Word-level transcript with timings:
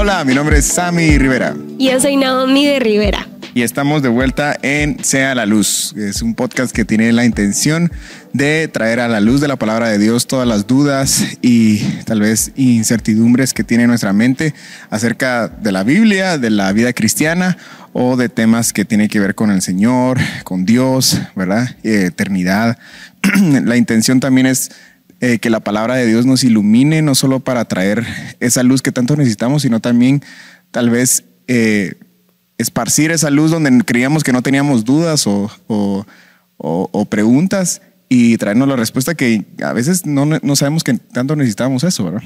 Hola, 0.00 0.24
mi 0.24 0.32
nombre 0.32 0.58
es 0.58 0.64
Sammy 0.64 1.18
Rivera. 1.18 1.56
Y 1.76 1.90
yo 1.90 1.98
soy 1.98 2.16
Naomi 2.16 2.64
de 2.64 2.78
Rivera. 2.78 3.26
Y 3.52 3.62
estamos 3.62 4.00
de 4.00 4.08
vuelta 4.08 4.56
en 4.62 5.02
Sea 5.02 5.34
la 5.34 5.44
Luz. 5.44 5.92
Es 5.96 6.22
un 6.22 6.36
podcast 6.36 6.72
que 6.72 6.84
tiene 6.84 7.10
la 7.10 7.24
intención 7.24 7.90
de 8.32 8.68
traer 8.68 9.00
a 9.00 9.08
la 9.08 9.18
luz 9.18 9.40
de 9.40 9.48
la 9.48 9.56
palabra 9.56 9.88
de 9.88 9.98
Dios 9.98 10.28
todas 10.28 10.46
las 10.46 10.68
dudas 10.68 11.38
y 11.42 11.80
tal 12.04 12.20
vez 12.20 12.52
incertidumbres 12.54 13.52
que 13.52 13.64
tiene 13.64 13.88
nuestra 13.88 14.12
mente 14.12 14.54
acerca 14.88 15.48
de 15.48 15.72
la 15.72 15.82
Biblia, 15.82 16.38
de 16.38 16.50
la 16.50 16.70
vida 16.70 16.92
cristiana 16.92 17.58
o 17.92 18.16
de 18.16 18.28
temas 18.28 18.72
que 18.72 18.84
tienen 18.84 19.08
que 19.08 19.18
ver 19.18 19.34
con 19.34 19.50
el 19.50 19.62
Señor, 19.62 20.20
con 20.44 20.64
Dios, 20.64 21.20
¿verdad? 21.34 21.74
Eternidad. 21.82 22.78
la 23.64 23.76
intención 23.76 24.20
también 24.20 24.46
es 24.46 24.70
eh, 25.20 25.38
que 25.38 25.50
la 25.50 25.60
palabra 25.60 25.96
de 25.96 26.06
Dios 26.06 26.26
nos 26.26 26.44
ilumine, 26.44 27.02
no 27.02 27.14
solo 27.14 27.40
para 27.40 27.64
traer 27.64 28.06
esa 28.40 28.62
luz 28.62 28.82
que 28.82 28.92
tanto 28.92 29.16
necesitamos, 29.16 29.62
sino 29.62 29.80
también 29.80 30.22
tal 30.70 30.90
vez 30.90 31.24
eh, 31.48 31.94
esparcir 32.58 33.10
esa 33.10 33.30
luz 33.30 33.50
donde 33.50 33.84
creíamos 33.84 34.22
que 34.22 34.32
no 34.32 34.42
teníamos 34.42 34.84
dudas 34.84 35.26
o, 35.26 35.50
o, 36.58 37.04
preguntas 37.06 37.82
y 38.08 38.36
traernos 38.36 38.68
la 38.68 38.76
respuesta 38.76 39.14
que 39.14 39.44
a 39.62 39.72
veces 39.72 40.06
no, 40.06 40.24
no, 40.24 40.56
sabemos 40.56 40.84
que 40.84 40.94
tanto 40.94 41.36
necesitamos 41.36 41.84
eso, 41.84 42.04
¿verdad? 42.04 42.22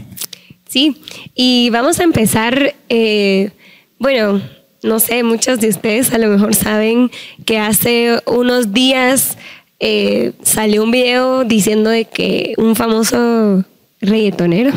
Sí, 0.68 1.02
y 1.34 1.70
vamos 1.70 2.00
a 2.00 2.04
empezar, 2.04 2.74
eh, 2.88 3.52
bueno, 3.98 4.42
no 4.82 4.98
sé, 5.00 5.22
muchos 5.22 5.60
de 5.60 5.68
ustedes 5.68 6.12
a 6.12 6.18
lo 6.18 6.28
mejor 6.28 6.54
saben 6.54 7.10
que 7.44 7.58
hace 7.58 8.20
unos 8.26 8.72
días 8.72 9.36
eh, 9.84 10.30
salió 10.44 10.84
un 10.84 10.92
video 10.92 11.42
diciendo 11.42 11.90
de 11.90 12.04
que 12.04 12.54
un 12.56 12.76
famoso 12.76 13.64
reggaetonero 14.00 14.70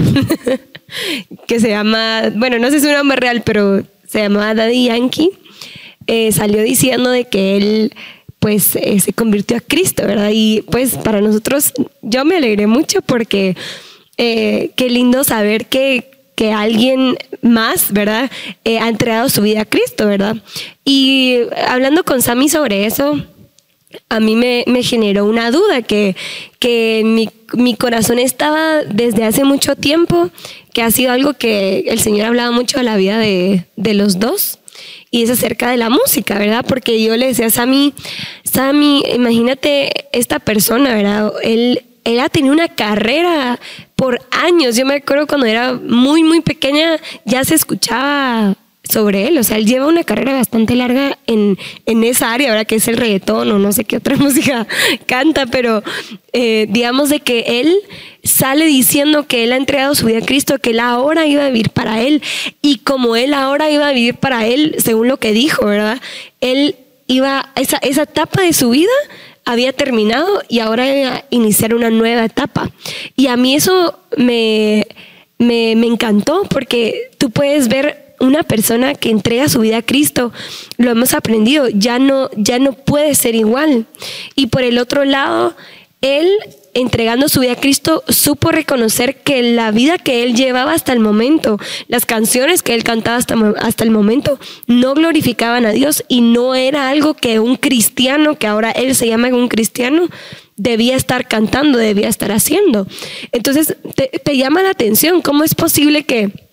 que 1.47 1.59
se 1.59 1.69
llama, 1.69 2.31
bueno, 2.33 2.57
no 2.57 2.71
sé 2.71 2.79
si 2.79 2.87
es 2.87 2.91
un 2.91 2.97
nombre 2.97 3.17
real, 3.17 3.43
pero 3.45 3.83
se 4.07 4.23
llamaba 4.23 4.55
Daddy 4.55 4.85
Yankee, 4.85 5.29
eh, 6.07 6.31
salió 6.31 6.63
diciendo 6.63 7.11
de 7.11 7.25
que 7.25 7.55
él 7.55 7.93
pues 8.39 8.75
eh, 8.75 8.99
se 8.99 9.13
convirtió 9.13 9.57
a 9.57 9.59
Cristo, 9.59 10.07
¿verdad? 10.07 10.31
Y 10.33 10.63
pues 10.71 10.97
para 10.97 11.21
nosotros, 11.21 11.71
yo 12.01 12.25
me 12.25 12.37
alegré 12.37 12.65
mucho 12.65 13.03
porque 13.03 13.55
qué 14.17 14.87
lindo 14.89 15.23
saber 15.23 15.67
que, 15.67 16.09
que 16.33 16.51
alguien 16.51 17.15
más, 17.43 17.93
¿verdad? 17.93 18.31
ha 18.65 18.89
entregado 18.89 19.29
su 19.29 19.43
vida 19.43 19.61
a 19.61 19.65
Cristo, 19.65 20.07
¿verdad? 20.07 20.37
Y 20.83 21.41
hablando 21.67 22.03
con 22.03 22.23
Sammy 22.23 22.49
sobre 22.49 22.87
eso, 22.87 23.23
a 24.09 24.19
mí 24.19 24.35
me, 24.35 24.65
generó 24.83 25.25
una 25.25 25.51
duda 25.51 25.81
que, 25.81 26.15
que 26.59 27.01
mi, 27.05 27.29
mi, 27.53 27.75
corazón 27.75 28.19
estaba 28.19 28.83
desde 28.83 29.23
hace 29.23 29.43
mucho 29.43 29.75
tiempo, 29.75 30.29
que 30.73 30.81
ha 30.81 30.91
sido 30.91 31.11
algo 31.11 31.33
que 31.33 31.85
el 31.87 31.99
Señor 31.99 32.27
hablaba 32.27 32.51
mucho 32.51 32.77
de 32.77 32.83
la 32.83 32.97
vida 32.97 33.17
de, 33.17 33.65
de 33.75 33.93
los 33.93 34.19
dos. 34.19 34.59
Y 35.11 35.23
es 35.23 35.29
acerca 35.29 35.69
de 35.69 35.77
la 35.77 35.89
música, 35.89 36.37
¿verdad? 36.37 36.65
Porque 36.67 37.01
yo 37.01 37.15
le 37.15 37.27
decía 37.27 37.45
a 37.45 37.49
Sammy, 37.49 37.93
Sammy, 38.43 39.03
imagínate 39.13 40.07
esta 40.11 40.39
persona, 40.39 40.93
¿verdad? 40.93 41.31
Él, 41.43 41.83
él 42.03 42.19
ha 42.19 42.29
tenido 42.29 42.53
una 42.53 42.67
carrera 42.67 43.59
por 43.95 44.21
años. 44.31 44.75
Yo 44.75 44.85
me 44.85 44.95
acuerdo 44.95 45.27
cuando 45.27 45.45
era 45.45 45.73
muy, 45.73 46.23
muy 46.23 46.41
pequeña, 46.41 46.97
ya 47.23 47.45
se 47.45 47.55
escuchaba 47.55 48.55
sobre 48.89 49.27
él. 49.27 49.37
O 49.37 49.43
sea, 49.43 49.57
él 49.57 49.65
lleva 49.65 49.87
una 49.87 50.03
carrera 50.03 50.33
bastante 50.33 50.75
larga 50.75 51.17
en, 51.27 51.57
en 51.85 52.03
esa 52.03 52.33
área, 52.33 52.49
¿verdad? 52.49 52.67
Que 52.67 52.75
es 52.75 52.87
el 52.87 52.97
reggaetón 52.97 53.51
o 53.51 53.59
no 53.59 53.71
sé 53.71 53.85
qué 53.85 53.97
otra 53.97 54.15
música 54.17 54.67
canta, 55.05 55.45
pero 55.45 55.83
eh, 56.33 56.67
digamos 56.69 57.09
de 57.09 57.19
que 57.19 57.61
él 57.61 57.73
sale 58.23 58.65
diciendo 58.65 59.27
que 59.27 59.43
él 59.43 59.53
ha 59.53 59.57
entregado 59.57 59.95
su 59.95 60.07
vida 60.07 60.19
a 60.19 60.25
Cristo, 60.25 60.59
que 60.59 60.71
él 60.71 60.79
ahora 60.79 61.27
iba 61.27 61.45
a 61.45 61.47
vivir 61.47 61.69
para 61.69 62.01
él. 62.01 62.21
Y 62.61 62.79
como 62.79 63.15
él 63.15 63.33
ahora 63.33 63.69
iba 63.69 63.87
a 63.87 63.91
vivir 63.91 64.15
para 64.15 64.45
él, 64.45 64.75
según 64.79 65.07
lo 65.07 65.17
que 65.17 65.31
dijo, 65.31 65.65
¿verdad? 65.65 66.01
Él 66.41 66.75
iba, 67.07 67.51
esa, 67.55 67.77
esa 67.77 68.03
etapa 68.03 68.41
de 68.41 68.53
su 68.53 68.71
vida 68.71 68.91
había 69.45 69.73
terminado 69.73 70.41
y 70.49 70.59
ahora 70.59 70.87
iba 70.87 71.15
a 71.15 71.25
iniciar 71.29 71.75
una 71.75 71.89
nueva 71.89 72.25
etapa. 72.25 72.71
Y 73.15 73.27
a 73.27 73.37
mí 73.37 73.55
eso 73.55 73.99
me, 74.17 74.87
me, 75.37 75.75
me 75.75 75.87
encantó 75.87 76.43
porque 76.49 77.11
tú 77.17 77.29
puedes 77.29 77.67
ver 77.67 78.04
una 78.19 78.43
persona 78.43 78.95
que 78.95 79.09
entrega 79.09 79.49
su 79.49 79.59
vida 79.59 79.77
a 79.77 79.81
Cristo, 79.81 80.31
lo 80.77 80.91
hemos 80.91 81.13
aprendido, 81.13 81.67
ya 81.69 81.99
no, 81.99 82.29
ya 82.35 82.59
no 82.59 82.73
puede 82.73 83.15
ser 83.15 83.35
igual. 83.35 83.85
Y 84.35 84.47
por 84.47 84.63
el 84.63 84.77
otro 84.77 85.05
lado, 85.05 85.55
él 86.01 86.29
entregando 86.75 87.29
su 87.29 87.39
vida 87.39 87.53
a 87.53 87.59
Cristo, 87.59 88.03
supo 88.09 88.51
reconocer 88.51 89.21
que 89.21 89.41
la 89.41 89.71
vida 89.71 89.97
que 89.97 90.23
él 90.23 90.35
llevaba 90.35 90.73
hasta 90.73 90.91
el 90.91 90.99
momento, 90.99 91.57
las 91.87 92.05
canciones 92.05 92.61
que 92.61 92.75
él 92.75 92.83
cantaba 92.83 93.15
hasta, 93.15 93.35
hasta, 93.59 93.85
el 93.85 93.91
momento, 93.91 94.37
no 94.67 94.93
glorificaban 94.93 95.65
a 95.65 95.71
Dios 95.71 96.03
y 96.09 96.19
no 96.19 96.53
era 96.53 96.89
algo 96.89 97.13
que 97.13 97.39
un 97.39 97.55
cristiano, 97.55 98.35
que 98.35 98.45
ahora 98.45 98.71
él 98.71 98.93
se 98.93 99.07
llama 99.07 99.29
un 99.29 99.47
cristiano, 99.47 100.09
debía 100.57 100.97
estar 100.97 101.29
cantando, 101.29 101.77
debía 101.77 102.09
estar 102.09 102.33
haciendo. 102.33 102.87
Entonces, 103.31 103.77
te 104.23 104.37
llama 104.37 104.61
la 104.61 104.71
atención 104.71 105.21
cómo 105.21 105.45
es 105.45 105.55
posible 105.55 106.03
que 106.03 106.44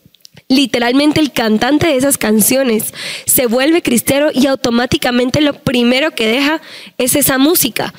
literalmente 0.48 1.20
el 1.20 1.32
cantante 1.32 1.86
de 1.86 1.96
esas 1.96 2.18
canciones 2.18 2.94
se 3.26 3.46
vuelve 3.46 3.82
cristiano 3.82 4.28
y 4.32 4.46
automáticamente 4.46 5.40
lo 5.40 5.54
primero 5.54 6.12
que 6.12 6.26
deja 6.26 6.60
es 6.98 7.16
esa 7.16 7.38
música. 7.38 7.94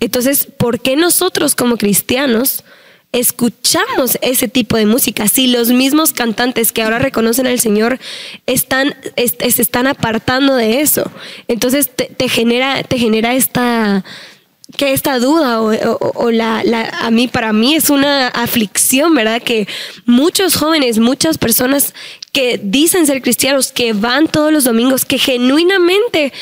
Entonces, 0.00 0.48
¿por 0.56 0.80
qué 0.80 0.96
nosotros 0.96 1.54
como 1.54 1.76
cristianos 1.76 2.64
escuchamos 3.12 4.18
ese 4.22 4.48
tipo 4.48 4.76
de 4.76 4.86
música? 4.86 5.28
Si 5.28 5.46
los 5.46 5.70
mismos 5.70 6.12
cantantes 6.12 6.72
que 6.72 6.82
ahora 6.82 6.98
reconocen 6.98 7.46
al 7.46 7.60
Señor 7.60 7.98
están, 8.46 8.94
se 9.16 9.62
están 9.62 9.86
apartando 9.86 10.54
de 10.54 10.80
eso. 10.80 11.10
Entonces 11.48 11.90
te 11.90 12.28
genera, 12.28 12.82
te 12.82 12.98
genera 12.98 13.34
esta 13.34 14.04
que 14.78 14.92
esta 14.92 15.18
duda 15.18 15.60
o, 15.60 16.30
la, 16.30 16.62
a 17.00 17.10
mí 17.10 17.26
para 17.26 17.52
mí 17.52 17.74
es 17.74 17.90
una 17.90 18.28
aflicción, 18.28 19.12
¿verdad? 19.12 19.42
Que 19.42 19.66
muchos 20.06 20.54
jóvenes, 20.54 21.00
muchas 21.00 21.36
personas 21.36 21.94
que 22.32 22.60
dicen 22.62 23.04
ser 23.04 23.20
cristianos, 23.20 23.72
que 23.72 23.92
van 23.92 24.28
todos 24.28 24.52
los 24.52 24.62
domingos, 24.62 25.04
que 25.04 25.18
genuinamente 25.18 26.32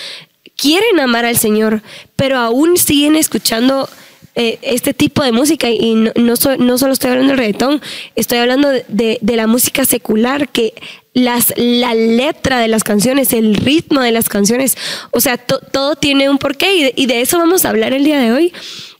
quieren 0.54 1.00
amar 1.00 1.24
al 1.24 1.38
Señor, 1.38 1.82
pero 2.14 2.36
aún 2.36 2.76
siguen 2.76 3.16
escuchando 3.16 3.88
eh, 4.34 4.58
este 4.60 4.92
tipo 4.92 5.24
de 5.24 5.32
música 5.32 5.70
y 5.70 5.94
no, 5.94 6.12
no, 6.14 6.36
solo 6.78 6.92
estoy 6.92 7.10
hablando 7.12 7.30
del 7.30 7.38
reggaetón, 7.38 7.80
estoy 8.16 8.36
hablando 8.36 8.68
de 8.70 9.18
la 9.22 9.46
música 9.46 9.86
secular 9.86 10.50
que 10.50 10.74
las, 11.16 11.54
la 11.56 11.94
letra 11.94 12.60
de 12.60 12.68
las 12.68 12.84
canciones, 12.84 13.32
el 13.32 13.54
ritmo 13.54 14.02
de 14.02 14.12
las 14.12 14.28
canciones, 14.28 14.76
o 15.12 15.20
sea, 15.22 15.38
todo 15.38 15.96
tiene 15.96 16.28
un 16.28 16.36
porqué 16.36 16.92
y 16.94 17.06
de, 17.06 17.22
eso 17.22 17.38
vamos 17.38 17.64
a 17.64 17.70
hablar 17.70 17.94
el 17.94 18.04
día 18.04 18.20
de 18.20 18.32
hoy. 18.32 18.52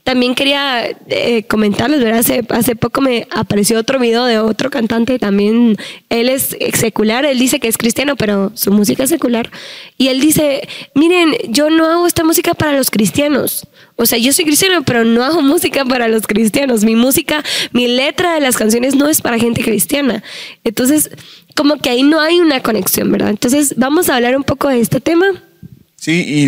También 0.07 0.35
quería 0.35 0.87
eh, 1.09 1.43
comentarles, 1.49 1.99
¿verdad? 2.01 2.19
Hace, 2.19 2.41
hace 2.47 2.77
poco 2.77 3.01
me 3.01 3.27
apareció 3.29 3.77
otro 3.77 3.99
video 3.99 4.23
de 4.23 4.39
otro 4.39 4.69
cantante, 4.69 5.19
también 5.19 5.75
él 6.07 6.29
es 6.29 6.55
secular, 6.75 7.25
él 7.25 7.37
dice 7.37 7.59
que 7.59 7.67
es 7.67 7.77
cristiano, 7.77 8.15
pero 8.15 8.53
su 8.55 8.71
música 8.71 9.03
es 9.03 9.09
secular. 9.09 9.51
Y 9.97 10.07
él 10.07 10.21
dice, 10.21 10.65
miren, 10.95 11.35
yo 11.49 11.69
no 11.69 11.85
hago 11.87 12.07
esta 12.07 12.23
música 12.23 12.53
para 12.53 12.71
los 12.71 12.89
cristianos. 12.89 13.67
O 13.97 14.05
sea, 14.05 14.17
yo 14.17 14.31
soy 14.31 14.45
cristiano, 14.45 14.81
pero 14.85 15.03
no 15.03 15.25
hago 15.25 15.41
música 15.41 15.83
para 15.83 16.07
los 16.07 16.25
cristianos. 16.25 16.85
Mi 16.85 16.95
música, 16.95 17.43
mi 17.73 17.89
letra 17.89 18.35
de 18.35 18.39
las 18.39 18.55
canciones 18.55 18.95
no 18.95 19.09
es 19.09 19.21
para 19.21 19.37
gente 19.37 19.61
cristiana. 19.61 20.23
Entonces, 20.63 21.11
como 21.53 21.79
que 21.79 21.89
ahí 21.89 22.03
no 22.03 22.21
hay 22.21 22.39
una 22.39 22.63
conexión, 22.63 23.11
¿verdad? 23.11 23.31
Entonces, 23.31 23.73
vamos 23.75 24.07
a 24.07 24.15
hablar 24.15 24.37
un 24.37 24.43
poco 24.43 24.69
de 24.69 24.79
este 24.79 25.01
tema. 25.01 25.43
Sí, 25.99 26.23
y 26.27 26.47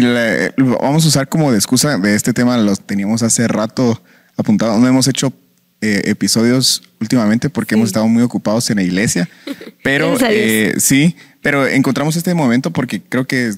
vamos 0.58 1.06
a 1.06 1.08
usar 1.08 1.28
como 1.28 1.51
de 1.51 1.57
excusa 1.57 1.98
de 1.98 2.16
este 2.16 2.34
tema, 2.34 2.57
los 2.57 2.80
teníamos 2.81 3.24
hace 3.24 3.48
rato 3.48 4.01
apuntado, 4.38 4.78
no 4.78 4.88
hemos 4.88 5.07
hecho 5.07 5.34
eh, 5.81 6.04
episodios 6.06 6.84
últimamente 7.01 7.50
porque 7.50 7.75
hemos 7.75 7.88
estado 7.88 8.07
muy 8.07 8.22
ocupados 8.22 8.69
en 8.69 8.78
la 8.78 8.84
iglesia, 8.84 9.28
pero 9.84 10.16
eh, 10.30 10.75
sí, 10.78 11.16
pero 11.42 11.68
encontramos 11.68 12.16
este 12.16 12.34
momento 12.34 12.72
porque 12.72 13.01
creo 13.01 13.25
que, 13.25 13.54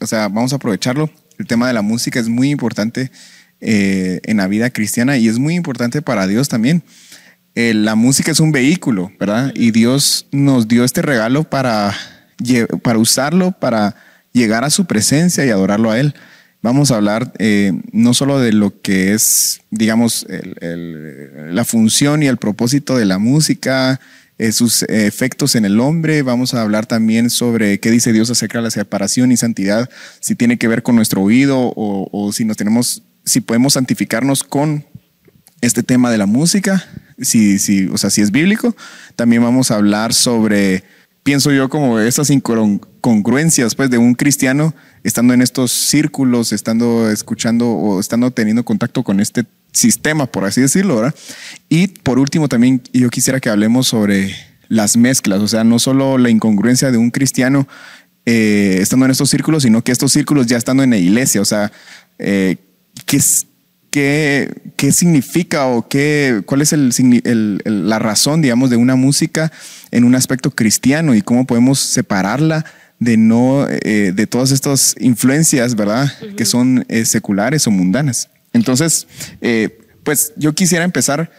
o 0.00 0.06
sea, 0.06 0.28
vamos 0.28 0.52
a 0.52 0.56
aprovecharlo. 0.56 1.10
El 1.38 1.46
tema 1.46 1.68
de 1.68 1.72
la 1.72 1.82
música 1.82 2.18
es 2.18 2.28
muy 2.28 2.50
importante 2.50 3.12
eh, 3.60 4.20
en 4.24 4.38
la 4.38 4.48
vida 4.48 4.70
cristiana 4.70 5.18
y 5.18 5.28
es 5.28 5.38
muy 5.38 5.54
importante 5.54 6.00
para 6.00 6.26
Dios 6.26 6.48
también. 6.48 6.82
La 7.54 7.96
música 7.96 8.30
es 8.30 8.38
un 8.38 8.52
vehículo, 8.52 9.10
¿verdad? 9.18 9.52
Y 9.56 9.72
Dios 9.72 10.26
nos 10.30 10.68
dio 10.68 10.84
este 10.84 11.02
regalo 11.02 11.42
para, 11.42 11.92
para 12.84 13.00
usarlo, 13.00 13.50
para 13.50 13.96
llegar 14.38 14.64
a 14.64 14.70
su 14.70 14.86
presencia 14.86 15.44
y 15.44 15.50
adorarlo 15.50 15.90
a 15.90 16.00
Él. 16.00 16.14
Vamos 16.62 16.90
a 16.90 16.96
hablar 16.96 17.32
eh, 17.38 17.72
no 17.92 18.14
solo 18.14 18.40
de 18.40 18.52
lo 18.52 18.80
que 18.80 19.12
es, 19.12 19.60
digamos, 19.70 20.26
la 20.60 21.64
función 21.64 22.22
y 22.22 22.26
el 22.26 22.36
propósito 22.36 22.96
de 22.96 23.04
la 23.04 23.18
música, 23.18 24.00
eh, 24.38 24.50
sus 24.52 24.82
efectos 24.84 25.54
en 25.54 25.64
el 25.64 25.78
hombre. 25.78 26.22
Vamos 26.22 26.54
a 26.54 26.62
hablar 26.62 26.86
también 26.86 27.30
sobre 27.30 27.78
qué 27.78 27.90
dice 27.90 28.12
Dios 28.12 28.30
acerca 28.30 28.58
de 28.58 28.64
la 28.64 28.70
separación 28.70 29.30
y 29.30 29.36
santidad, 29.36 29.88
si 30.20 30.34
tiene 30.34 30.58
que 30.58 30.68
ver 30.68 30.82
con 30.82 30.96
nuestro 30.96 31.22
oído 31.22 31.58
o, 31.60 32.08
o 32.10 32.32
si 32.32 32.44
nos 32.44 32.56
tenemos, 32.56 33.02
si 33.24 33.40
podemos 33.40 33.74
santificarnos 33.74 34.42
con 34.42 34.84
este 35.60 35.82
tema 35.82 36.10
de 36.10 36.18
la 36.18 36.26
música 36.26 36.84
si, 37.20 37.58
si, 37.58 37.86
o 37.86 37.98
sea, 37.98 38.10
si 38.10 38.20
es 38.20 38.30
bíblico. 38.30 38.76
También 39.16 39.42
vamos 39.42 39.70
a 39.70 39.76
hablar 39.76 40.14
sobre 40.14 40.84
pienso 41.28 41.52
yo 41.52 41.68
como 41.68 42.00
esas 42.00 42.30
incongruencias 42.30 43.74
pues 43.74 43.90
de 43.90 43.98
un 43.98 44.14
cristiano 44.14 44.74
estando 45.04 45.34
en 45.34 45.42
estos 45.42 45.72
círculos, 45.72 46.54
estando 46.54 47.10
escuchando 47.10 47.68
o 47.68 48.00
estando 48.00 48.30
teniendo 48.30 48.64
contacto 48.64 49.02
con 49.02 49.20
este 49.20 49.44
sistema, 49.70 50.24
por 50.24 50.46
así 50.46 50.62
decirlo, 50.62 50.96
¿verdad? 50.96 51.14
Y 51.68 51.88
por 51.88 52.18
último 52.18 52.48
también 52.48 52.80
yo 52.94 53.10
quisiera 53.10 53.40
que 53.40 53.50
hablemos 53.50 53.88
sobre 53.88 54.34
las 54.68 54.96
mezclas, 54.96 55.40
o 55.40 55.48
sea, 55.48 55.64
no 55.64 55.78
solo 55.78 56.16
la 56.16 56.30
incongruencia 56.30 56.90
de 56.90 56.96
un 56.96 57.10
cristiano 57.10 57.68
eh, 58.24 58.78
estando 58.80 59.04
en 59.04 59.10
estos 59.10 59.28
círculos, 59.28 59.64
sino 59.64 59.84
que 59.84 59.92
estos 59.92 60.12
círculos 60.12 60.46
ya 60.46 60.56
estando 60.56 60.82
en 60.82 60.88
la 60.88 60.96
iglesia, 60.96 61.42
o 61.42 61.44
sea, 61.44 61.70
eh, 62.18 62.56
¿qué, 63.04 63.20
qué, 63.90 64.72
qué 64.76 64.92
significa 64.92 65.66
o 65.66 65.88
qué, 65.88 66.42
cuál 66.46 66.62
es 66.62 66.72
el, 66.72 67.62
la 67.64 67.98
razón, 67.98 68.42
digamos, 68.42 68.70
de 68.70 68.76
una 68.76 68.96
música 68.96 69.52
en 69.90 70.04
un 70.04 70.14
aspecto 70.14 70.50
cristiano 70.50 71.14
y 71.14 71.22
cómo 71.22 71.46
podemos 71.46 71.78
separarla 71.78 72.64
de 72.98 73.16
no 73.16 73.66
eh, 73.68 74.12
de 74.14 74.26
todas 74.26 74.50
estas 74.50 74.96
influencias, 74.98 75.76
¿verdad? 75.76 76.12
Que 76.36 76.44
son 76.44 76.84
seculares 77.04 77.66
o 77.66 77.70
mundanas. 77.70 78.28
Entonces, 78.52 79.06
pues 80.02 80.32
yo 80.36 80.54
quisiera 80.54 80.84
empezar 80.84 81.30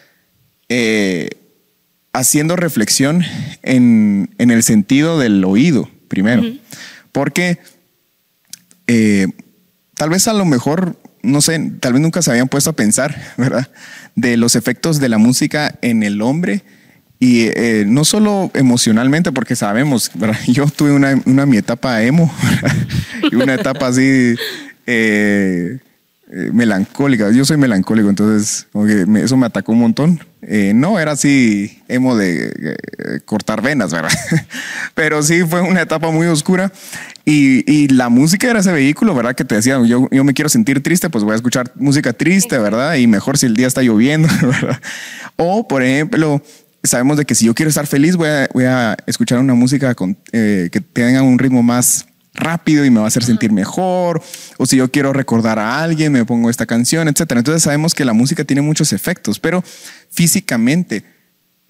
haciendo 2.14 2.56
reflexión 2.56 3.24
en, 3.62 4.30
el 4.38 4.64
sentido 4.64 5.20
del 5.20 5.44
oído, 5.44 5.90
primero. 6.08 6.44
Porque 7.12 7.60
eh, 8.88 9.28
tal 9.96 10.10
vez 10.10 10.28
a 10.28 10.34
lo 10.34 10.46
mejor, 10.46 10.98
no 11.22 11.42
sé, 11.42 11.72
tal 11.80 11.94
vez 11.94 12.02
nunca 12.02 12.22
se 12.22 12.32
habían 12.32 12.48
puesto 12.48 12.70
a 12.70 12.74
pensar, 12.74 13.34
¿verdad? 13.38 13.70
De 14.16 14.38
los 14.38 14.56
efectos 14.56 15.00
de 15.00 15.10
la 15.10 15.18
música 15.18 15.76
en 15.82 16.04
el 16.04 16.22
hombre. 16.22 16.64
Y 17.22 17.48
eh, 17.48 17.84
no 17.86 18.06
solo 18.06 18.50
emocionalmente, 18.54 19.34
porque 19.34 19.56
sabemos, 19.56 20.12
¿verdad? 20.14 20.40
yo 20.48 20.66
tuve 20.68 20.94
una, 20.94 21.22
una 21.26 21.46
mi 21.46 21.58
etapa 21.58 22.02
emo 22.02 22.34
y 23.32 23.36
una 23.36 23.56
etapa 23.56 23.88
así 23.88 24.36
eh, 24.86 25.80
eh, 26.32 26.50
melancólica. 26.54 27.32
Yo 27.32 27.44
soy 27.44 27.58
melancólico, 27.58 28.10
entonces 28.10 28.68
eso 29.18 29.38
me 29.38 29.46
atacó 29.46 29.74
un 29.74 29.80
montón. 29.80 30.20
Eh, 30.52 30.74
no 30.74 30.98
era 30.98 31.12
así 31.12 31.80
emo 31.88 32.18
de 32.18 32.48
eh, 32.48 33.20
cortar 33.24 33.62
venas, 33.62 33.92
¿verdad? 33.92 34.10
Pero 34.96 35.22
sí 35.22 35.44
fue 35.44 35.62
una 35.62 35.84
etapa 35.84 36.10
muy 36.10 36.26
oscura. 36.26 36.72
Y, 37.24 37.88
la 37.90 38.10
música 38.10 38.50
era 38.50 38.60
ese 38.60 38.72
vehículo, 38.72 39.14
¿verdad? 39.14 39.36
Que 39.36 39.46
te 39.46 39.54
decía, 39.54 39.80
yo, 39.86 40.08
yo 40.10 40.24
me 40.24 40.34
quiero 40.34 40.50
sentir 40.50 40.82
triste, 40.82 41.12
pues 41.12 41.24
voy 41.24 41.34
a 41.34 41.36
escuchar 41.36 41.72
música 41.76 42.14
triste, 42.14 42.58
¿verdad? 42.58 42.96
Y 42.96 43.06
mejor 43.06 43.38
si 43.38 43.46
el 43.46 43.56
día 43.56 43.68
está 43.68 43.84
lloviendo, 43.84 44.28
¿verdad? 44.42 44.82
O, 45.36 45.68
por 45.68 45.84
ejemplo, 45.84 46.42
sabemos 46.84 47.18
de 47.18 47.26
que 47.26 47.36
si 47.36 47.46
yo 47.46 47.54
quiero 47.54 47.70
estar 47.70 47.86
feliz, 47.86 48.16
voy 48.16 48.30
a, 48.30 48.50
voy 48.52 48.64
a 48.64 48.98
escuchar 49.06 49.38
una 49.38 49.54
música 49.54 49.94
con, 49.94 50.16
que 50.32 50.84
tenga 50.92 51.22
un 51.22 51.38
ritmo 51.38 51.62
más 51.62 52.08
rápido 52.40 52.86
y 52.86 52.90
me 52.90 53.00
va 53.00 53.06
a 53.06 53.08
hacer 53.10 53.24
sentir 53.24 53.52
mejor, 53.52 54.22
o 54.58 54.66
si 54.66 54.78
yo 54.78 54.90
quiero 54.90 55.14
recordar 55.14 55.60
a 55.60 55.84
alguien, 55.84 56.12
me 56.12 56.26
pongo 56.26 56.50
esta 56.50 56.66
canción, 56.66 57.08
etcétera. 57.08 57.40
Entonces 57.40 57.64
sabemos 57.64 57.94
que 57.94 58.06
la 58.06 58.14
música 58.14 58.44
tiene 58.44 58.62
muchos 58.62 58.94
efectos, 58.94 59.40
pero 59.40 59.64
físicamente 60.10 61.04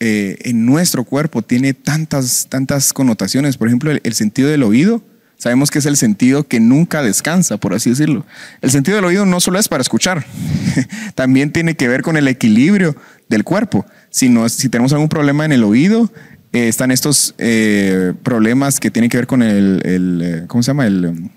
eh, 0.01 0.37
en 0.43 0.65
nuestro 0.65 1.03
cuerpo 1.03 1.41
tiene 1.41 1.73
tantas, 1.73 2.47
tantas 2.47 2.93
connotaciones. 2.93 3.57
Por 3.57 3.67
ejemplo, 3.67 3.91
el, 3.91 4.13
sentido 4.13 4.47
del 4.47 4.63
oído, 4.63 5.01
sabemos 5.37 5.71
que 5.71 5.79
es 5.79 5.85
el 5.85 5.97
sentido 5.97 6.47
que 6.47 6.61
nunca 6.61 7.03
descansa, 7.03 7.57
por 7.57 7.73
así 7.73 7.89
decirlo. 7.89 8.25
El 8.61 8.71
sentido 8.71 8.95
del 8.95 9.05
oído 9.05 9.25
no 9.25 9.41
solo 9.41 9.59
es 9.59 9.67
para 9.67 9.81
escuchar, 9.81 10.25
también 11.15 11.51
tiene 11.51 11.75
que 11.75 11.89
ver 11.89 12.01
con 12.01 12.15
el 12.15 12.29
equilibrio 12.29 12.95
del 13.27 13.43
cuerpo. 13.43 13.85
Si, 14.09 14.29
no, 14.29 14.47
si 14.47 14.69
tenemos 14.69 14.93
algún 14.93 15.09
problema 15.09 15.43
en 15.43 15.51
el 15.51 15.65
oído, 15.65 16.09
eh, 16.51 16.67
están 16.67 16.89
estos 16.89 17.35
eh, 17.37 18.13
problemas 18.23 18.79
que 18.79 18.89
tienen 18.89 19.09
que 19.09 19.17
ver 19.17 19.27
con 19.27 19.43
el, 19.43 19.81
eh, 19.85 20.43
¿cómo 20.47 20.63
se 20.63 20.67
llama? 20.67 20.87
El, 20.87 21.29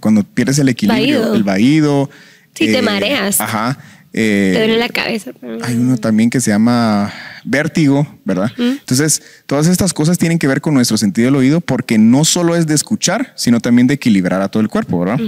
cuando 0.00 0.24
pierdes 0.24 0.58
el 0.58 0.68
equilibrio, 0.68 1.34
el 1.34 1.42
vaído. 1.42 2.10
Sí, 2.54 2.66
te 2.66 2.82
mareas. 2.82 3.40
Ajá. 3.40 3.78
te 4.12 4.52
duele 4.52 4.76
la 4.76 4.90
cabeza. 4.90 5.30
Hay 5.62 5.76
uno 5.76 5.96
también 5.96 6.28
que 6.28 6.40
se 6.40 6.50
llama 6.50 7.10
vértigo, 7.44 8.06
¿verdad? 8.26 8.52
Entonces, 8.58 9.22
todas 9.46 9.68
estas 9.68 9.94
cosas 9.94 10.18
tienen 10.18 10.38
que 10.38 10.46
ver 10.46 10.60
con 10.60 10.74
nuestro 10.74 10.98
sentido 10.98 11.26
del 11.26 11.36
oído 11.36 11.62
porque 11.62 11.96
no 11.96 12.26
solo 12.26 12.56
es 12.56 12.66
de 12.66 12.74
escuchar, 12.74 13.32
sino 13.36 13.60
también 13.60 13.86
de 13.86 13.94
equilibrar 13.94 14.42
a 14.42 14.48
todo 14.48 14.62
el 14.62 14.68
cuerpo, 14.68 15.00
¿verdad? 15.00 15.18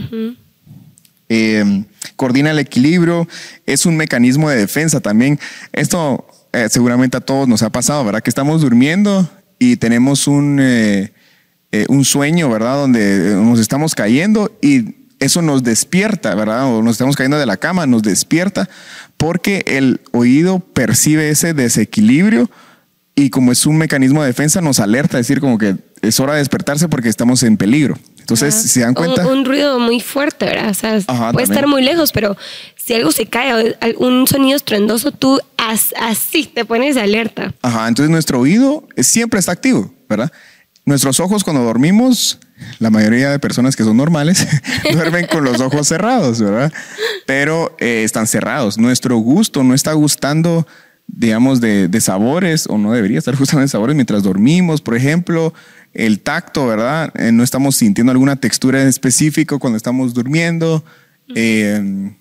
coordina 2.17 2.51
el 2.51 2.59
equilibrio, 2.59 3.27
es 3.65 3.87
un 3.87 3.97
mecanismo 3.97 4.51
de 4.51 4.57
defensa 4.57 5.01
también. 5.01 5.41
Esto 5.73 6.27
eh, 6.53 6.69
seguramente 6.71 7.17
a 7.17 7.21
todos 7.21 7.49
nos 7.49 7.63
ha 7.63 7.71
pasado, 7.71 8.05
¿verdad? 8.05 8.23
Que 8.23 8.31
estamos 8.31 8.61
durmiendo 8.61 9.29
y 9.59 9.77
tenemos 9.77 10.27
un, 10.27 10.59
eh, 10.61 11.13
eh, 11.71 11.87
un 11.89 12.05
sueño, 12.05 12.51
¿verdad? 12.51 12.77
Donde 12.77 13.35
nos 13.37 13.59
estamos 13.59 13.95
cayendo 13.95 14.53
y 14.61 14.97
eso 15.19 15.41
nos 15.41 15.63
despierta, 15.63 16.35
¿verdad? 16.35 16.67
O 16.67 16.83
nos 16.83 16.93
estamos 16.93 17.17
cayendo 17.17 17.39
de 17.39 17.47
la 17.47 17.57
cama, 17.57 17.87
nos 17.87 18.03
despierta 18.03 18.69
porque 19.17 19.65
el 19.67 20.01
oído 20.11 20.59
percibe 20.59 21.31
ese 21.31 21.55
desequilibrio 21.55 22.51
y 23.15 23.31
como 23.31 23.53
es 23.53 23.67
un 23.67 23.79
mecanismo 23.79 24.23
de 24.23 24.29
defensa 24.29 24.61
nos 24.61 24.81
alerta, 24.81 25.19
es 25.19 25.29
decir, 25.29 25.41
como 25.41 25.59
que 25.59 25.77
es 26.01 26.19
hora 26.19 26.33
de 26.33 26.41
despertarse 26.41 26.89
porque 26.89 27.09
estamos 27.09 27.43
en 27.45 27.57
peligro. 27.57 27.97
Entonces, 28.35 28.63
si 28.63 28.69
se 28.69 28.81
dan 28.81 28.95
cuenta. 28.95 29.27
Un, 29.27 29.45
ruido 29.45 29.79
muy 29.79 30.01
fuerte, 30.01 30.47
¿verdad? 30.47 30.71
O 30.71 30.75
sea, 30.75 31.33
puede 31.33 31.45
estar 31.45 31.67
muy 31.67 31.83
lejos, 31.83 32.13
pero 32.13 32.37
si 32.77 32.95
algo 32.95 33.13
se 33.13 33.27
cae, 33.27 33.77
un 33.99 34.27
sonido 34.27 34.57
estrendoso, 34.57 35.13
tú 35.13 35.41
así 35.57 36.47
te 36.47 36.65
pones 36.65 36.97
alerta. 36.97 37.55
Ajá, 37.63 37.89
entonces 37.89 38.11
nuestro 38.11 38.41
oído 38.41 38.87
siempre 38.99 39.39
está 39.39 39.53
activo, 39.53 39.95
¿verdad? 40.09 40.33
Nuestros 40.85 41.21
ojos 41.21 41.45
cuando 41.45 41.63
dormimos, 41.63 42.41
la 42.81 42.91
mayoría 42.91 43.31
de 43.31 43.39
personas 43.39 43.77
que 43.77 43.85
son 43.85 43.97
normales 43.97 44.47
duermen 44.93 45.27
con 45.27 45.45
los 45.45 45.61
ojos 45.61 45.87
cerrados, 45.87 46.41
¿verdad? 46.41 46.73
Pero 47.27 47.77
eh, 47.79 48.03
están 48.05 48.27
cerrados. 48.27 48.79
Nuestro 48.79 49.17
gusto 49.17 49.63
no 49.63 49.75
está 49.75 49.93
gustando, 49.93 50.67
digamos, 51.07 51.61
de, 51.61 51.87
de 51.87 52.01
sabores, 52.01 52.67
o 52.69 52.79
no 52.79 52.93
debería 52.93 53.19
estar 53.19 53.37
gustando 53.37 53.63
de 53.63 53.69
sabores 53.69 53.95
mientras 53.95 54.25
dormimos, 54.25 54.81
por 54.81 54.97
ejemplo 54.97 55.55
el 55.95 56.21
tacto, 56.21 56.67
¿verdad? 56.67 57.13
Eh, 57.15 57.33
no 57.33 57.43
estamos 57.43 57.77
sintiendo 57.77 58.13
alguna 58.13 58.37
textura 58.37 58.81
en 58.83 58.89
específico 58.89 59.59
cuando 59.59 59.77
estamos 59.77 60.15
durmiendo. 60.15 60.85
Eh, 61.35 62.13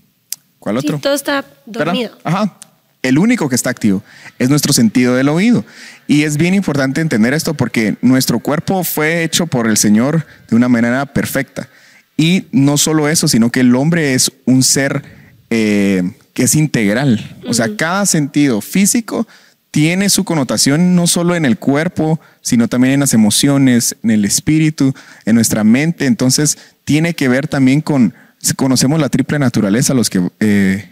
¿Cuál 0.59 0.77
otro? 0.77 0.99
todo 0.99 1.13
está 1.13 1.45
dormido. 1.65 2.17
Ajá. 2.23 2.57
El 3.01 3.17
único 3.17 3.49
que 3.49 3.55
está 3.55 3.71
activo 3.71 4.03
es 4.37 4.49
nuestro 4.49 4.73
sentido 4.73 5.15
del 5.15 5.29
oído. 5.29 5.65
Y 6.07 6.23
es 6.23 6.37
bien 6.37 6.53
importante 6.53 7.01
entender 7.01 7.33
esto 7.33 7.55
porque 7.55 7.95
nuestro 8.01 8.39
cuerpo 8.39 8.83
fue 8.83 9.23
hecho 9.23 9.47
por 9.47 9.67
el 9.67 9.77
Señor 9.77 10.25
de 10.49 10.55
una 10.55 10.69
manera 10.69 11.07
perfecta. 11.07 11.67
Y 12.15 12.45
no 12.51 12.77
solo 12.77 13.09
eso, 13.09 13.27
sino 13.27 13.51
que 13.51 13.61
el 13.61 13.73
hombre 13.75 14.13
es 14.13 14.31
un 14.45 14.61
ser 14.61 15.03
eh, 15.49 16.11
que 16.33 16.43
es 16.43 16.53
integral. 16.53 17.37
O 17.47 17.53
sea, 17.53 17.75
cada 17.75 18.05
sentido 18.05 18.61
físico 18.61 19.27
tiene 19.71 20.09
su 20.09 20.25
connotación 20.25 20.95
no 20.95 21.07
solo 21.07 21.35
en 21.35 21.45
el 21.45 21.57
cuerpo, 21.57 22.19
sino 22.41 22.67
también 22.67 22.95
en 22.95 22.99
las 22.99 23.13
emociones, 23.13 23.95
en 24.03 24.11
el 24.11 24.25
espíritu, 24.25 24.93
en 25.25 25.35
nuestra 25.35 25.63
mente. 25.63 26.05
Entonces, 26.05 26.57
tiene 26.83 27.13
que 27.13 27.29
ver 27.29 27.47
también 27.47 27.79
con, 27.79 28.13
conocemos 28.57 28.99
la 28.99 29.07
triple 29.07 29.39
naturaleza, 29.39 29.93
los 29.93 30.09
que 30.09 30.21
eh, 30.41 30.89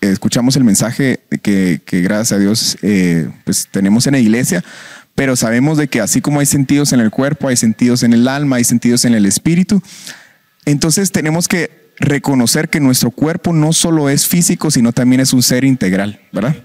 escuchamos 0.00 0.56
el 0.56 0.64
mensaje 0.64 1.20
que, 1.42 1.82
gracias 1.86 2.32
a 2.32 2.38
Dios 2.38 2.78
eh, 2.80 3.28
pues 3.44 3.68
tenemos 3.70 4.06
en 4.06 4.12
la 4.12 4.18
iglesia, 4.18 4.64
pero 5.14 5.36
sabemos 5.36 5.76
de 5.76 5.88
que 5.88 6.00
así 6.00 6.22
como 6.22 6.40
hay 6.40 6.46
sentidos 6.46 6.94
en 6.94 7.00
el 7.00 7.10
cuerpo, 7.10 7.48
hay 7.48 7.56
sentidos 7.56 8.02
en 8.02 8.14
el 8.14 8.28
alma, 8.28 8.56
hay 8.56 8.64
sentidos 8.64 9.04
en 9.04 9.14
el 9.14 9.26
espíritu. 9.26 9.82
Entonces, 10.64 11.12
tenemos 11.12 11.48
que 11.48 11.92
reconocer 11.98 12.70
que 12.70 12.80
nuestro 12.80 13.10
cuerpo 13.10 13.52
no 13.52 13.74
solo 13.74 14.08
es 14.08 14.26
físico, 14.26 14.70
sino 14.70 14.92
también 14.92 15.20
es 15.20 15.34
un 15.34 15.42
ser 15.42 15.64
integral, 15.64 16.20
¿verdad? 16.32 16.56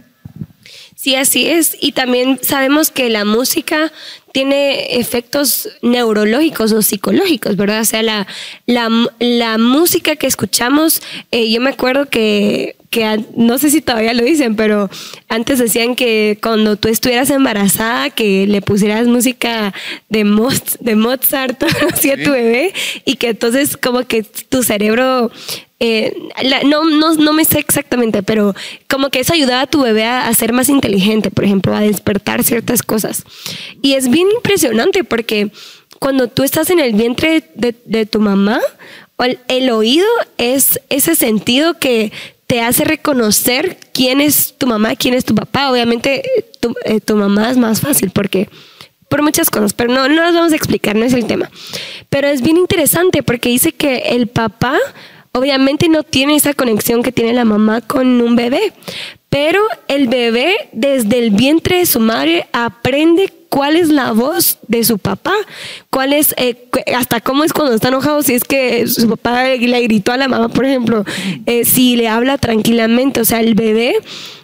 Sí, 1.02 1.16
así 1.16 1.48
es. 1.48 1.76
Y 1.82 1.94
también 1.94 2.38
sabemos 2.44 2.92
que 2.92 3.10
la 3.10 3.26
música 3.26 3.92
tiene 4.34 5.00
efectos 5.00 5.68
neurológicos 5.82 6.72
o 6.74 6.84
psicológicos, 6.84 7.56
¿verdad? 7.56 7.82
O 7.82 7.86
sea, 7.86 8.04
la, 8.04 8.28
la, 8.68 9.58
música 9.58 10.16
que 10.16 10.28
escuchamos, 10.28 11.02
eh, 11.32 11.50
yo 11.50 11.60
me 11.60 11.72
acuerdo 11.72 12.06
que, 12.06 12.76
que, 12.92 13.20
no 13.36 13.58
sé 13.58 13.72
si 13.72 13.82
todavía 13.82 14.14
lo 14.14 14.24
dicen, 14.24 14.56
pero 14.56 14.92
antes 15.28 15.58
decían 15.58 15.96
que 15.96 16.38
cuando 16.40 16.76
tú 16.76 16.88
estuvieras 16.88 17.32
embarazada, 17.32 18.12
que 18.12 18.46
le 18.46 18.62
pusieras 18.62 19.08
música 19.08 19.74
de, 20.10 20.20
de 20.82 20.96
Mozart 20.96 21.64
así 21.92 22.12
a 22.12 22.24
tu 22.24 22.30
bebé 22.30 22.76
y 23.06 23.16
que 23.16 23.30
entonces 23.30 23.76
como 23.76 24.06
que 24.06 24.22
tu 24.22 24.62
cerebro 24.62 25.32
eh, 25.84 26.14
no, 26.64 26.84
no, 26.84 27.16
no, 27.16 27.34
me 27.34 27.44
sé 27.44 27.58
exactamente, 27.58 28.22
pero 28.22 28.54
como 28.88 29.10
que 29.10 29.20
eso 29.20 29.34
ayudaba 29.34 29.62
a 29.62 29.68
tu 29.68 29.82
bebé 29.82 30.06
a, 30.06 30.32
ser 30.36 30.54
más 30.54 30.70
inteligente, 30.70 31.32
por 31.32 31.44
ejemplo, 31.44 31.76
a 31.76 31.80
despertar 31.80 32.44
ciertas 32.44 32.84
cosas. 32.84 33.24
Y 33.82 33.94
es 33.94 34.08
bien 34.08 34.28
impresionante 34.30 35.04
porque 35.04 35.50
cuando 35.98 36.28
tú 36.28 36.44
estás 36.44 36.70
en 36.70 36.80
el 36.80 36.94
vientre 36.94 37.50
de, 37.56 38.06
tu 38.06 38.20
mamá, 38.20 38.62
el, 39.48 39.72
oído 39.72 40.06
es 40.38 40.80
ese 40.90 41.16
sentido 41.16 41.80
que 41.80 42.12
te 42.46 42.62
hace 42.62 42.84
reconocer 42.84 43.80
quién 43.92 44.22
es 44.22 44.54
tu 44.60 44.68
mamá, 44.68 44.96
quién 44.96 45.16
es 45.16 45.26
tu 45.26 45.34
papá. 45.34 45.72
Obviamente 45.72 46.22
tu, 46.60 46.76
eh, 46.86 47.00
tu 47.02 47.16
mamá 47.16 47.50
es 47.50 47.58
más 47.58 47.82
fácil 47.82 48.12
porque 48.12 48.50
por 49.10 49.24
muchas 49.24 49.50
cosas, 49.50 49.74
pero 49.74 49.92
no, 49.92 50.08
no 50.08 50.22
las 50.22 50.36
vamos 50.36 50.54
a 50.54 50.56
explicar, 50.56 50.96
no 50.96 51.06
es 51.06 51.14
el 51.14 51.26
tema. 51.26 51.50
Pero 52.10 52.28
es 52.28 52.44
bien 52.44 52.58
interesante 52.58 53.24
porque 53.24 53.50
dice 53.50 53.72
que 53.72 53.98
el 54.10 54.28
papá 54.28 54.78
obviamente 55.34 55.90
no 55.90 56.04
tiene 56.04 56.36
esa 56.36 56.54
conexión 56.54 57.04
que 57.04 57.12
tiene 57.12 57.34
la 57.34 57.46
mamá 57.46 57.82
con 57.82 58.22
un 58.22 58.36
bebé, 58.36 58.74
pero 59.30 59.62
el 59.88 60.08
bebé 60.08 60.54
desde 60.74 61.20
el 61.20 61.32
vientre 61.32 61.78
de 61.78 61.86
su 61.86 62.00
madre 62.00 62.48
aprende 62.52 63.32
cuál 63.52 63.76
es 63.76 63.90
la 63.90 64.12
voz 64.14 64.60
de 64.68 64.84
su 64.84 64.98
papá, 64.98 65.34
cuál 65.90 66.14
es, 66.14 66.34
eh, 66.38 66.70
hasta 66.96 67.20
cómo 67.20 67.44
es 67.44 67.54
cuando 67.54 67.74
está 67.74 67.90
enojado, 67.90 68.24
si 68.24 68.34
es 68.34 68.44
que 68.44 68.88
su 68.88 69.10
papá 69.10 69.44
le 69.44 69.82
gritó 69.82 70.12
a 70.14 70.18
la 70.18 70.28
mamá, 70.28 70.50
por 70.50 70.66
ejemplo, 70.66 71.04
eh, 71.46 71.66
si 71.66 71.96
le 71.98 72.08
habla 72.08 72.38
tranquilamente, 72.38 73.20
o 73.20 73.26
sea, 73.26 73.42
el 73.42 73.56
bebé 73.56 73.96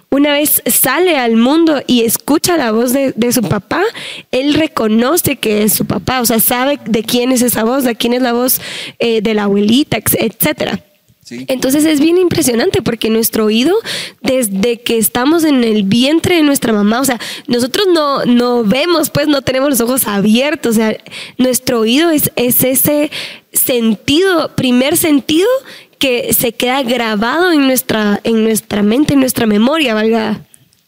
una 0.10 0.32
vez 0.32 0.62
sale 0.66 1.18
al 1.18 1.36
mundo 1.36 1.82
y 1.86 2.04
escucha 2.04 2.58
la 2.58 2.72
voz 2.72 2.94
de, 2.94 3.32
su 3.32 3.42
papá, 3.42 3.84
él 4.32 4.54
reconoce 4.54 5.36
que 5.36 5.64
es 5.64 5.74
su 5.74 5.86
papá, 5.86 6.22
o 6.22 6.26
sea, 6.26 6.40
sabe 6.40 6.80
de 6.86 7.04
quién 7.04 7.32
es 7.32 7.42
esa 7.42 7.64
voz, 7.64 7.84
de 7.84 7.96
quién 7.96 8.14
es 8.14 8.22
la 8.22 8.34
voz 8.34 8.62
eh, 9.00 9.22
de 9.22 9.34
la 9.34 9.44
abuelita, 9.44 9.98
etcétera. 9.98 10.82
Entonces 11.30 11.84
es 11.84 12.00
bien 12.00 12.18
impresionante 12.18 12.82
porque 12.82 13.10
nuestro 13.10 13.46
oído, 13.46 13.76
desde 14.22 14.80
que 14.80 14.98
estamos 14.98 15.44
en 15.44 15.64
el 15.64 15.84
vientre 15.84 16.36
de 16.36 16.42
nuestra 16.42 16.72
mamá, 16.72 17.02
o 17.02 17.06
sea, 17.06 17.20
nosotros 17.48 17.88
no, 17.94 18.24
no 18.26 18.64
vemos, 18.64 19.10
pues 19.10 19.28
no 19.28 19.42
tenemos 19.42 19.70
los 19.70 19.82
ojos 19.82 20.08
abiertos, 20.08 20.76
o 20.76 20.80
sea, 20.80 20.96
nuestro 21.38 21.82
oído 21.82 22.12
es, 22.12 22.32
es 22.38 22.64
ese 22.64 23.12
sentido, 23.52 24.56
primer 24.56 24.96
sentido 24.96 25.50
que 25.98 26.34
se 26.34 26.54
queda 26.54 26.84
grabado 26.84 27.52
en 27.52 27.68
nuestra, 27.68 28.20
en 28.24 28.44
nuestra 28.44 28.84
mente, 28.84 29.14
en 29.14 29.20
nuestra 29.20 29.46
memoria, 29.46 29.94
valga. 29.94 30.42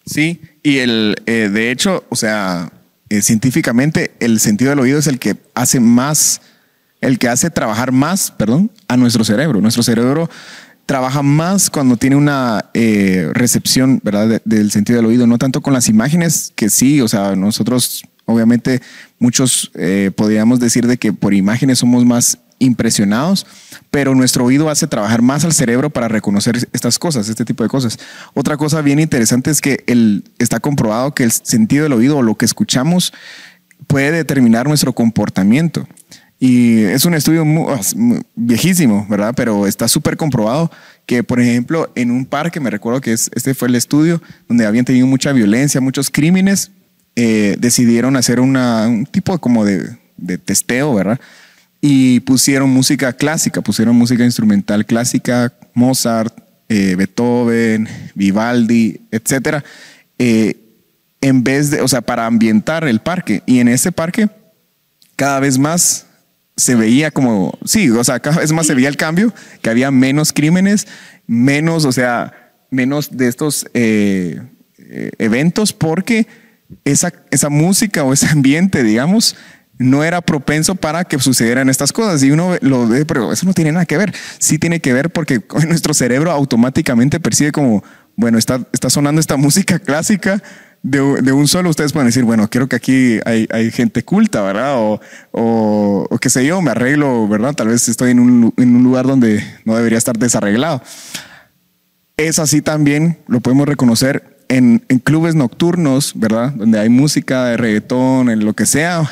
Sí, 0.06 0.42
y 0.64 0.78
el, 0.80 1.22
eh, 1.26 1.50
de 1.52 1.72
hecho, 1.72 2.04
o 2.10 2.16
sea, 2.16 2.72
eh, 3.10 3.22
científicamente 3.22 4.12
el 4.20 4.40
sentido 4.40 4.72
del 4.72 4.80
oído 4.80 5.00
es 5.00 5.08
el 5.08 5.20
que 5.20 5.38
hace 5.54 5.80
más, 5.80 6.42
el 7.02 7.20
que 7.20 7.28
hace 7.28 7.50
trabajar 7.50 7.92
más, 7.92 8.32
perdón, 8.32 8.72
a 8.88 8.98
nuestro 8.98 9.24
cerebro. 9.24 9.62
Nuestro 9.62 9.84
cerebro 9.84 10.30
trabaja 10.86 11.22
más 11.22 11.70
cuando 11.70 11.98
tiene 11.98 12.16
una 12.16 12.66
eh, 12.74 13.30
recepción, 13.34 14.02
¿verdad? 14.04 14.42
del 14.46 14.72
sentido 14.72 14.98
del 14.98 15.06
oído, 15.06 15.28
no 15.28 15.38
tanto 15.38 15.62
con 15.62 15.74
las 15.74 15.88
imágenes, 15.90 16.52
que 16.56 16.70
sí, 16.70 17.02
o 17.02 17.08
sea, 17.08 17.36
nosotros, 17.36 18.04
obviamente, 18.26 18.82
muchos 19.20 19.72
podríamos 20.16 20.60
decir 20.60 20.88
de 20.88 20.98
que 20.98 21.14
por 21.14 21.36
imágenes 21.36 21.78
somos 21.80 22.06
más 22.06 22.40
impresionados, 22.58 23.46
pero 23.92 24.14
nuestro 24.14 24.46
oído 24.46 24.70
hace 24.70 24.88
trabajar 24.88 25.22
más 25.22 25.46
al 25.46 25.54
cerebro 25.54 25.90
para 25.90 26.08
reconocer 26.08 26.58
estas 26.74 27.00
cosas, 27.00 27.28
este 27.28 27.46
tipo 27.46 27.64
de 27.64 27.70
cosas. 27.70 27.98
Otra 28.34 28.58
cosa 28.58 28.82
bien 28.82 29.00
interesante 29.00 29.50
es 29.50 29.62
que 29.62 29.84
el, 29.88 30.24
está 30.38 30.60
comprobado 30.60 31.14
que 31.14 31.24
el 31.24 31.32
sentido 31.32 31.84
del 31.84 31.94
oído 31.94 32.18
o 32.18 32.22
lo 32.22 32.36
que 32.36 32.46
escuchamos 32.46 33.14
puede 33.88 34.12
determinar 34.12 34.68
nuestro 34.68 34.94
comportamiento. 34.94 35.88
Y 36.40 36.84
es 36.84 37.04
un 37.04 37.16
estudio 37.16 37.44
viejísimo, 38.36 39.06
¿verdad? 39.10 39.34
Pero 39.36 39.68
está 39.68 39.88
súper 39.90 40.16
comprobado 40.16 40.72
que, 41.06 41.24
por 41.24 41.42
ejemplo, 41.42 41.92
en 41.96 42.12
un 42.12 42.26
parque, 42.26 42.62
me 42.62 42.70
recuerdo 42.70 43.02
que 43.02 43.12
este 43.12 43.54
fue 43.54 43.68
el 43.68 43.76
estudio 43.76 44.22
donde 44.48 44.66
habían 44.66 44.86
tenido 44.86 45.06
mucha 45.06 45.34
violencia, 45.34 45.82
muchos 45.82 46.10
crímenes, 46.10 46.72
eh, 47.18 47.58
decidieron 47.60 48.16
hacer 48.16 48.40
un 48.40 49.06
tipo 49.12 49.38
como 49.40 49.66
de, 49.66 49.98
de 50.16 50.38
testeo, 50.38 50.94
¿verdad? 50.94 51.20
Y 51.82 52.20
pusieron 52.22 52.70
música 52.70 53.14
clásica, 53.14 53.62
pusieron 53.62 53.96
música 53.96 54.24
instrumental 54.24 54.86
clásica, 54.86 55.54
Mozart, 55.74 56.38
eh, 56.68 56.96
Beethoven, 56.96 57.88
Vivaldi, 58.16 59.02
etcétera, 59.12 59.64
eh, 60.18 60.56
en 61.22 61.44
vez 61.44 61.72
de, 61.72 61.82
o 61.82 61.88
sea, 61.88 62.02
para 62.02 62.26
ambientar 62.26 62.88
el 62.88 63.00
parque. 63.00 63.44
Y 63.46 63.60
en 63.60 63.70
ese 63.70 63.92
parque, 63.92 64.30
cada 65.16 65.40
vez 65.40 65.58
más 65.58 66.06
se 66.56 66.76
veía 66.76 67.12
como, 67.12 67.58
sí, 67.64 67.90
o 67.90 68.04
sea, 68.04 68.20
cada 68.20 68.40
vez 68.40 68.52
más 68.52 68.68
se 68.68 68.76
veía 68.76 68.90
el 68.90 68.98
cambio, 68.98 69.34
que 69.62 69.70
había 69.70 69.92
menos 69.92 70.34
crímenes, 70.34 70.88
menos, 71.26 71.86
o 71.86 71.92
sea, 71.92 72.54
menos 72.70 73.18
de 73.18 73.28
estos 73.30 73.66
eh, 73.74 74.42
eventos, 75.18 75.72
porque 75.72 76.28
esa, 76.84 77.14
esa 77.32 77.50
música 77.50 78.04
o 78.04 78.14
ese 78.14 78.28
ambiente, 78.28 78.84
digamos, 78.84 79.36
no 79.80 80.04
era 80.04 80.22
propenso 80.22 80.76
para 80.76 81.06
que 81.06 81.18
sucedieran 81.18 81.70
estas 81.70 81.92
cosas. 81.92 82.22
Y 82.22 82.30
uno 82.30 82.56
lo 82.62 82.88
ve, 82.88 83.06
pero 83.06 83.32
eso 83.32 83.46
no 83.46 83.54
tiene 83.54 83.72
nada 83.72 83.86
que 83.86 83.98
ver. 83.98 84.14
Sí 84.38 84.60
tiene 84.60 84.82
que 84.82 84.94
ver 84.94 85.10
porque 85.10 85.42
nuestro 85.68 85.96
cerebro 85.96 86.32
automáticamente 86.32 87.20
percibe 87.20 87.52
como, 87.52 87.84
bueno, 88.16 88.38
está, 88.38 88.62
está 88.72 88.90
sonando 88.92 89.20
esta 89.20 89.38
música 89.38 89.80
clásica 89.80 90.44
de, 90.84 91.02
un 91.02 91.48
solo. 91.48 91.70
Ustedes 91.70 91.94
pueden 91.94 92.08
decir, 92.08 92.26
bueno, 92.26 92.50
quiero 92.50 92.68
que 92.68 92.76
aquí 92.76 93.20
hay, 93.26 93.72
gente 93.72 94.04
culta, 94.04 94.42
¿verdad? 94.42 94.76
O, 94.78 95.00
o, 95.32 96.18
qué 96.20 96.30
sé 96.30 96.46
yo, 96.46 96.62
me 96.62 96.72
arreglo, 96.72 97.28
¿verdad? 97.28 97.54
Tal 97.54 97.70
vez 97.70 97.88
estoy 97.88 98.12
en 98.12 98.20
un, 98.20 98.54
en 98.58 98.76
un 98.76 98.84
lugar 98.84 99.08
donde 99.08 99.44
no 99.64 99.76
debería 99.76 99.98
estar 99.98 100.18
desarreglado. 100.18 100.84
Es 102.18 102.38
así 102.38 102.62
también, 102.62 103.18
lo 103.28 103.40
podemos 103.40 103.66
reconocer 103.66 104.39
en, 104.50 104.80
clubes 105.04 105.36
nocturnos, 105.36 106.14
¿verdad? 106.16 106.52
Donde 106.52 106.80
hay 106.80 106.90
música 106.90 107.46
de 107.46 107.58
reggaetón, 107.58 108.30
en 108.30 108.44
lo 108.44 108.54
que 108.54 108.66
sea, 108.66 109.10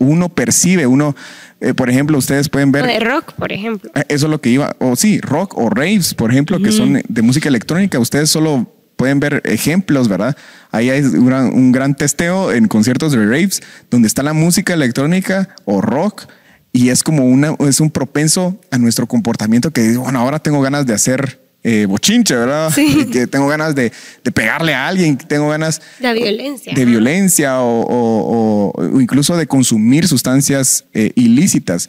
uno 0.00 0.28
percibe, 0.28 0.86
uno, 0.86 1.14
eh, 1.60 1.74
por 1.74 1.90
ejemplo, 1.90 2.18
ustedes 2.18 2.48
pueden 2.48 2.72
ver... 2.72 2.84
O 2.84 2.86
de 2.86 3.00
rock, 3.00 3.34
por 3.34 3.52
ejemplo. 3.52 3.90
Eh, 3.94 4.04
eso 4.08 4.26
es 4.26 4.30
lo 4.30 4.40
que 4.40 4.50
iba, 4.50 4.74
o 4.80 4.96
sí, 4.96 5.20
rock 5.20 5.56
o 5.56 5.70
raves, 5.70 6.14
por 6.14 6.30
ejemplo, 6.30 6.58
que 6.60 6.72
son 6.72 7.00
de 7.06 7.22
música 7.22 7.48
electrónica. 7.48 7.98
Ustedes 7.98 8.30
solo 8.30 8.72
pueden 8.96 9.20
ver 9.20 9.42
ejemplos, 9.44 10.08
¿verdad? 10.08 10.36
Ahí 10.72 10.90
hay 10.90 11.02
un 11.02 11.72
gran, 11.72 11.94
testeo 11.94 12.52
en 12.52 12.66
conciertos 12.66 13.12
de 13.12 13.24
raves 13.24 13.62
donde 13.90 14.08
está 14.08 14.22
la 14.22 14.32
música 14.32 14.74
electrónica 14.74 15.54
o 15.64 15.80
rock 15.80 16.26
y 16.72 16.88
es 16.88 17.02
como 17.02 17.24
una, 17.24 17.54
es 17.60 17.80
un 17.80 17.90
propenso 17.90 18.60
a 18.70 18.78
nuestro 18.78 19.06
comportamiento 19.06 19.70
que 19.70 19.82
dice, 19.82 19.98
bueno, 19.98 20.18
ahora 20.18 20.40
tengo 20.40 20.60
ganas 20.60 20.84
de 20.84 20.94
hacer 20.94 21.47
eh, 21.64 21.86
bochinche, 21.86 22.34
¿verdad? 22.34 22.70
Sí. 22.72 23.06
que 23.12 23.26
tengo 23.26 23.48
ganas 23.48 23.74
de, 23.74 23.92
pegarle 24.32 24.74
a 24.74 24.86
alguien, 24.86 25.16
que 25.16 25.26
tengo 25.26 25.48
ganas 25.48 25.82
de 25.98 26.12
violencia, 26.12 26.72
de 26.74 26.84
violencia 26.84 27.56
o, 27.60 28.72
incluso 29.00 29.36
de 29.36 29.46
consumir 29.46 30.06
sustancias 30.06 30.84
eh, 30.94 31.12
ilícitas. 31.14 31.88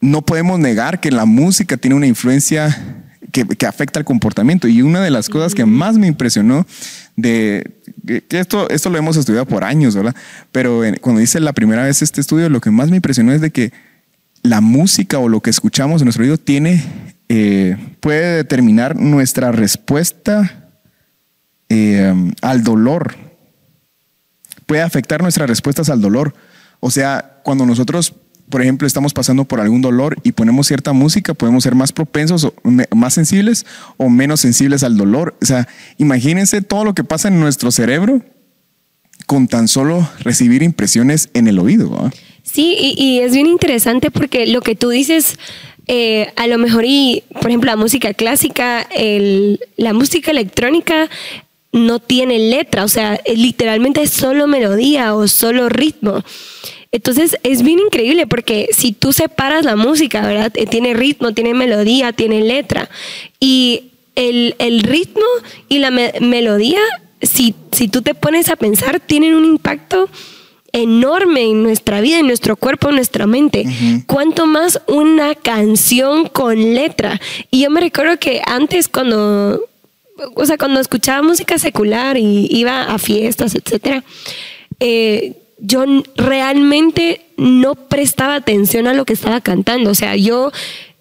No 0.00 0.22
podemos 0.22 0.58
negar 0.58 1.00
que 1.00 1.10
la 1.10 1.24
música 1.24 1.76
tiene 1.76 1.96
una 1.96 2.06
influencia 2.06 3.04
que, 3.32 3.66
afecta 3.66 3.98
al 3.98 4.04
comportamiento. 4.04 4.68
Y 4.68 4.82
una 4.82 5.02
de 5.02 5.10
las 5.10 5.28
cosas 5.28 5.54
que 5.54 5.66
más 5.66 5.98
me 5.98 6.06
impresionó 6.06 6.66
de 7.16 7.72
que 8.06 8.38
esto, 8.38 8.68
esto 8.70 8.90
lo 8.90 8.98
hemos 8.98 9.16
estudiado 9.16 9.46
por 9.46 9.64
años, 9.64 9.96
¿verdad? 9.96 10.14
Pero 10.52 10.82
cuando 11.00 11.20
hice 11.20 11.40
la 11.40 11.52
primera 11.52 11.82
vez 11.82 12.02
este 12.02 12.20
estudio, 12.20 12.48
lo 12.48 12.60
que 12.60 12.70
más 12.70 12.90
me 12.90 12.96
impresionó 12.96 13.32
es 13.32 13.40
de 13.40 13.50
que 13.50 13.72
la 14.42 14.60
música 14.60 15.18
o 15.18 15.28
lo 15.28 15.40
que 15.40 15.50
escuchamos 15.50 16.00
en 16.00 16.06
nuestro 16.06 16.22
oído 16.22 16.38
tiene 16.38 16.82
eh, 17.28 17.76
puede 18.00 18.36
determinar 18.36 18.96
nuestra 18.96 19.52
respuesta 19.52 20.70
eh, 21.68 22.14
al 22.42 22.62
dolor. 22.62 23.16
Puede 24.66 24.82
afectar 24.82 25.22
nuestras 25.22 25.48
respuestas 25.48 25.90
al 25.90 26.00
dolor. 26.00 26.34
O 26.80 26.90
sea, 26.90 27.40
cuando 27.42 27.66
nosotros, 27.66 28.14
por 28.48 28.62
ejemplo, 28.62 28.86
estamos 28.86 29.12
pasando 29.12 29.44
por 29.44 29.60
algún 29.60 29.82
dolor 29.82 30.16
y 30.22 30.32
ponemos 30.32 30.66
cierta 30.66 30.92
música, 30.92 31.34
podemos 31.34 31.64
ser 31.64 31.74
más 31.74 31.92
propensos, 31.92 32.44
o 32.44 32.54
más 32.94 33.14
sensibles 33.14 33.66
o 33.96 34.08
menos 34.08 34.40
sensibles 34.40 34.84
al 34.84 34.96
dolor. 34.96 35.36
O 35.42 35.46
sea, 35.46 35.68
imagínense 35.98 36.62
todo 36.62 36.84
lo 36.84 36.94
que 36.94 37.04
pasa 37.04 37.28
en 37.28 37.40
nuestro 37.40 37.70
cerebro 37.70 38.22
con 39.26 39.48
tan 39.48 39.66
solo 39.66 40.08
recibir 40.20 40.62
impresiones 40.62 41.30
en 41.34 41.48
el 41.48 41.58
oído. 41.58 42.10
Sí, 42.42 42.76
y, 42.78 43.18
es 43.20 43.32
bien 43.32 43.46
interesante 43.48 44.10
porque 44.10 44.46
lo 44.46 44.60
que 44.60 44.76
tú 44.76 44.90
dices 44.90 45.36
eh, 45.88 46.32
a 46.36 46.46
lo 46.46 46.58
mejor, 46.58 46.84
y 46.84 47.22
por 47.32 47.48
ejemplo, 47.48 47.70
la 47.70 47.76
música 47.76 48.12
clásica, 48.14 48.88
la 49.76 49.92
música 49.92 50.30
electrónica 50.30 51.08
no 51.72 51.98
tiene 51.98 52.38
letra, 52.38 52.84
o 52.84 52.88
sea, 52.88 53.20
literalmente 53.26 54.02
es 54.02 54.10
solo 54.10 54.46
melodía 54.46 55.14
o 55.14 55.28
solo 55.28 55.68
ritmo. 55.68 56.24
Entonces 56.92 57.36
es 57.42 57.62
bien 57.62 57.78
increíble 57.78 58.26
porque 58.26 58.70
si 58.72 58.92
tú 58.92 59.12
separas 59.12 59.64
la 59.64 59.76
música, 59.76 60.26
¿verdad? 60.26 60.52
Eh, 60.54 60.66
tiene 60.66 60.94
ritmo, 60.94 61.32
tiene 61.32 61.52
melodía, 61.52 62.12
tiene 62.12 62.40
letra. 62.40 62.88
Y 63.38 63.90
el, 64.14 64.82
ritmo 64.82 65.26
y 65.68 65.78
la 65.78 65.90
melodía, 65.90 66.80
si, 67.20 67.54
si 67.72 67.88
tú 67.88 68.00
te 68.00 68.14
pones 68.14 68.48
a 68.48 68.56
pensar, 68.56 68.98
tienen 69.00 69.34
un 69.34 69.44
impacto 69.44 70.08
enorme 70.76 71.42
en 71.42 71.62
nuestra 71.62 72.00
vida, 72.00 72.18
en 72.18 72.26
nuestro 72.26 72.56
cuerpo, 72.56 72.90
en 72.90 72.96
nuestra 72.96 73.26
mente. 73.26 73.64
Cuanto 74.06 74.46
más 74.46 74.80
una 74.86 75.34
canción 75.34 76.28
con 76.28 76.74
letra. 76.74 77.20
Y 77.50 77.62
yo 77.62 77.70
me 77.70 77.80
recuerdo 77.80 78.18
que 78.18 78.42
antes 78.46 78.88
cuando, 78.88 79.64
o 80.34 80.46
sea, 80.46 80.58
cuando 80.58 80.78
escuchaba 80.80 81.22
música 81.22 81.58
secular 81.58 82.18
y 82.18 82.48
iba 82.50 82.84
a 82.84 82.98
fiestas, 82.98 83.54
etcétera, 83.54 84.04
eh, 84.78 85.36
yo 85.58 85.84
realmente 86.16 87.22
no 87.38 87.74
prestaba 87.74 88.34
atención 88.34 88.86
a 88.86 88.92
lo 88.92 89.06
que 89.06 89.14
estaba 89.14 89.40
cantando. 89.40 89.90
O 89.90 89.94
sea, 89.94 90.14
yo 90.14 90.52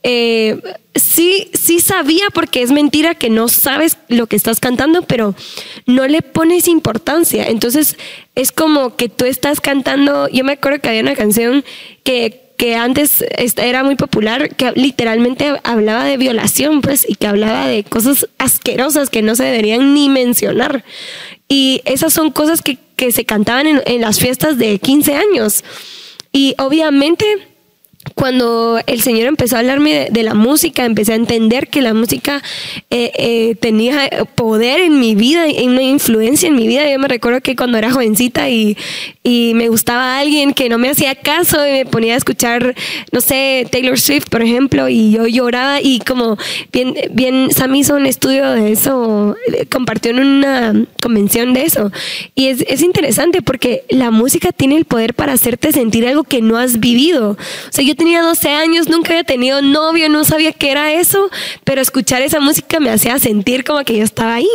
eh, 0.08 0.62
sí, 0.94 1.50
sí 1.54 1.80
sabía 1.80 2.30
porque 2.32 2.62
es 2.62 2.72
mentira 2.72 3.16
que 3.16 3.32
no 3.32 3.48
sabes 3.48 3.98
lo 4.08 4.28
que 4.28 4.36
estás 4.36 4.60
cantando, 4.60 5.02
pero 5.02 5.34
no 5.88 6.08
le 6.08 6.22
pones 6.22 6.68
importancia. 6.68 7.48
Entonces 7.48 7.98
es 8.36 8.52
como 8.52 8.96
que 8.96 9.10
tú 9.10 9.26
estás 9.26 9.62
cantando, 9.62 10.30
yo 10.30 10.44
me 10.44 10.54
acuerdo 10.54 10.80
que 10.80 10.90
había 10.90 11.02
una 11.02 11.16
canción 11.16 11.66
que 12.04 12.46
que 12.56 12.76
antes 12.76 13.26
era 13.58 13.84
muy 13.84 13.96
popular, 13.96 14.56
que 14.56 14.72
literalmente 14.76 15.60
hablaba 15.64 16.06
de 16.06 16.16
violación, 16.16 16.80
pues, 16.80 17.06
y 17.06 17.16
que 17.16 17.28
hablaba 17.28 17.68
de 17.68 17.84
cosas 17.84 18.30
asquerosas 18.38 19.10
que 19.10 19.22
no 19.22 19.36
se 19.36 19.44
deberían 19.44 19.94
ni 19.94 20.08
mencionar. 20.08 20.86
Y 21.50 21.82
esas 21.84 22.14
son 22.14 22.32
cosas 22.32 22.62
que, 22.62 22.78
que 22.96 23.12
se 23.12 23.26
cantaban 23.26 23.82
en, 23.86 24.00
las 24.00 24.20
fiestas 24.20 24.58
de 24.58 24.80
15 24.80 25.16
años. 25.16 25.66
Y 26.32 26.56
obviamente 26.58 27.26
cuando 28.14 28.80
el 28.86 29.02
Señor 29.02 29.28
empezó 29.28 29.56
a 29.56 29.60
hablarme 29.60 30.08
de, 30.12 30.24
la 30.24 30.34
música, 30.34 30.86
empecé 30.86 31.14
a 31.14 31.16
entender 31.16 31.68
que 31.68 31.82
la 31.82 31.94
música 31.94 32.42
eh, 32.90 33.12
eh, 33.16 33.56
tenía 33.60 34.10
poder 34.36 34.82
en 34.82 35.00
mi 35.00 35.16
vida, 35.16 35.48
y 35.48 35.68
una 35.68 35.82
influencia 35.82 36.48
en 36.48 36.56
mi 36.56 36.68
vida. 36.68 36.90
Yo 36.90 37.00
me 37.00 37.08
recuerdo 37.08 37.42
que 37.42 37.56
cuando 37.56 37.78
era 37.78 37.92
jovencita 37.92 38.50
y, 38.50 38.78
y, 39.24 39.54
me 39.56 39.70
gustaba 39.70 40.20
alguien 40.20 40.54
que 40.54 40.70
no 40.70 40.78
me 40.78 40.90
hacía 40.90 41.16
caso 41.16 41.66
y 41.68 41.72
me 41.72 41.86
ponía 41.86 42.14
a 42.14 42.18
escuchar, 42.18 42.76
no 43.12 43.22
sé, 43.22 43.68
Taylor 43.72 44.00
Swift, 44.00 44.30
por 44.30 44.42
ejemplo, 44.42 44.88
y 44.88 45.12
yo 45.12 45.26
lloraba 45.26 45.82
y 45.82 46.00
como 46.00 46.38
bien, 46.72 46.96
bien, 47.12 47.50
Sam 47.52 47.76
hizo 47.76 47.96
un 47.96 48.06
estudio 48.06 48.52
de 48.52 48.72
eso, 48.72 49.36
compartió 49.72 50.12
en 50.12 50.20
una 50.20 50.86
convención 51.02 51.54
de 51.54 51.64
eso. 51.64 51.92
Y 52.36 52.48
es, 52.48 52.64
es 52.68 52.82
interesante 52.82 53.42
porque 53.42 53.84
la 53.90 54.12
música 54.12 54.52
tiene 54.52 54.78
el 54.78 54.86
poder 54.86 55.14
para 55.14 55.34
hacerte 55.34 55.72
sentir 55.72 56.08
algo 56.08 56.24
que 56.24 56.42
no 56.42 56.58
has 56.58 56.80
vivido. 56.80 57.32
O 57.32 57.72
sea, 57.72 57.84
yo 57.84 57.95
tenía 57.96 58.22
12 58.22 58.50
años, 58.50 58.90
nunca 58.90 59.12
había 59.12 59.24
tenido 59.24 59.62
novio, 59.62 60.10
no 60.10 60.24
sabía 60.24 60.52
qué 60.52 60.72
era 60.72 60.94
eso, 60.94 61.30
pero 61.64 61.82
escuchar 61.82 62.22
esa 62.22 62.40
música 62.40 62.80
me 62.80 62.92
hacía 62.92 63.18
sentir 63.20 63.64
como 63.64 63.84
que 63.84 63.98
yo 63.98 64.04
estaba 64.04 64.36
ahí 64.36 64.50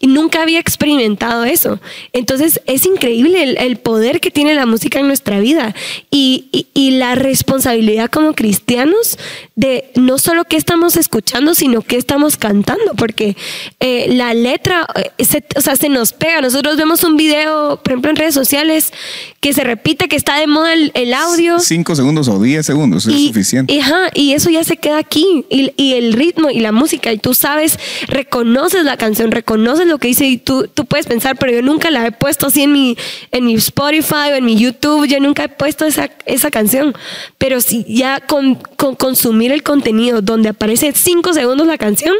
y 0.00 0.06
nunca 0.06 0.42
había 0.42 0.60
experimentado 0.60 1.44
eso. 1.44 1.80
Entonces 2.12 2.60
es 2.66 2.86
increíble 2.86 3.56
el, 3.58 3.76
poder 3.78 4.20
que 4.20 4.30
tiene 4.30 4.54
la 4.54 4.66
música 4.66 5.00
en 5.00 5.06
nuestra 5.06 5.40
vida 5.40 5.74
y, 6.10 6.66
y, 6.74 6.90
la 6.92 7.14
responsabilidad 7.14 8.10
como 8.10 8.34
cristianos 8.34 9.18
de 9.54 9.90
no 9.94 10.18
solo 10.18 10.44
qué 10.44 10.56
estamos 10.56 10.96
escuchando, 10.96 11.54
sino 11.54 11.82
qué 11.82 11.96
estamos 11.96 12.36
cantando, 12.36 12.94
porque 12.96 13.36
eh, 13.80 14.06
la 14.14 14.34
letra, 14.34 14.86
eh, 14.96 15.24
se, 15.24 15.44
o 15.56 15.60
sea, 15.60 15.76
se 15.76 15.88
nos 15.88 16.12
pega. 16.12 16.40
Nosotros 16.40 16.76
vemos 16.76 17.04
un 17.04 17.16
video, 17.16 17.80
por 17.82 17.92
ejemplo, 17.92 18.10
en 18.10 18.16
redes 18.16 18.34
sociales, 18.34 18.92
que 19.40 19.52
se 19.52 19.64
repite 19.64 20.08
que 20.08 20.16
está 20.16 20.38
de 20.38 20.46
moda 20.46 20.72
el, 20.72 21.14
audio. 21.14 21.58
Cinco 21.60 21.94
segundos 21.94 22.28
o 22.28 22.40
diez 22.40 22.66
segundos 22.66 22.77
es 22.96 23.26
suficiente. 23.26 23.80
Ajá, 23.80 24.10
y 24.14 24.32
eso 24.32 24.50
ya 24.50 24.64
se 24.64 24.76
queda 24.76 24.98
aquí. 24.98 25.44
Y, 25.50 25.72
y 25.76 25.94
el 25.94 26.12
ritmo 26.12 26.50
y 26.50 26.60
la 26.60 26.72
música, 26.72 27.12
y 27.12 27.18
tú 27.18 27.34
sabes, 27.34 27.78
reconoces 28.06 28.84
la 28.84 28.96
canción, 28.96 29.30
reconoces 29.30 29.86
lo 29.86 29.98
que 29.98 30.08
dice 30.08 30.26
y 30.26 30.38
tú, 30.38 30.68
tú 30.72 30.84
puedes 30.84 31.06
pensar, 31.06 31.36
pero 31.36 31.52
yo 31.52 31.62
nunca 31.62 31.90
la 31.90 32.06
he 32.06 32.12
puesto 32.12 32.46
así 32.46 32.62
en 32.62 32.72
mi, 32.72 32.96
en 33.32 33.44
mi 33.44 33.54
Spotify 33.54 34.32
o 34.32 34.34
en 34.34 34.44
mi 34.44 34.56
YouTube, 34.56 35.06
yo 35.06 35.20
nunca 35.20 35.44
he 35.44 35.48
puesto 35.48 35.84
esa, 35.84 36.10
esa 36.26 36.50
canción. 36.50 36.94
Pero 37.38 37.60
si 37.60 37.84
ya 37.88 38.20
con, 38.20 38.54
con 38.54 38.94
consumir 38.94 39.52
el 39.52 39.62
contenido 39.62 40.22
donde 40.22 40.50
aparece 40.50 40.92
cinco 40.94 41.32
segundos 41.32 41.66
la 41.66 41.78
canción, 41.78 42.14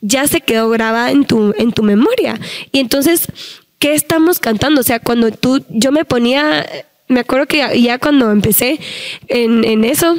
ya 0.00 0.26
se 0.26 0.40
quedó 0.40 0.70
grabada 0.70 1.10
en 1.10 1.24
tu, 1.24 1.54
en 1.58 1.72
tu 1.72 1.82
memoria. 1.82 2.38
Y 2.72 2.78
entonces, 2.78 3.26
¿qué 3.78 3.94
estamos 3.94 4.38
cantando? 4.38 4.80
O 4.80 4.84
sea, 4.84 5.00
cuando 5.00 5.30
tú, 5.30 5.64
yo 5.68 5.92
me 5.92 6.04
ponía, 6.04 6.66
me 7.10 7.20
acuerdo 7.20 7.46
que 7.46 7.80
ya 7.82 7.98
cuando 7.98 8.30
empecé 8.30 8.80
en, 9.28 9.64
en 9.64 9.84
eso, 9.84 10.16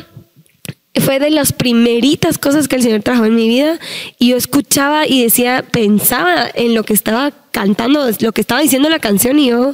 fue 0.99 1.19
de 1.19 1.29
las 1.29 1.53
primeritas 1.53 2.37
cosas 2.37 2.67
que 2.67 2.75
el 2.75 2.83
Señor 2.83 3.01
trajo 3.01 3.25
en 3.25 3.35
mi 3.35 3.47
vida 3.47 3.79
y 4.19 4.29
yo 4.29 4.37
escuchaba 4.37 5.07
y 5.07 5.23
decía, 5.23 5.63
pensaba 5.71 6.49
en 6.53 6.75
lo 6.75 6.83
que 6.83 6.93
estaba 6.93 7.31
cantando, 7.51 8.09
lo 8.19 8.31
que 8.33 8.41
estaba 8.41 8.61
diciendo 8.61 8.89
la 8.89 8.99
canción 8.99 9.39
y 9.39 9.49
yo, 9.49 9.73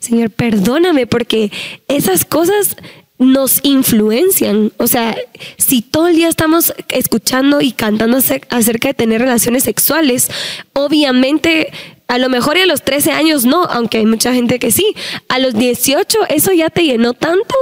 Señor, 0.00 0.30
perdóname 0.30 1.06
porque 1.06 1.52
esas 1.86 2.24
cosas 2.24 2.76
nos 3.18 3.60
influencian. 3.64 4.72
O 4.78 4.86
sea, 4.86 5.16
si 5.56 5.82
todo 5.82 6.08
el 6.08 6.16
día 6.16 6.28
estamos 6.28 6.72
escuchando 6.88 7.60
y 7.60 7.72
cantando 7.72 8.16
acerca 8.16 8.88
de 8.88 8.94
tener 8.94 9.20
relaciones 9.20 9.64
sexuales, 9.64 10.30
obviamente 10.72 11.72
a 12.08 12.16
lo 12.16 12.30
mejor 12.30 12.56
y 12.56 12.62
a 12.62 12.66
los 12.66 12.82
13 12.82 13.12
años 13.12 13.44
no, 13.44 13.64
aunque 13.64 13.98
hay 13.98 14.06
mucha 14.06 14.32
gente 14.32 14.58
que 14.58 14.72
sí. 14.72 14.94
A 15.28 15.38
los 15.38 15.54
18 15.54 16.18
eso 16.30 16.52
ya 16.52 16.70
te 16.70 16.84
llenó 16.84 17.12
tanto 17.12 17.54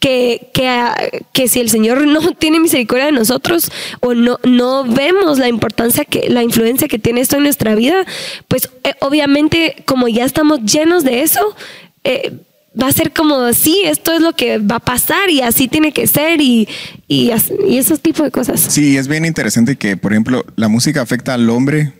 que, 0.00 0.48
que, 0.54 1.22
que 1.34 1.48
si 1.48 1.60
el 1.60 1.68
Señor 1.68 2.06
no 2.06 2.32
tiene 2.32 2.60
misericordia 2.60 3.06
de 3.06 3.12
nosotros 3.12 3.70
o 4.00 4.14
no, 4.14 4.38
no 4.42 4.84
vemos 4.84 5.38
la 5.38 5.48
importancia, 5.48 6.06
que, 6.06 6.30
la 6.30 6.42
influencia 6.42 6.88
que 6.88 6.98
tiene 6.98 7.20
esto 7.20 7.36
en 7.36 7.42
nuestra 7.42 7.74
vida, 7.74 8.06
pues 8.48 8.70
eh, 8.84 8.94
obviamente 9.00 9.76
como 9.84 10.08
ya 10.08 10.24
estamos 10.24 10.60
llenos 10.64 11.04
de 11.04 11.20
eso, 11.20 11.54
eh, 12.02 12.32
va 12.80 12.86
a 12.86 12.92
ser 12.92 13.12
como, 13.12 13.52
sí, 13.52 13.82
esto 13.84 14.12
es 14.12 14.22
lo 14.22 14.32
que 14.32 14.56
va 14.56 14.76
a 14.76 14.80
pasar 14.80 15.28
y 15.28 15.42
así 15.42 15.68
tiene 15.68 15.92
que 15.92 16.06
ser 16.06 16.40
y, 16.40 16.66
y, 17.06 17.32
y 17.68 17.76
esos 17.76 18.00
tipos 18.00 18.24
de 18.24 18.30
cosas. 18.30 18.60
Sí, 18.60 18.96
es 18.96 19.08
bien 19.08 19.26
interesante 19.26 19.76
que, 19.76 19.98
por 19.98 20.12
ejemplo, 20.12 20.46
la 20.56 20.68
música 20.68 21.02
afecta 21.02 21.34
al 21.34 21.50
hombre 21.50 21.99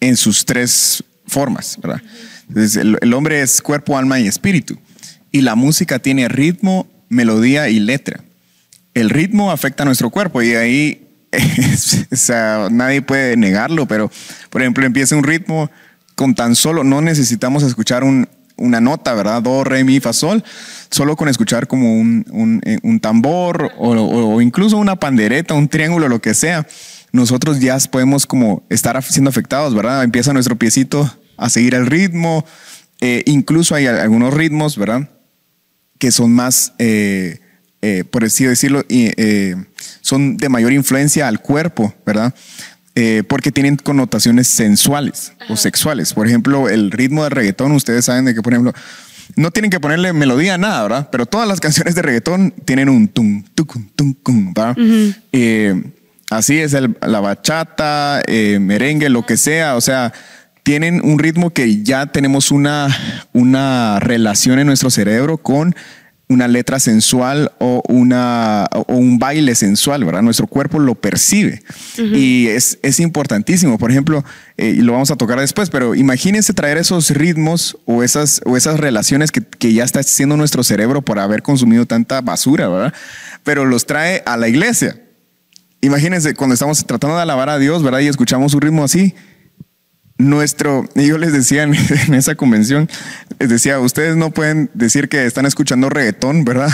en 0.00 0.16
sus 0.16 0.44
tres 0.44 1.04
formas, 1.26 1.78
¿verdad? 1.80 2.02
El, 2.54 3.14
hombre 3.14 3.42
es 3.42 3.62
cuerpo, 3.62 3.96
alma 3.96 4.18
y 4.18 4.26
espíritu. 4.26 4.78
Y 5.30 5.42
la 5.42 5.54
música 5.54 6.00
tiene 6.00 6.28
ritmo, 6.28 6.88
melodía 7.08 7.68
y 7.68 7.78
letra. 7.78 8.20
El 8.94 9.10
ritmo 9.10 9.52
afecta 9.52 9.84
a 9.84 9.86
nuestro 9.86 10.10
cuerpo 10.10 10.42
y 10.42 10.54
ahí 10.54 11.06
o 12.12 12.16
sea, 12.16 12.68
nadie 12.70 13.02
puede 13.02 13.36
negarlo, 13.36 13.86
pero 13.86 14.10
por 14.50 14.62
ejemplo 14.62 14.84
empieza 14.84 15.14
un 15.14 15.22
ritmo 15.22 15.70
con 16.16 16.34
tan 16.34 16.56
solo, 16.56 16.82
no 16.82 17.00
necesitamos 17.00 17.62
escuchar 17.62 18.02
una 18.04 18.80
nota, 18.80 19.14
¿verdad? 19.14 19.40
Do, 19.42 19.64
re, 19.64 19.84
mi, 19.84 20.00
fa, 20.00 20.12
sol, 20.12 20.42
solo 20.90 21.16
con 21.16 21.28
escuchar 21.28 21.66
como 21.66 21.94
un, 21.94 22.26
un, 22.30 22.60
eh, 22.64 22.98
tambor 23.00 23.72
o, 23.78 23.92
o, 23.92 24.40
incluso 24.40 24.76
una 24.76 24.96
pandereta, 24.96 25.54
un 25.54 25.68
triángulo, 25.68 26.08
lo 26.08 26.20
que 26.20 26.34
sea, 26.34 26.66
nosotros 27.12 27.60
ya 27.60 27.78
podemos 27.90 28.26
como 28.26 28.64
estar 28.70 29.02
siendo 29.02 29.30
afectados, 29.30 29.74
¿verdad? 29.74 30.04
Empieza 30.04 30.32
nuestro 30.32 30.56
piecito 30.56 31.10
a 31.36 31.48
seguir 31.48 31.74
el 31.74 31.86
ritmo, 31.86 32.44
eh, 33.00 33.22
incluso 33.26 33.74
hay 33.74 33.86
algunos 33.86 34.34
ritmos, 34.34 34.76
¿verdad? 34.76 35.08
Que 35.98 36.12
son 36.12 36.32
más, 36.32 36.74
eh, 36.78 37.38
eh, 37.82 38.04
por 38.08 38.24
así 38.24 38.44
decirlo, 38.44 38.84
son 40.02 40.36
de 40.36 40.48
mayor 40.48 40.72
influencia 40.72 41.28
al 41.28 41.40
cuerpo, 41.40 41.94
¿verdad? 42.04 42.34
porque 43.28 43.50
tienen 43.50 43.76
connotaciones 43.76 44.46
sensuales 44.46 45.32
o 45.48 45.56
sexuales. 45.56 46.12
Por 46.12 46.26
ejemplo, 46.26 46.68
el 46.68 46.90
ritmo 46.90 47.24
de 47.24 47.30
reggaetón, 47.30 47.72
ustedes 47.72 48.04
saben 48.04 48.26
de 48.26 48.34
que, 48.34 48.42
por 48.42 48.52
ejemplo, 48.52 48.74
no 49.36 49.50
tienen 49.50 49.70
que 49.70 49.80
ponerle 49.80 50.12
melodía 50.12 50.54
a 50.54 50.58
nada, 50.58 50.82
¿verdad? 50.82 51.08
Pero 51.10 51.24
todas 51.24 51.48
las 51.48 51.60
canciones 51.62 51.94
de 51.94 52.02
reggaetón 52.02 52.52
tienen 52.66 52.90
un 52.90 53.08
tum, 53.08 53.42
tum, 53.54 53.88
tum, 53.96 54.14
tum, 54.22 54.52
¿verdad? 54.52 54.76
Así 56.30 56.58
es 56.58 56.72
la 56.72 57.20
bachata, 57.20 58.22
eh, 58.26 58.58
merengue, 58.60 59.08
lo 59.08 59.26
que 59.26 59.36
sea, 59.36 59.74
o 59.74 59.80
sea, 59.80 60.12
tienen 60.62 61.00
un 61.04 61.18
ritmo 61.18 61.50
que 61.50 61.82
ya 61.82 62.06
tenemos 62.06 62.52
una, 62.52 62.88
una 63.32 63.98
relación 63.98 64.60
en 64.60 64.68
nuestro 64.68 64.90
cerebro 64.90 65.38
con 65.38 65.74
una 66.28 66.46
letra 66.46 66.78
sensual 66.78 67.50
o, 67.58 67.82
una, 67.88 68.68
o 68.70 68.94
un 68.94 69.18
baile 69.18 69.56
sensual, 69.56 70.04
¿verdad? 70.04 70.22
Nuestro 70.22 70.46
cuerpo 70.46 70.78
lo 70.78 70.94
percibe 70.94 71.60
y 71.98 72.46
es, 72.46 72.78
es, 72.84 73.00
importantísimo. 73.00 73.78
Por 73.78 73.90
ejemplo, 73.90 74.24
eh, 74.56 74.74
y 74.76 74.82
lo 74.82 74.92
vamos 74.92 75.10
a 75.10 75.16
tocar 75.16 75.40
después, 75.40 75.70
pero 75.70 75.96
imagínense 75.96 76.52
traer 76.52 76.78
esos 76.78 77.10
ritmos 77.10 77.76
o 77.84 78.04
esas, 78.04 78.40
o 78.44 78.56
esas 78.56 78.78
relaciones 78.78 79.32
que, 79.32 79.40
que 79.40 79.72
ya 79.72 79.82
está 79.82 79.98
haciendo 80.00 80.36
nuestro 80.36 80.62
cerebro 80.62 81.02
por 81.02 81.18
haber 81.18 81.42
consumido 81.42 81.86
tanta 81.86 82.20
basura, 82.20 82.68
¿verdad? 82.68 82.94
Pero 83.42 83.64
los 83.64 83.86
trae 83.86 84.22
a 84.24 84.36
la 84.36 84.46
iglesia 84.46 84.96
imagínense 85.80 86.34
cuando 86.34 86.54
estamos 86.54 86.84
tratando 86.86 87.16
de 87.16 87.22
alabar 87.22 87.48
a 87.48 87.58
Dios, 87.58 87.82
¿verdad? 87.82 88.00
Y 88.00 88.08
escuchamos 88.08 88.54
un 88.54 88.60
ritmo 88.60 88.84
así. 88.84 89.14
Nuestro, 90.18 90.84
y 90.94 91.06
yo 91.06 91.16
les 91.16 91.32
decía 91.32 91.62
en, 91.62 91.74
esa 92.14 92.34
convención, 92.34 92.88
les 93.38 93.48
decía, 93.48 93.80
ustedes 93.80 94.16
no 94.16 94.30
pueden 94.30 94.70
decir 94.74 95.08
que 95.08 95.24
están 95.24 95.46
escuchando 95.46 95.88
reggaetón, 95.88 96.44
¿verdad? 96.44 96.70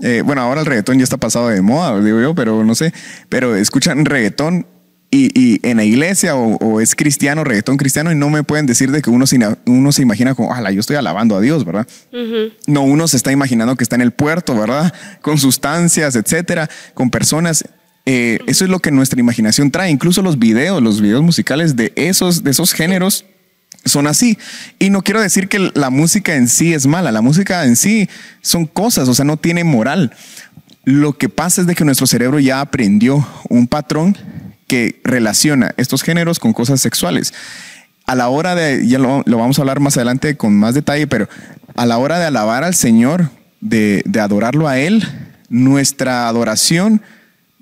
Eh, 0.00 0.22
bueno, 0.24 0.42
ahora 0.42 0.60
el 0.60 0.66
reggaetón 0.66 0.98
ya 0.98 1.04
está 1.04 1.16
pasado 1.16 1.48
de 1.48 1.62
moda, 1.62 2.00
digo 2.00 2.20
yo, 2.20 2.34
pero 2.34 2.64
no 2.64 2.74
sé, 2.74 2.92
pero 3.28 3.54
escuchan 3.54 4.04
reggaetón 4.04 4.66
y, 5.14 5.60
en 5.68 5.76
la 5.76 5.84
iglesia 5.84 6.34
o, 6.34 6.80
es 6.80 6.94
cristiano, 6.94 7.44
reggaetón 7.44 7.76
cristiano, 7.76 8.10
y 8.10 8.14
no 8.14 8.30
me 8.30 8.44
pueden 8.44 8.64
decir 8.64 8.90
de 8.90 9.02
que 9.02 9.10
uno 9.10 9.26
se, 9.26 9.38
uno 9.66 9.92
se 9.92 10.00
imagina 10.00 10.34
como, 10.34 10.54
ala, 10.54 10.70
yo 10.70 10.80
estoy 10.80 10.96
alabando 10.96 11.36
a 11.36 11.40
Dios, 11.40 11.66
¿verdad? 11.66 11.86
No, 12.66 12.82
uno 12.82 13.06
se 13.06 13.18
está 13.18 13.30
imaginando 13.30 13.76
que 13.76 13.84
está 13.84 13.94
en 13.96 14.00
el 14.00 14.12
puerto, 14.12 14.56
¿verdad? 14.56 14.92
Con 15.20 15.36
sustancias, 15.36 16.16
etcétera, 16.16 16.68
con 16.94 17.10
personas. 17.10 17.62
Eh, 18.04 18.40
eso 18.46 18.64
es 18.64 18.70
lo 18.70 18.80
que 18.80 18.90
nuestra 18.90 19.20
imaginación 19.20 19.70
trae. 19.70 19.90
Incluso 19.90 20.22
los 20.22 20.38
videos, 20.38 20.82
los 20.82 21.00
videos 21.00 21.22
musicales 21.22 21.76
de 21.76 21.92
esos, 21.96 22.42
de 22.42 22.50
esos 22.50 22.72
géneros 22.72 23.24
son 23.84 24.06
así. 24.06 24.38
Y 24.78 24.90
no 24.90 25.02
quiero 25.02 25.20
decir 25.20 25.48
que 25.48 25.70
la 25.74 25.90
música 25.90 26.34
en 26.34 26.48
sí 26.48 26.74
es 26.74 26.86
mala. 26.86 27.12
La 27.12 27.22
música 27.22 27.64
en 27.64 27.76
sí 27.76 28.08
son 28.40 28.66
cosas, 28.66 29.08
o 29.08 29.14
sea, 29.14 29.24
no 29.24 29.36
tiene 29.36 29.64
moral. 29.64 30.12
Lo 30.84 31.16
que 31.16 31.28
pasa 31.28 31.60
es 31.60 31.66
de 31.66 31.74
que 31.74 31.84
nuestro 31.84 32.06
cerebro 32.06 32.40
ya 32.40 32.60
aprendió 32.60 33.26
un 33.48 33.68
patrón 33.68 34.16
que 34.66 35.00
relaciona 35.04 35.74
estos 35.76 36.02
géneros 36.02 36.38
con 36.38 36.52
cosas 36.52 36.80
sexuales. 36.80 37.32
A 38.06 38.16
la 38.16 38.28
hora 38.28 38.56
de, 38.56 38.86
ya 38.86 38.98
lo, 38.98 39.22
vamos 39.24 39.58
a 39.58 39.62
hablar 39.62 39.78
más 39.78 39.96
adelante 39.96 40.36
con 40.36 40.56
más 40.56 40.74
detalle, 40.74 41.06
pero 41.06 41.28
a 41.76 41.86
la 41.86 41.98
hora 41.98 42.18
de 42.18 42.26
alabar 42.26 42.64
al 42.64 42.74
Señor, 42.74 43.30
de, 43.60 44.02
de 44.06 44.20
adorarlo 44.20 44.66
a 44.66 44.78
Él, 44.78 45.06
nuestra 45.48 46.26
adoración 46.26 47.00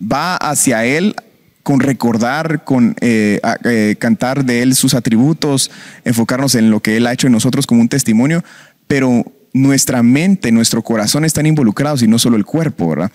va 0.00 0.36
hacia 0.36 0.84
Él 0.84 1.14
con 1.62 1.80
recordar, 1.80 2.64
con 2.64 2.96
eh, 3.00 3.40
eh, 3.64 3.96
cantar 3.98 4.44
de 4.44 4.62
Él 4.62 4.74
sus 4.74 4.94
atributos, 4.94 5.70
enfocarnos 6.04 6.54
en 6.54 6.70
lo 6.70 6.80
que 6.80 6.96
Él 6.96 7.06
ha 7.06 7.12
hecho 7.12 7.26
en 7.26 7.32
nosotros 7.32 7.66
como 7.66 7.80
un 7.80 7.88
testimonio, 7.88 8.42
pero 8.86 9.24
nuestra 9.52 10.02
mente, 10.02 10.52
nuestro 10.52 10.82
corazón 10.82 11.24
están 11.24 11.46
involucrados 11.46 12.02
y 12.02 12.08
no 12.08 12.18
solo 12.18 12.36
el 12.36 12.44
cuerpo, 12.44 12.88
¿verdad? 12.88 13.12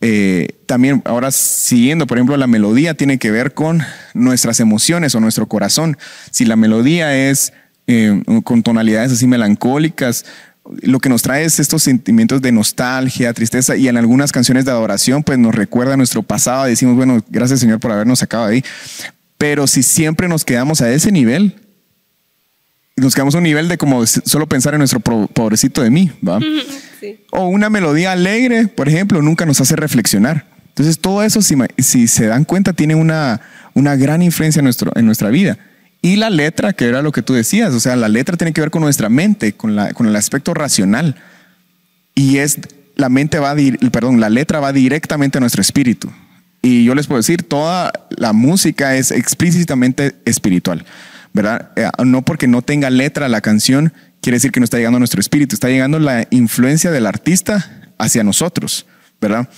Eh, 0.00 0.48
también 0.66 1.02
ahora 1.04 1.30
siguiendo, 1.30 2.06
por 2.06 2.18
ejemplo, 2.18 2.36
la 2.36 2.46
melodía 2.46 2.94
tiene 2.94 3.18
que 3.18 3.30
ver 3.30 3.54
con 3.54 3.82
nuestras 4.14 4.60
emociones 4.60 5.14
o 5.14 5.20
nuestro 5.20 5.46
corazón. 5.46 5.96
Si 6.30 6.44
la 6.44 6.56
melodía 6.56 7.14
es 7.28 7.52
con 8.44 8.62
tonalidades 8.62 9.12
así 9.12 9.26
melancólicas, 9.26 10.24
lo 10.82 11.00
que 11.00 11.08
nos 11.08 11.22
trae 11.22 11.44
es 11.44 11.58
estos 11.58 11.82
sentimientos 11.82 12.40
de 12.40 12.52
nostalgia, 12.52 13.32
tristeza 13.32 13.76
y 13.76 13.88
en 13.88 13.96
algunas 13.96 14.32
canciones 14.32 14.64
de 14.64 14.70
adoración 14.70 15.22
pues 15.22 15.38
nos 15.38 15.54
recuerda 15.54 15.96
nuestro 15.96 16.22
pasado, 16.22 16.64
decimos, 16.64 16.96
bueno, 16.96 17.22
gracias 17.28 17.60
Señor 17.60 17.80
por 17.80 17.92
habernos 17.92 18.20
sacado 18.20 18.46
de 18.46 18.54
ahí. 18.54 18.64
Pero 19.38 19.66
si 19.66 19.82
siempre 19.82 20.28
nos 20.28 20.44
quedamos 20.44 20.80
a 20.80 20.90
ese 20.90 21.10
nivel, 21.10 21.56
nos 22.96 23.14
quedamos 23.14 23.34
a 23.34 23.38
un 23.38 23.44
nivel 23.44 23.68
de 23.68 23.76
como 23.76 24.06
solo 24.06 24.46
pensar 24.46 24.74
en 24.74 24.78
nuestro 24.78 25.00
pobrecito 25.00 25.82
de 25.82 25.90
mí, 25.90 26.10
¿va? 26.26 26.38
O 27.32 27.48
una 27.48 27.68
melodía 27.68 28.12
alegre, 28.12 28.68
por 28.68 28.88
ejemplo, 28.88 29.20
nunca 29.22 29.44
nos 29.44 29.60
hace 29.60 29.74
reflexionar. 29.74 30.46
Entonces, 30.68 31.00
todo 31.00 31.24
eso, 31.24 31.42
si, 31.42 31.56
si 31.78 32.06
se 32.06 32.26
dan 32.26 32.44
cuenta, 32.44 32.74
tiene 32.74 32.94
una, 32.94 33.40
una 33.74 33.96
gran 33.96 34.22
influencia 34.22 34.60
en, 34.60 34.64
nuestro, 34.64 34.92
en 34.94 35.04
nuestra 35.06 35.30
vida. 35.30 35.58
Y 36.02 36.16
la 36.16 36.30
letra, 36.30 36.72
que 36.72 36.86
era 36.86 37.00
lo 37.00 37.12
que 37.12 37.22
tú 37.22 37.32
decías, 37.32 37.72
o 37.72 37.80
sea, 37.80 37.96
la 37.96 38.08
letra 38.08 38.36
tiene 38.36 38.52
que 38.52 38.60
ver 38.60 38.70
con 38.70 38.82
nuestra 38.82 39.08
mente, 39.08 39.52
con, 39.52 39.76
la, 39.76 39.92
con 39.94 40.06
el 40.06 40.16
aspecto 40.16 40.52
racional. 40.52 41.16
Y 42.14 42.38
es, 42.38 42.58
la 42.96 43.08
mente 43.08 43.38
va, 43.38 43.54
perdón, 43.92 44.20
la 44.20 44.28
letra 44.28 44.58
va 44.58 44.72
directamente 44.72 45.38
a 45.38 45.40
nuestro 45.40 45.62
espíritu. 45.62 46.10
Y 46.60 46.84
yo 46.84 46.94
les 46.94 47.06
puedo 47.06 47.20
decir, 47.20 47.44
toda 47.44 47.92
la 48.10 48.32
música 48.32 48.96
es 48.96 49.12
explícitamente 49.12 50.16
espiritual. 50.24 50.84
¿verdad? 51.32 51.70
Eh, 51.76 51.88
no 52.04 52.22
porque 52.22 52.46
no 52.46 52.62
tenga 52.62 52.90
letra 52.90 53.28
la 53.28 53.40
canción, 53.40 53.92
quiere 54.20 54.36
decir 54.36 54.52
que 54.52 54.60
no 54.60 54.64
está 54.64 54.76
llegando 54.76 54.96
a 54.96 55.00
nuestro 55.00 55.20
espíritu, 55.20 55.54
está 55.54 55.68
llegando 55.68 55.98
la 55.98 56.26
influencia 56.30 56.90
del 56.90 57.06
artista 57.06 57.92
hacia 57.98 58.22
nosotros, 58.22 58.86
¿verdad? 59.20 59.48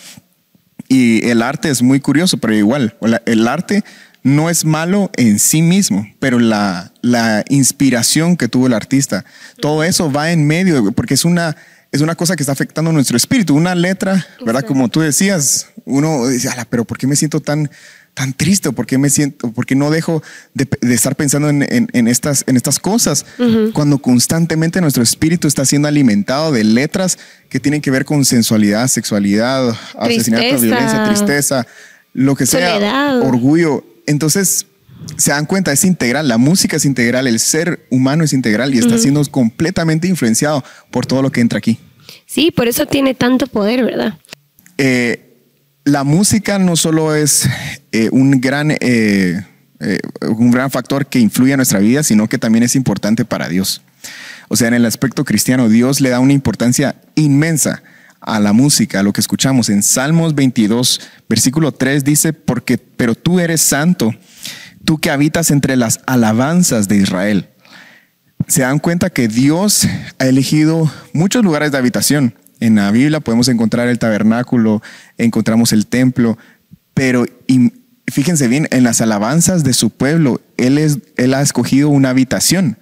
Y 0.88 1.26
el 1.28 1.42
arte 1.42 1.70
es 1.70 1.82
muy 1.82 2.00
curioso, 2.00 2.38
pero 2.38 2.54
igual, 2.54 2.96
el 3.26 3.48
arte 3.48 3.84
no 4.24 4.50
es 4.50 4.64
malo 4.64 5.10
en 5.16 5.38
sí 5.38 5.62
mismo, 5.62 6.06
pero 6.18 6.40
la, 6.40 6.92
la 7.02 7.44
inspiración 7.48 8.36
que 8.36 8.48
tuvo 8.48 8.66
el 8.66 8.72
artista, 8.72 9.24
todo 9.60 9.84
eso 9.84 10.10
va 10.10 10.32
en 10.32 10.46
medio, 10.46 10.90
porque 10.92 11.14
es 11.14 11.24
una, 11.24 11.56
es 11.92 12.00
una 12.00 12.16
cosa 12.16 12.34
que 12.34 12.42
está 12.42 12.52
afectando 12.52 12.90
nuestro 12.90 13.16
espíritu. 13.16 13.54
Una 13.54 13.74
letra, 13.74 14.26
¿verdad? 14.44 14.64
Como 14.64 14.88
tú 14.88 15.00
decías, 15.00 15.68
uno 15.84 16.26
dice, 16.26 16.50
pero 16.70 16.84
¿por 16.84 16.98
qué 16.98 17.06
me 17.06 17.14
siento 17.14 17.40
tan 17.40 17.70
tan 18.14 18.32
triste? 18.32 18.72
¿Por 18.72 18.86
qué 18.86 18.96
me 18.96 19.10
siento, 19.10 19.52
porque 19.52 19.74
no 19.74 19.90
dejo 19.90 20.22
de, 20.54 20.68
estar 20.94 21.16
pensando 21.16 21.50
en, 21.50 22.08
estas, 22.08 22.44
en 22.46 22.56
estas 22.56 22.78
cosas? 22.78 23.26
Cuando 23.72 23.98
constantemente 23.98 24.80
nuestro 24.80 25.02
espíritu 25.02 25.48
está 25.48 25.64
siendo 25.64 25.88
alimentado 25.88 26.52
de 26.52 26.64
letras 26.64 27.18
que 27.50 27.60
tienen 27.60 27.82
que 27.82 27.90
ver 27.90 28.04
con 28.04 28.24
sensualidad, 28.24 28.88
sexualidad, 28.88 29.76
asesinato, 29.98 30.60
violencia, 30.60 31.04
tristeza, 31.04 31.66
lo 32.14 32.36
que 32.36 32.46
sea, 32.46 33.20
orgullo. 33.22 33.84
Entonces, 34.06 34.66
se 35.16 35.30
dan 35.30 35.46
cuenta, 35.46 35.72
es 35.72 35.84
integral, 35.84 36.28
la 36.28 36.38
música 36.38 36.76
es 36.76 36.84
integral, 36.84 37.26
el 37.26 37.38
ser 37.38 37.86
humano 37.90 38.24
es 38.24 38.32
integral 38.32 38.74
y 38.74 38.78
está 38.78 38.98
siendo 38.98 39.24
completamente 39.26 40.08
influenciado 40.08 40.64
por 40.90 41.06
todo 41.06 41.22
lo 41.22 41.30
que 41.30 41.40
entra 41.40 41.58
aquí. 41.58 41.78
Sí, 42.26 42.50
por 42.50 42.68
eso 42.68 42.86
tiene 42.86 43.14
tanto 43.14 43.46
poder, 43.46 43.84
¿verdad? 43.84 44.18
Eh, 44.78 45.20
la 45.84 46.04
música 46.04 46.58
no 46.58 46.76
solo 46.76 47.14
es 47.14 47.48
eh, 47.92 48.08
un, 48.12 48.40
gran, 48.40 48.74
eh, 48.80 49.42
un 50.22 50.50
gran 50.50 50.70
factor 50.70 51.06
que 51.06 51.18
influye 51.18 51.52
en 51.52 51.58
nuestra 51.58 51.78
vida, 51.78 52.02
sino 52.02 52.28
que 52.28 52.38
también 52.38 52.64
es 52.64 52.74
importante 52.74 53.24
para 53.24 53.48
Dios. 53.48 53.82
O 54.48 54.56
sea, 54.56 54.68
en 54.68 54.74
el 54.74 54.86
aspecto 54.86 55.24
cristiano, 55.24 55.68
Dios 55.68 56.00
le 56.00 56.10
da 56.10 56.20
una 56.20 56.32
importancia 56.32 56.96
inmensa 57.14 57.82
a 58.24 58.40
la 58.40 58.52
música, 58.52 59.00
a 59.00 59.02
lo 59.02 59.12
que 59.12 59.20
escuchamos. 59.20 59.68
En 59.68 59.82
Salmos 59.82 60.34
22, 60.34 61.00
versículo 61.28 61.72
3 61.72 62.04
dice, 62.04 62.32
porque, 62.32 62.78
pero 62.78 63.14
tú 63.14 63.40
eres 63.40 63.60
santo, 63.60 64.12
tú 64.84 64.98
que 64.98 65.10
habitas 65.10 65.50
entre 65.50 65.76
las 65.76 66.00
alabanzas 66.06 66.88
de 66.88 66.96
Israel. 66.96 67.48
Se 68.48 68.62
dan 68.62 68.78
cuenta 68.78 69.10
que 69.10 69.28
Dios 69.28 69.86
ha 70.18 70.26
elegido 70.26 70.90
muchos 71.12 71.44
lugares 71.44 71.72
de 71.72 71.78
habitación 71.78 72.34
en 72.60 72.76
la 72.76 72.90
Biblia 72.90 73.20
podemos 73.20 73.48
encontrar 73.48 73.88
el 73.88 73.98
tabernáculo, 73.98 74.82
encontramos 75.18 75.72
el 75.72 75.86
templo, 75.86 76.38
pero 76.94 77.26
fíjense 78.06 78.48
bien, 78.48 78.68
en 78.70 78.84
las 78.84 79.00
alabanzas 79.00 79.64
de 79.64 79.74
su 79.74 79.90
pueblo, 79.90 80.40
él, 80.56 80.78
es, 80.78 80.98
él 81.16 81.34
ha 81.34 81.42
escogido 81.42 81.88
una 81.88 82.10
habitación. 82.10 82.78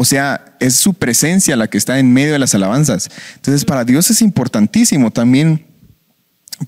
O 0.00 0.04
sea, 0.06 0.56
es 0.60 0.76
su 0.76 0.94
presencia 0.94 1.56
la 1.56 1.68
que 1.68 1.76
está 1.76 1.98
en 1.98 2.10
medio 2.10 2.32
de 2.32 2.38
las 2.38 2.54
alabanzas. 2.54 3.10
Entonces, 3.34 3.66
para 3.66 3.84
Dios 3.84 4.10
es 4.10 4.22
importantísimo. 4.22 5.10
También 5.10 5.66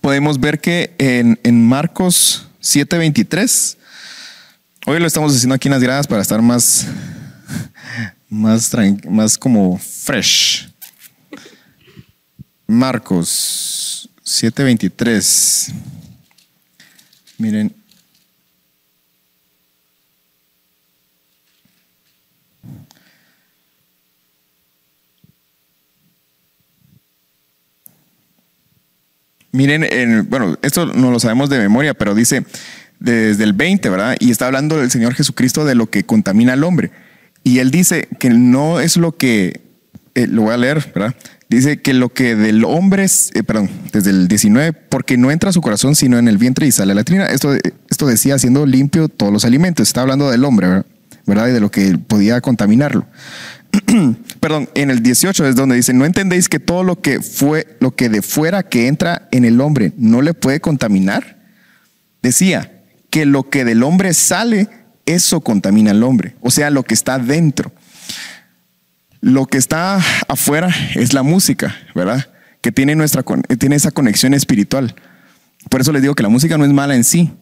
podemos 0.03 0.39
ver 0.39 0.61
que 0.61 0.95
en, 0.99 1.41
en 1.43 1.67
Marcos 1.67 2.47
7:23, 2.61 3.79
hoy 4.85 5.01
lo 5.01 5.07
estamos 5.07 5.35
haciendo 5.35 5.55
aquí 5.55 5.69
en 5.69 5.73
las 5.73 5.83
gradas 5.83 6.07
para 6.07 6.21
estar 6.21 6.43
más, 6.43 6.87
más, 8.29 8.71
más 9.09 9.39
como 9.39 9.79
fresh. 9.79 10.69
Marcos 12.67 14.11
7:23. 14.27 15.73
Miren. 17.39 17.82
Miren, 29.53 30.27
bueno, 30.31 30.59
esto 30.63 30.87
no 30.87 31.11
lo 31.11 31.21
sabemos 31.21 31.51
de 31.51 31.59
memoria, 31.59 31.95
pero 31.95 32.15
dice 32.15 32.45
desde 33.03 33.45
el 33.45 33.53
20, 33.53 33.91
¿verdad? 33.91 34.17
Y 34.19 34.31
está 34.31 34.47
hablando 34.47 34.81
el 34.81 34.91
Señor 34.91 35.15
Jesucristo 35.15 35.65
de 35.65 35.75
lo 35.75 35.91
que 35.91 36.05
contamina 36.05 36.53
al 36.53 36.65
hombre. 36.65 36.91
Y 37.45 37.59
él 37.59 37.71
dice 37.71 38.09
que 38.19 38.31
no 38.31 38.81
es 38.81 38.97
lo 38.97 39.17
que, 39.17 39.61
eh, 40.15 40.27
lo 40.27 40.43
voy 40.43 40.55
a 40.55 40.57
leer, 40.57 40.93
¿verdad? 40.95 41.15
Dice 41.49 41.83
que 41.83 41.93
lo 41.93 42.09
que 42.09 42.35
del 42.35 42.65
hombre 42.65 43.05
es, 43.05 43.31
eh, 43.35 43.43
perdón, 43.43 43.69
desde 43.93 44.11
el 44.11 44.29
19, 44.29 44.73
porque 44.73 45.19
no 45.19 45.31
entra 45.31 45.51
a 45.51 45.53
su 45.53 45.61
corazón 45.61 45.95
sino 45.97 46.19
en 46.19 46.29
el 46.29 46.39
vientre 46.39 46.67
y 46.67 46.73
sale 46.73 46.95
la 46.95 47.05
trina. 47.05 47.27
Esto, 47.27 47.55
esto 47.91 48.07
decía 48.07 48.37
haciendo 48.37 48.65
limpio 48.65 49.09
todos 49.09 49.33
los 49.33 49.45
alimentos. 49.45 49.89
Está 49.89 50.03
hablando 50.03 50.31
del 50.31 50.45
hombre, 50.45 50.85
¿verdad? 51.27 51.49
Y 51.49 51.53
de 51.53 51.61
lo 51.61 51.71
que 51.71 51.99
podía 51.99 52.41
contaminarlo. 52.41 53.07
perdón, 54.41 54.69
en 54.75 54.91
el 54.91 55.03
18 55.03 55.47
es 55.47 55.57
donde 55.57 55.77
dice, 55.77 55.93
no 55.93 56.05
entendéis 56.05 56.49
que 56.49 56.61
todo 56.61 56.85
lo 56.85 57.01
que 57.01 57.21
fue, 57.21 57.77
lo 57.81 57.95
que 57.95 58.09
de 58.09 58.23
fuera 58.23 58.63
que 58.63 58.87
entra 58.87 59.29
en 59.31 59.45
el 59.45 59.61
hombre 59.61 59.93
no 59.97 60.23
le 60.23 60.35
puede 60.35 60.61
contaminar. 60.61 61.39
Decía 62.23 62.83
que 63.11 63.27
lo 63.27 63.49
que 63.49 63.65
del 63.65 63.83
hombre 63.83 64.15
sale, 64.15 64.69
eso 65.07 65.41
contamina 65.41 65.91
al 65.91 66.03
hombre. 66.03 66.37
O 66.41 66.51
sea, 66.51 66.71
lo 66.71 66.83
que 66.83 66.95
está 66.95 67.19
dentro. 67.19 67.73
Lo 69.21 69.47
que 69.47 69.59
está 69.59 70.01
afuera 70.29 70.75
es 70.95 71.13
la 71.13 71.23
música, 71.23 71.77
¿verdad? 71.95 72.31
Que 72.61 72.73
tiene, 72.73 72.95
nuestra, 72.95 73.25
tiene 73.59 73.77
esa 73.77 73.91
conexión 73.91 74.35
espiritual. 74.35 74.95
Por 75.71 75.81
eso 75.81 75.93
les 75.93 76.03
digo 76.03 76.15
que 76.15 76.23
la 76.23 76.29
música 76.29 76.59
no 76.59 76.65
es 76.65 76.73
mala 76.73 76.97
en 76.97 77.05
sí, 77.05 77.33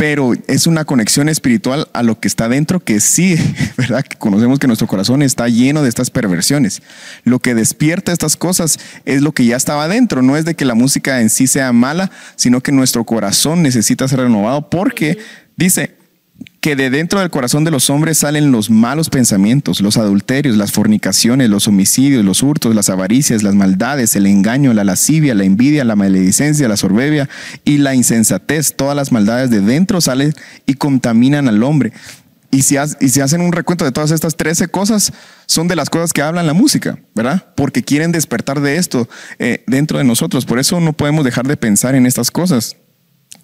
pero 0.00 0.32
es 0.46 0.66
una 0.66 0.86
conexión 0.86 1.28
espiritual 1.28 1.86
a 1.92 2.02
lo 2.02 2.18
que 2.18 2.26
está 2.26 2.48
dentro 2.48 2.80
que 2.80 3.00
sí, 3.00 3.36
¿verdad? 3.76 4.02
Que 4.02 4.16
conocemos 4.16 4.58
que 4.58 4.66
nuestro 4.66 4.86
corazón 4.86 5.20
está 5.20 5.46
lleno 5.48 5.82
de 5.82 5.90
estas 5.90 6.08
perversiones. 6.08 6.80
Lo 7.24 7.38
que 7.38 7.54
despierta 7.54 8.10
estas 8.10 8.34
cosas 8.38 8.78
es 9.04 9.20
lo 9.20 9.32
que 9.32 9.44
ya 9.44 9.58
estaba 9.58 9.88
dentro, 9.88 10.22
no 10.22 10.38
es 10.38 10.46
de 10.46 10.54
que 10.54 10.64
la 10.64 10.74
música 10.74 11.20
en 11.20 11.28
sí 11.28 11.46
sea 11.46 11.74
mala, 11.74 12.10
sino 12.36 12.62
que 12.62 12.72
nuestro 12.72 13.04
corazón 13.04 13.62
necesita 13.62 14.08
ser 14.08 14.20
renovado 14.20 14.70
porque 14.70 15.18
dice, 15.58 15.94
que 16.60 16.76
de 16.76 16.90
dentro 16.90 17.20
del 17.20 17.30
corazón 17.30 17.64
de 17.64 17.70
los 17.70 17.88
hombres 17.88 18.18
salen 18.18 18.52
los 18.52 18.68
malos 18.68 19.08
pensamientos, 19.08 19.80
los 19.80 19.96
adulterios, 19.96 20.58
las 20.58 20.72
fornicaciones, 20.72 21.48
los 21.48 21.66
homicidios, 21.66 22.22
los 22.22 22.42
hurtos, 22.42 22.74
las 22.74 22.90
avaricias, 22.90 23.42
las 23.42 23.54
maldades, 23.54 24.14
el 24.14 24.26
engaño, 24.26 24.74
la 24.74 24.84
lascivia, 24.84 25.34
la 25.34 25.44
envidia, 25.44 25.84
la 25.84 25.96
maledicencia, 25.96 26.68
la 26.68 26.76
soberbia 26.76 27.30
y 27.64 27.78
la 27.78 27.94
insensatez. 27.94 28.74
Todas 28.76 28.94
las 28.94 29.10
maldades 29.10 29.50
de 29.50 29.62
dentro 29.62 30.02
salen 30.02 30.34
y 30.66 30.74
contaminan 30.74 31.48
al 31.48 31.62
hombre. 31.62 31.94
Y 32.50 32.62
si, 32.62 32.74
y 32.74 33.20
hacen 33.20 33.40
un 33.40 33.52
recuento 33.52 33.86
de 33.86 33.92
todas 33.92 34.10
estas 34.10 34.36
13 34.36 34.68
cosas, 34.68 35.12
son 35.46 35.66
de 35.66 35.76
las 35.76 35.88
cosas 35.88 36.12
que 36.12 36.20
hablan 36.20 36.46
la 36.46 36.52
música, 36.52 36.98
¿verdad? 37.14 37.46
Porque 37.54 37.82
quieren 37.82 38.12
despertar 38.12 38.60
de 38.60 38.76
esto 38.76 39.08
eh, 39.38 39.64
dentro 39.66 39.96
de 39.96 40.04
nosotros. 40.04 40.44
Por 40.44 40.58
eso 40.58 40.78
no 40.80 40.92
podemos 40.92 41.24
dejar 41.24 41.46
de 41.46 41.56
pensar 41.56 41.94
en 41.94 42.04
estas 42.04 42.30
cosas. 42.30 42.76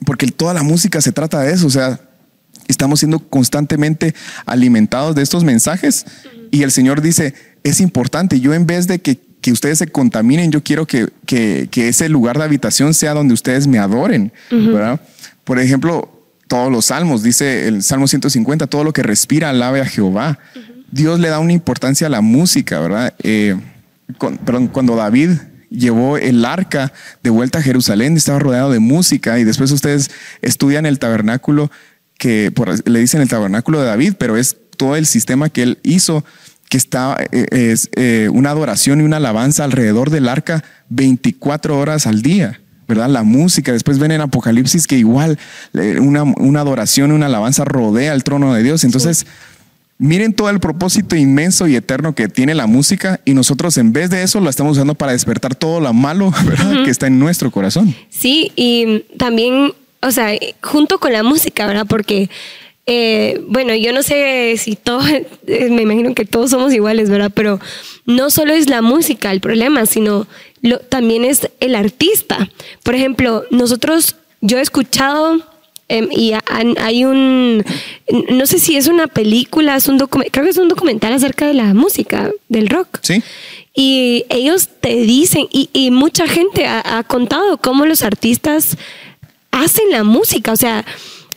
Porque 0.04 0.26
toda 0.26 0.52
la 0.52 0.62
música 0.62 1.00
se 1.00 1.12
trata 1.12 1.40
de 1.40 1.52
eso. 1.52 1.68
O 1.68 1.70
sea, 1.70 2.00
estamos 2.68 3.00
siendo 3.00 3.18
constantemente 3.18 4.14
alimentados 4.44 5.14
de 5.14 5.22
estos 5.22 5.44
mensajes. 5.44 6.06
Y 6.50 6.62
el 6.62 6.70
Señor 6.70 7.00
dice, 7.00 7.34
es 7.62 7.80
importante. 7.80 8.40
Yo 8.40 8.54
en 8.54 8.66
vez 8.66 8.86
de 8.86 9.00
que, 9.00 9.18
que 9.40 9.52
ustedes 9.52 9.78
se 9.78 9.88
contaminen, 9.88 10.52
yo 10.52 10.62
quiero 10.62 10.86
que, 10.86 11.08
que, 11.26 11.68
que, 11.70 11.88
ese 11.88 12.08
lugar 12.08 12.38
de 12.38 12.44
habitación 12.44 12.94
sea 12.94 13.14
donde 13.14 13.34
ustedes 13.34 13.66
me 13.66 13.78
adoren, 13.78 14.32
¿verdad? 14.50 15.00
Por 15.44 15.58
ejemplo, 15.58 16.16
todos 16.48 16.70
los 16.70 16.86
salmos, 16.86 17.22
dice 17.22 17.68
el 17.68 17.82
Salmo 17.82 18.06
150, 18.06 18.66
todo 18.66 18.84
lo 18.84 18.92
que 18.92 19.02
respira 19.02 19.50
alabe 19.50 19.80
a 19.80 19.86
Jehová. 19.86 20.38
Dios 20.90 21.18
le 21.20 21.28
da 21.28 21.40
una 21.40 21.52
importancia 21.52 22.06
a 22.06 22.10
la 22.10 22.20
música, 22.20 22.80
¿verdad? 22.80 23.14
Eh, 23.22 23.56
perdón, 24.44 24.68
cuando 24.68 24.96
David 24.96 25.30
llevó 25.70 26.16
el 26.16 26.44
arca 26.44 26.92
de 27.22 27.30
vuelta 27.30 27.58
a 27.58 27.62
Jerusalén, 27.62 28.16
estaba 28.16 28.38
rodeado 28.38 28.70
de 28.70 28.78
música 28.78 29.38
y 29.38 29.44
después 29.44 29.70
ustedes 29.72 30.10
estudian 30.42 30.86
el 30.86 30.98
tabernáculo 30.98 31.70
que 32.18 32.52
le 32.84 32.98
dicen 32.98 33.20
el 33.20 33.28
tabernáculo 33.28 33.80
de 33.80 33.86
David, 33.86 34.14
pero 34.18 34.36
es 34.36 34.56
todo 34.76 34.96
el 34.96 35.06
sistema 35.06 35.48
que 35.48 35.62
él 35.62 35.78
hizo 35.82 36.24
que 36.68 36.76
está, 36.76 37.16
eh, 37.32 37.46
es 37.50 37.90
eh, 37.94 38.28
una 38.32 38.50
adoración 38.50 39.00
y 39.00 39.04
una 39.04 39.18
alabanza 39.18 39.64
alrededor 39.64 40.10
del 40.10 40.28
arca 40.28 40.64
24 40.88 41.78
horas 41.78 42.06
al 42.06 42.22
día. 42.22 42.60
¿verdad? 42.88 43.08
La 43.08 43.24
música, 43.24 43.72
después 43.72 43.98
ven 43.98 44.12
en 44.12 44.20
Apocalipsis 44.20 44.86
que 44.86 44.96
igual 44.96 45.38
una, 46.00 46.22
una 46.22 46.60
adoración, 46.60 47.10
una 47.10 47.26
alabanza 47.26 47.64
rodea 47.64 48.12
el 48.12 48.22
trono 48.22 48.54
de 48.54 48.62
Dios. 48.62 48.84
Entonces, 48.84 49.26
miren 49.98 50.32
todo 50.32 50.50
el 50.50 50.60
propósito 50.60 51.16
inmenso 51.16 51.66
y 51.66 51.76
eterno 51.76 52.14
que 52.14 52.28
tiene 52.28 52.54
la 52.54 52.66
música 52.66 53.20
y 53.24 53.34
nosotros 53.34 53.76
en 53.78 53.92
vez 53.92 54.10
de 54.10 54.22
eso 54.22 54.40
lo 54.40 54.50
estamos 54.50 54.72
usando 54.72 54.94
para 54.94 55.12
despertar 55.12 55.54
todo 55.54 55.80
lo 55.80 55.92
malo, 55.92 56.32
¿verdad? 56.44 56.84
Que 56.84 56.90
está 56.90 57.06
en 57.06 57.18
nuestro 57.18 57.50
corazón. 57.50 57.94
Sí, 58.08 58.52
y 58.56 59.04
también, 59.18 59.72
o 60.06 60.10
sea, 60.10 60.36
junto 60.62 60.98
con 60.98 61.12
la 61.12 61.22
música, 61.22 61.66
¿verdad? 61.66 61.86
Porque... 61.88 62.28
Eh, 62.88 63.42
bueno, 63.48 63.74
yo 63.74 63.92
no 63.92 64.04
sé 64.04 64.54
si 64.58 64.76
todos, 64.76 65.04
me 65.48 65.82
imagino 65.82 66.14
que 66.14 66.24
todos 66.24 66.50
somos 66.50 66.72
iguales, 66.72 67.10
¿verdad? 67.10 67.32
Pero 67.34 67.58
no 68.04 68.30
solo 68.30 68.54
es 68.54 68.70
la 68.70 68.80
música 68.80 69.32
el 69.32 69.40
problema, 69.40 69.86
sino 69.86 70.28
también 70.88 71.24
es 71.24 71.50
el 71.60 71.74
artista. 71.74 72.48
Por 72.82 72.94
ejemplo, 72.94 73.44
nosotros, 73.50 74.16
yo 74.40 74.58
he 74.58 74.60
escuchado 74.60 75.42
em, 75.88 76.08
y 76.10 76.32
hay 76.80 77.04
un, 77.04 77.64
no 78.30 78.46
sé 78.46 78.58
si 78.58 78.76
es 78.76 78.86
una 78.86 79.06
película, 79.06 79.76
es 79.76 79.88
un 79.88 79.98
creo 79.98 80.44
que 80.44 80.50
es 80.50 80.56
un 80.56 80.68
documental 80.68 81.12
acerca 81.12 81.46
de 81.46 81.54
la 81.54 81.74
música, 81.74 82.30
del 82.48 82.68
rock. 82.68 82.98
Sí. 83.02 83.22
Y 83.74 84.24
ellos 84.30 84.68
te 84.80 84.96
dicen, 84.96 85.46
y, 85.50 85.90
mucha 85.90 86.26
gente 86.26 86.66
ha, 86.66 86.98
ha 86.98 87.04
contado 87.04 87.58
cómo 87.58 87.84
los 87.84 88.02
artistas 88.02 88.78
hacen 89.56 89.90
la 89.90 90.04
música, 90.04 90.52
o 90.52 90.56
sea, 90.56 90.84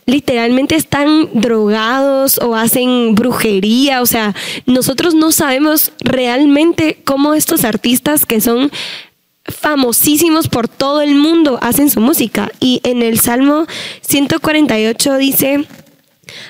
literalmente 0.06 0.76
están 0.76 1.28
drogados 1.32 2.38
o 2.38 2.54
hacen 2.54 3.14
brujería, 3.14 4.02
o 4.02 4.06
sea, 4.06 4.34
nosotros 4.66 5.14
no 5.14 5.32
sabemos 5.32 5.92
realmente 6.00 7.00
cómo 7.04 7.34
estos 7.34 7.64
artistas 7.64 8.26
que 8.26 8.40
son 8.40 8.70
famosísimos 9.44 10.48
por 10.48 10.68
todo 10.68 11.00
el 11.00 11.14
mundo 11.14 11.58
hacen 11.62 11.90
su 11.90 12.00
música. 12.00 12.52
Y 12.60 12.80
en 12.84 13.02
el 13.02 13.18
Salmo 13.18 13.66
148 14.02 15.16
dice, 15.16 15.66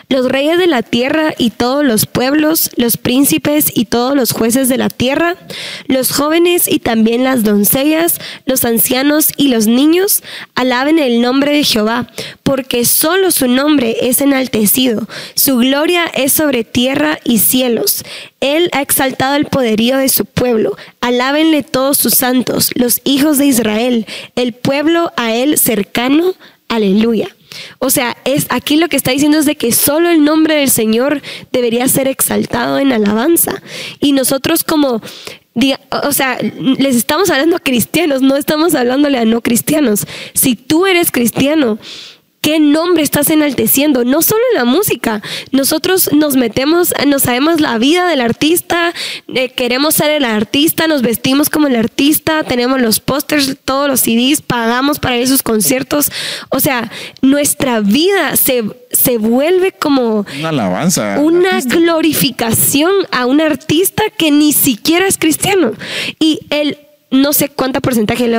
los 0.08 0.28
reyes 0.28 0.58
de 0.58 0.66
la 0.66 0.82
tierra 0.82 1.34
y 1.38 1.50
todos 1.50 1.84
los 1.84 2.06
pueblos, 2.06 2.70
los 2.76 2.96
príncipes 2.96 3.70
y 3.74 3.84
todos 3.84 4.16
los 4.16 4.32
jueces 4.32 4.68
de 4.68 4.76
la 4.76 4.88
tierra, 4.88 5.36
los 5.86 6.12
jóvenes 6.12 6.68
y 6.68 6.78
también 6.78 7.24
las 7.24 7.44
doncellas, 7.44 8.20
los 8.46 8.64
ancianos 8.64 9.30
y 9.36 9.48
los 9.48 9.66
niños, 9.66 10.22
alaben 10.54 10.98
el 10.98 11.20
nombre 11.20 11.52
de 11.52 11.64
Jehová, 11.64 12.08
porque 12.42 12.84
solo 12.84 13.30
su 13.30 13.48
nombre 13.48 13.96
es 14.02 14.20
enaltecido, 14.20 15.06
su 15.34 15.58
gloria 15.58 16.04
es 16.14 16.32
sobre 16.32 16.64
tierra 16.64 17.18
y 17.24 17.38
cielos. 17.38 18.04
Él 18.40 18.70
ha 18.72 18.82
exaltado 18.82 19.36
el 19.36 19.46
poderío 19.46 19.96
de 19.96 20.08
su 20.08 20.24
pueblo, 20.24 20.76
alábenle 21.00 21.62
todos 21.62 21.98
sus 21.98 22.14
santos, 22.14 22.70
los 22.74 23.00
hijos 23.04 23.38
de 23.38 23.46
Israel, 23.46 24.06
el 24.34 24.52
pueblo 24.52 25.12
a 25.16 25.34
él 25.34 25.58
cercano, 25.58 26.34
aleluya. 26.68 27.28
O 27.78 27.90
sea, 27.90 28.16
es 28.24 28.46
aquí 28.50 28.76
lo 28.76 28.88
que 28.88 28.96
está 28.96 29.10
diciendo 29.10 29.38
es 29.38 29.46
de 29.46 29.56
que 29.56 29.72
solo 29.72 30.08
el 30.08 30.24
nombre 30.24 30.56
del 30.56 30.70
Señor 30.70 31.22
debería 31.52 31.88
ser 31.88 32.08
exaltado 32.08 32.78
en 32.78 32.92
alabanza. 32.92 33.62
Y 34.00 34.12
nosotros 34.12 34.64
como 34.64 35.00
o 36.04 36.12
sea, 36.12 36.38
les 36.78 36.96
estamos 36.96 37.28
hablando 37.30 37.56
a 37.56 37.60
cristianos, 37.60 38.22
no 38.22 38.36
estamos 38.36 38.74
hablándole 38.74 39.18
a 39.18 39.24
no 39.24 39.42
cristianos. 39.42 40.06
Si 40.32 40.54
tú 40.54 40.86
eres 40.86 41.10
cristiano, 41.10 41.78
¿Qué 42.40 42.59
nombre 42.59 43.03
estás 43.03 43.29
enalteciendo? 43.29 44.05
No 44.05 44.22
solo 44.22 44.40
en 44.53 44.59
la 44.59 44.64
música. 44.64 45.20
Nosotros 45.53 46.11
nos 46.12 46.37
metemos, 46.37 46.94
nos 47.07 47.22
sabemos 47.22 47.61
la 47.61 47.76
vida 47.76 48.09
del 48.09 48.22
artista, 48.22 48.94
eh, 49.29 49.50
queremos 49.50 49.96
ser 49.96 50.11
el 50.11 50.24
artista, 50.24 50.87
nos 50.87 51.03
vestimos 51.03 51.50
como 51.50 51.66
el 51.66 51.76
artista, 51.76 52.42
tenemos 52.44 52.81
los 52.81 52.98
pósters, 52.98 53.59
todos 53.62 53.88
los 53.88 54.00
CDs, 54.00 54.40
pagamos 54.40 54.98
para 54.98 55.18
ir 55.18 55.24
a 55.24 55.26
sus 55.26 55.42
conciertos. 55.42 56.11
O 56.48 56.61
sea, 56.61 56.90
nuestra 57.20 57.81
vida 57.81 58.37
se, 58.37 58.64
se 58.90 59.18
vuelve 59.18 59.72
como 59.72 60.24
una 60.38 60.48
alabanza. 60.48 61.18
Una 61.20 61.61
glorificación 61.61 62.92
a 63.11 63.26
un 63.26 63.42
artista 63.42 64.05
que 64.16 64.31
ni 64.31 64.55
siquiera 64.55 65.07
es 65.07 65.18
cristiano. 65.18 65.72
Y 66.18 66.40
el 66.48 66.79
no 67.10 67.32
sé 67.32 67.48
cuánto 67.48 67.80
porcentaje, 67.80 68.30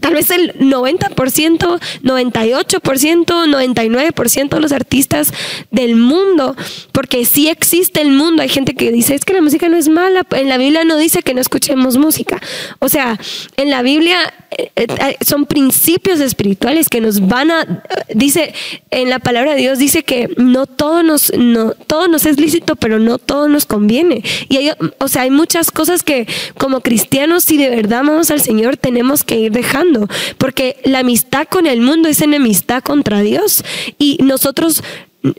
tal 0.00 0.14
vez 0.14 0.30
el 0.30 0.54
90%, 0.58 1.80
98%, 2.02 3.26
99% 3.26 4.48
de 4.48 4.60
los 4.60 4.72
artistas 4.72 5.32
del 5.70 5.96
mundo, 5.96 6.56
porque 6.92 7.24
sí 7.26 7.48
existe 7.48 8.00
el 8.00 8.10
mundo. 8.10 8.42
Hay 8.42 8.48
gente 8.48 8.74
que 8.74 8.90
dice, 8.90 9.14
es 9.14 9.24
que 9.24 9.34
la 9.34 9.42
música 9.42 9.68
no 9.68 9.76
es 9.76 9.88
mala, 9.88 10.26
en 10.30 10.48
la 10.48 10.56
Biblia 10.56 10.84
no 10.84 10.96
dice 10.96 11.22
que 11.22 11.34
no 11.34 11.40
escuchemos 11.40 11.98
música. 11.98 12.40
O 12.78 12.88
sea, 12.88 13.18
en 13.56 13.70
la 13.70 13.82
Biblia 13.82 14.18
eh, 14.58 14.70
eh, 14.76 15.16
son 15.24 15.44
principios 15.44 16.20
espirituales 16.20 16.88
que 16.88 17.02
nos 17.02 17.26
van 17.26 17.50
a, 17.50 17.82
dice, 18.14 18.54
en 18.90 19.10
la 19.10 19.18
palabra 19.18 19.54
de 19.54 19.60
Dios 19.60 19.78
dice 19.78 20.02
que 20.02 20.30
no 20.38 20.66
todo 20.66 21.02
nos, 21.02 21.32
no, 21.36 21.72
todo 21.72 22.08
nos 22.08 22.24
es 22.24 22.40
lícito, 22.40 22.76
pero 22.76 22.98
no 22.98 23.18
todo 23.18 23.48
nos 23.48 23.66
conviene. 23.66 24.22
Y 24.48 24.56
hay, 24.56 24.70
o 24.98 25.08
sea, 25.08 25.22
hay 25.22 25.30
muchas 25.30 25.70
cosas 25.70 26.02
que 26.02 26.26
como 26.56 26.80
cristianos, 26.80 27.44
si 27.44 27.58
de 27.58 27.68
verdad 27.68 28.05
al 28.06 28.40
Señor, 28.40 28.76
tenemos 28.76 29.24
que 29.24 29.38
ir 29.38 29.52
dejando, 29.52 30.08
porque 30.38 30.76
la 30.84 31.00
amistad 31.00 31.46
con 31.48 31.66
el 31.66 31.80
mundo 31.80 32.08
es 32.08 32.20
enemistad 32.22 32.82
contra 32.82 33.20
Dios. 33.20 33.64
Y 33.98 34.18
nosotros 34.22 34.82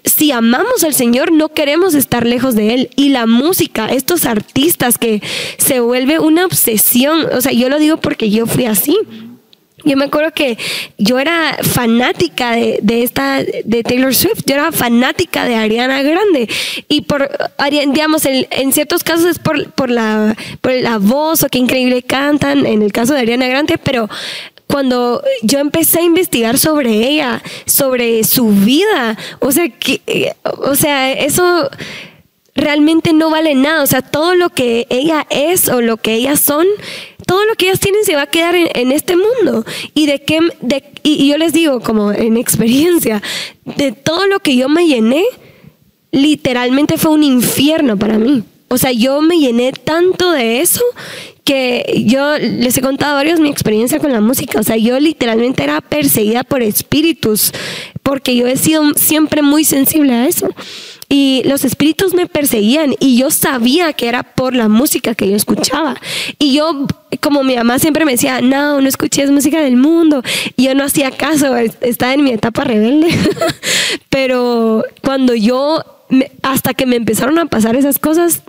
si 0.03 0.31
amamos 0.31 0.83
al 0.83 0.93
Señor, 0.93 1.31
no 1.31 1.49
queremos 1.49 1.95
estar 1.95 2.25
lejos 2.25 2.55
de 2.55 2.73
Él. 2.73 2.89
Y 2.95 3.09
la 3.09 3.25
música, 3.25 3.87
estos 3.87 4.25
artistas 4.25 4.97
que 4.97 5.21
se 5.57 5.79
vuelve 5.79 6.19
una 6.19 6.45
obsesión, 6.45 7.25
o 7.33 7.39
sea, 7.39 7.53
yo 7.53 7.69
lo 7.69 7.79
digo 7.79 7.97
porque 7.97 8.29
yo 8.29 8.45
fui 8.47 8.65
así. 8.65 8.97
Yo 9.83 9.95
me 9.95 10.05
acuerdo 10.05 10.31
que 10.31 10.57
yo 10.97 11.19
era 11.19 11.57
fanática 11.61 12.53
de, 12.53 13.03
esta, 13.03 13.43
de 13.43 13.83
Taylor 13.83 14.13
Swift, 14.13 14.41
yo 14.45 14.55
era 14.55 14.71
fanática 14.71 15.45
de 15.45 15.55
Ariana 15.55 16.01
Grande. 16.01 16.49
Y 16.87 17.01
por, 17.01 17.29
digamos, 17.69 18.25
en, 18.25 18.73
ciertos 18.73 19.03
casos 19.03 19.25
es 19.25 19.39
por, 19.39 19.71
por, 19.73 19.91
la, 19.91 20.35
por 20.61 20.73
la 20.73 20.97
voz 20.97 21.43
o 21.43 21.49
qué 21.49 21.59
increíble 21.59 22.01
cantan, 22.01 22.65
en 22.65 22.81
el 22.81 22.91
caso 22.91 23.13
de 23.13 23.19
Ariana 23.19 23.47
Grande, 23.47 23.77
pero 23.77 24.09
cuando 24.65 25.23
yo 25.43 25.59
empecé 25.59 25.99
a 25.99 26.03
investigar 26.03 26.57
sobre 26.57 27.07
ella, 27.07 27.41
sobre 27.65 28.23
su 28.23 28.49
vida, 28.49 29.17
o 29.39 29.51
sea, 29.51 29.69
que, 29.69 30.35
o 30.43 30.75
sea, 30.75 31.11
eso 31.11 31.69
realmente 32.57 33.13
no 33.13 33.29
vale 33.29 33.55
nada. 33.55 33.83
O 33.83 33.87
sea, 33.87 34.01
todo 34.01 34.35
lo 34.35 34.49
que 34.49 34.87
ella 34.89 35.25
es 35.29 35.69
o 35.69 35.81
lo 35.81 35.97
que 35.97 36.15
ellas 36.15 36.39
son 36.39 36.65
todo 37.27 37.45
lo 37.45 37.53
que 37.55 37.67
ellas 37.67 37.79
tienen 37.79 38.03
se 38.05 38.15
va 38.15 38.23
a 38.23 38.27
quedar 38.27 38.55
en, 38.55 38.91
este 38.91 39.15
mundo. 39.15 39.63
Y 39.93 40.07
de 40.07 40.23
qué, 40.23 40.39
de, 40.61 40.83
y, 41.03 41.27
yo 41.27 41.37
les 41.37 41.53
digo, 41.53 41.81
como 41.81 42.11
en 42.11 42.37
experiencia, 42.37 43.21
de 43.65 43.91
todo 43.91 44.25
lo 44.27 44.39
que 44.39 44.55
yo 44.55 44.69
me 44.69 44.87
llené, 44.87 45.23
literalmente 46.11 46.97
fue 46.97 47.11
un 47.11 47.23
infierno 47.23 47.97
para 47.97 48.17
mí. 48.17 48.43
O 48.69 48.77
sea, 48.77 48.91
yo 48.91 49.21
me 49.21 49.37
llené 49.39 49.71
tanto 49.71 50.31
de 50.31 50.61
eso 50.61 50.83
que 51.45 52.03
yo 52.05 52.37
les 52.37 52.77
he 52.77 52.81
contado 52.81 53.15
varios 53.15 53.39
mi 53.39 53.47
experiencia 53.49 53.99
con 53.99 54.11
la 54.11 54.19
música. 54.19 54.59
O 54.59 54.63
sea, 54.63 54.75
yo 54.75 54.99
literalmente 54.99 55.63
era 55.63 55.79
perseguida 55.79 56.43
por 56.43 56.61
espíritus 56.61 57.53
porque 58.03 58.35
yo 58.35 58.47
he 58.47 58.57
sido 58.57 58.93
siempre 58.95 59.41
muy 59.41 59.63
sensible 59.63 60.13
a 60.13 60.27
eso. 60.27 60.49
Y 61.09 61.43
los 61.45 61.63
espíritus 61.63 62.13
me 62.13 62.27
perseguían 62.27 62.95
y 62.99 63.17
yo 63.17 63.31
sabía 63.31 63.93
que 63.93 64.09
era 64.09 64.23
por 64.23 64.53
la 64.53 64.67
música 64.67 65.15
que 65.15 65.29
yo 65.29 65.37
escuchaba. 65.37 65.95
Y 66.37 66.53
yo, 66.53 66.85
como 67.21 67.43
mi 67.43 67.55
mamá 67.55 67.79
siempre 67.79 68.03
me 68.03 68.11
decía, 68.11 68.41
no, 68.41 68.81
no 68.81 68.89
escuches 68.89 69.31
música 69.31 69.61
del 69.61 69.77
mundo. 69.77 70.21
Y 70.57 70.65
yo 70.65 70.75
no 70.75 70.83
hacía 70.83 71.11
caso, 71.11 71.55
estaba 71.55 72.13
en 72.13 72.25
mi 72.25 72.31
etapa 72.31 72.65
rebelde. 72.65 73.07
Pero 74.09 74.83
cuando 75.01 75.33
yo 75.33 75.81
hasta 76.41 76.73
que 76.73 76.85
me 76.85 76.97
empezaron 76.97 77.39
a 77.39 77.45
pasar 77.45 77.77
esas 77.77 77.99
cosas, 77.99 78.41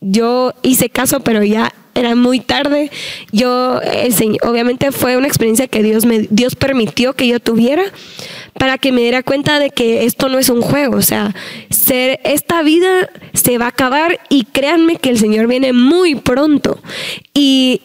yo 0.00 0.54
hice 0.62 0.90
caso, 0.90 1.20
pero 1.20 1.42
ya 1.42 1.72
era 1.94 2.14
muy 2.14 2.40
tarde. 2.40 2.90
Yo, 3.32 3.80
obviamente 4.42 4.92
fue 4.92 5.16
una 5.16 5.26
experiencia 5.26 5.66
que 5.66 5.82
Dios, 5.82 6.06
me, 6.06 6.26
Dios 6.30 6.54
permitió 6.54 7.14
que 7.14 7.26
yo 7.26 7.40
tuviera 7.40 7.82
para 8.54 8.78
que 8.78 8.92
me 8.92 9.02
diera 9.02 9.22
cuenta 9.22 9.58
de 9.58 9.70
que 9.70 10.04
esto 10.04 10.28
no 10.28 10.38
es 10.38 10.48
un 10.48 10.62
juego. 10.62 10.96
O 10.96 11.02
sea, 11.02 11.34
ser, 11.70 12.20
esta 12.24 12.62
vida 12.62 13.08
se 13.34 13.58
va 13.58 13.66
a 13.66 13.68
acabar 13.68 14.20
y 14.28 14.44
créanme 14.44 14.96
que 14.96 15.10
el 15.10 15.18
Señor 15.18 15.46
viene 15.46 15.72
muy 15.72 16.14
pronto. 16.14 16.78
Y 17.34 17.82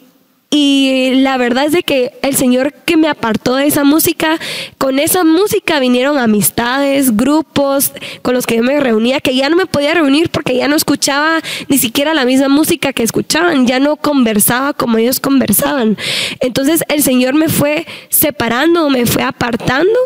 y 0.56 1.16
la 1.16 1.38
verdad 1.38 1.66
es 1.66 1.72
de 1.72 1.82
que 1.82 2.12
el 2.22 2.36
Señor 2.36 2.74
que 2.86 2.96
me 2.96 3.08
apartó 3.08 3.56
de 3.56 3.66
esa 3.66 3.84
música, 3.84 4.38
con 4.78 5.00
esa 5.00 5.24
música 5.24 5.80
vinieron 5.80 6.20
amistades, 6.20 7.18
grupos 7.18 7.92
con 8.22 8.36
los 8.36 8.46
que 8.46 8.58
yo 8.58 8.64
me 8.64 8.80
reunía, 8.80 9.20
que 9.20 9.36
ya 9.36 9.50
no 9.50 9.56
me 9.56 9.66
podía 9.66 9.96
reunir 9.96 10.30
porque 10.30 10.56
ya 10.56 10.68
no 10.68 10.76
escuchaba 10.76 11.42
ni 11.70 11.80
siquiera 11.80 12.14
la 12.14 12.24
misma 12.24 12.50
música 12.50 12.94
que 12.94 13.02
escuchaban, 13.02 13.66
ya 13.66 13.80
no 13.80 13.96
conversaba 13.96 14.74
como 14.74 15.00
ellos 15.00 15.20
conversaban. 15.20 15.98
Entonces 16.40 16.84
el 16.88 17.02
Señor 17.02 17.34
me 17.34 17.50
fue 17.50 17.88
separando, 18.10 18.92
me 18.92 19.08
fue 19.08 19.24
apartando 19.24 19.98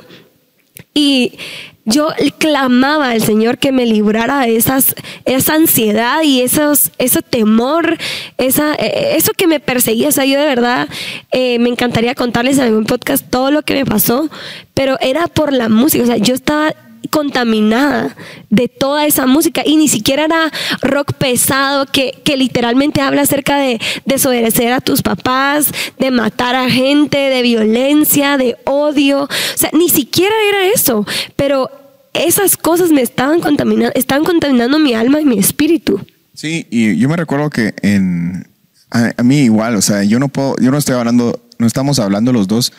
y 0.97 1.37
yo 1.85 2.09
clamaba 2.39 3.11
al 3.11 3.21
Señor 3.21 3.59
que 3.59 3.71
me 3.71 3.85
librara 3.85 4.41
de 4.41 4.55
esas, 4.55 4.95
esa 5.25 5.53
ansiedad 5.53 6.23
y 6.23 6.41
esos, 6.41 6.91
ese 6.97 7.21
temor, 7.21 7.97
esa, 8.39 8.73
e, 8.73 9.15
eso 9.15 9.31
que 9.33 9.45
me 9.45 9.59
perseguía. 9.59 10.07
O 10.07 10.11
sea, 10.11 10.25
yo 10.25 10.39
de 10.39 10.47
verdad 10.47 10.89
eh, 11.31 11.59
me 11.59 11.69
encantaría 11.69 12.15
contarles 12.15 12.57
en 12.57 12.63
algún 12.63 12.85
podcast 12.85 13.29
todo 13.29 13.51
lo 13.51 13.61
que 13.61 13.75
me 13.75 13.85
pasó, 13.85 14.27
pero 14.73 14.97
era 14.99 15.27
por 15.27 15.53
la 15.53 15.69
música. 15.69 16.03
O 16.03 16.07
sea, 16.07 16.17
yo 16.17 16.33
estaba 16.33 16.73
contaminada 17.09 18.15
de 18.49 18.67
toda 18.67 19.05
esa 19.05 19.25
música 19.25 19.63
y 19.65 19.77
ni 19.77 19.87
siquiera 19.87 20.25
era 20.25 20.51
rock 20.81 21.13
pesado 21.13 21.85
que, 21.85 22.21
que 22.23 22.37
literalmente 22.37 23.01
habla 23.01 23.21
acerca 23.21 23.57
de 23.57 23.79
desobedecer 24.05 24.73
a 24.73 24.81
tus 24.81 25.01
papás, 25.01 25.71
de 25.99 26.11
matar 26.11 26.55
a 26.55 26.69
gente, 26.69 27.17
de 27.17 27.41
violencia, 27.41 28.37
de 28.37 28.57
odio. 28.65 29.23
O 29.23 29.29
sea, 29.55 29.69
ni 29.73 29.89
siquiera 29.89 30.35
era 30.49 30.67
eso, 30.73 31.05
pero 31.35 31.69
esas 32.13 32.57
cosas 32.57 32.91
me 32.91 33.01
estaban 33.01 33.39
contaminando, 33.39 33.93
estaban 33.95 34.23
contaminando 34.23 34.79
mi 34.79 34.93
alma 34.93 35.21
y 35.21 35.25
mi 35.25 35.37
espíritu. 35.39 36.05
Sí, 36.33 36.67
y 36.69 36.97
yo 36.97 37.09
me 37.09 37.15
recuerdo 37.15 37.49
que 37.49 37.73
en 37.81 38.47
a, 38.89 39.23
mí 39.23 39.39
igual, 39.39 39.75
o 39.75 39.81
sea, 39.81 40.03
yo 40.03 40.19
no 40.19 40.29
puedo, 40.29 40.55
yo 40.59 40.71
no 40.71 40.77
estoy 40.77 40.95
hablando, 40.95 41.41
no 41.59 41.67
estamos 41.67 41.99
hablando 41.99 42.31
los 42.31 42.47
dos 42.47 42.71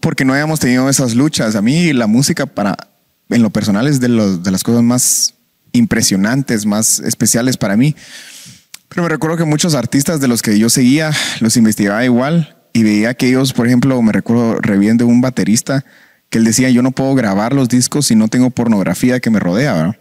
porque 0.00 0.24
no 0.24 0.34
hayamos 0.34 0.60
tenido 0.60 0.88
esas 0.88 1.14
luchas. 1.14 1.56
A 1.56 1.62
mí 1.62 1.92
la 1.92 2.06
música 2.06 2.46
para 2.46 2.76
en 3.28 3.42
lo 3.42 3.50
personal 3.50 3.86
es 3.86 4.00
de, 4.00 4.08
las 4.08 4.62
cosas 4.62 4.82
más 4.82 5.34
impresionantes, 5.72 6.66
más 6.66 7.00
especiales 7.00 7.56
para 7.56 7.76
mí. 7.76 7.94
Pero 8.88 9.02
me 9.02 9.08
recuerdo 9.08 9.36
que 9.36 9.44
muchos 9.44 9.74
artistas 9.74 10.20
de 10.20 10.28
los 10.28 10.42
que 10.42 10.58
yo 10.58 10.70
seguía 10.70 11.10
los 11.40 11.56
investigaba 11.56 12.04
igual 12.04 12.56
y 12.72 12.82
veía 12.82 13.14
que 13.14 13.28
ellos, 13.28 13.52
por 13.52 13.66
ejemplo, 13.66 14.00
me 14.00 14.12
recuerdo 14.12 14.56
reviendo 14.56 15.06
un 15.06 15.20
baterista 15.20 15.84
que 16.28 16.38
él 16.38 16.44
decía, 16.44 16.70
yo 16.70 16.82
no 16.82 16.90
puedo 16.90 17.14
grabar 17.14 17.52
los 17.52 17.68
discos 17.68 18.06
si 18.06 18.14
no 18.14 18.28
tengo 18.28 18.50
pornografía 18.50 19.20
que 19.20 19.30
me 19.30 19.38
rodea. 19.38 19.98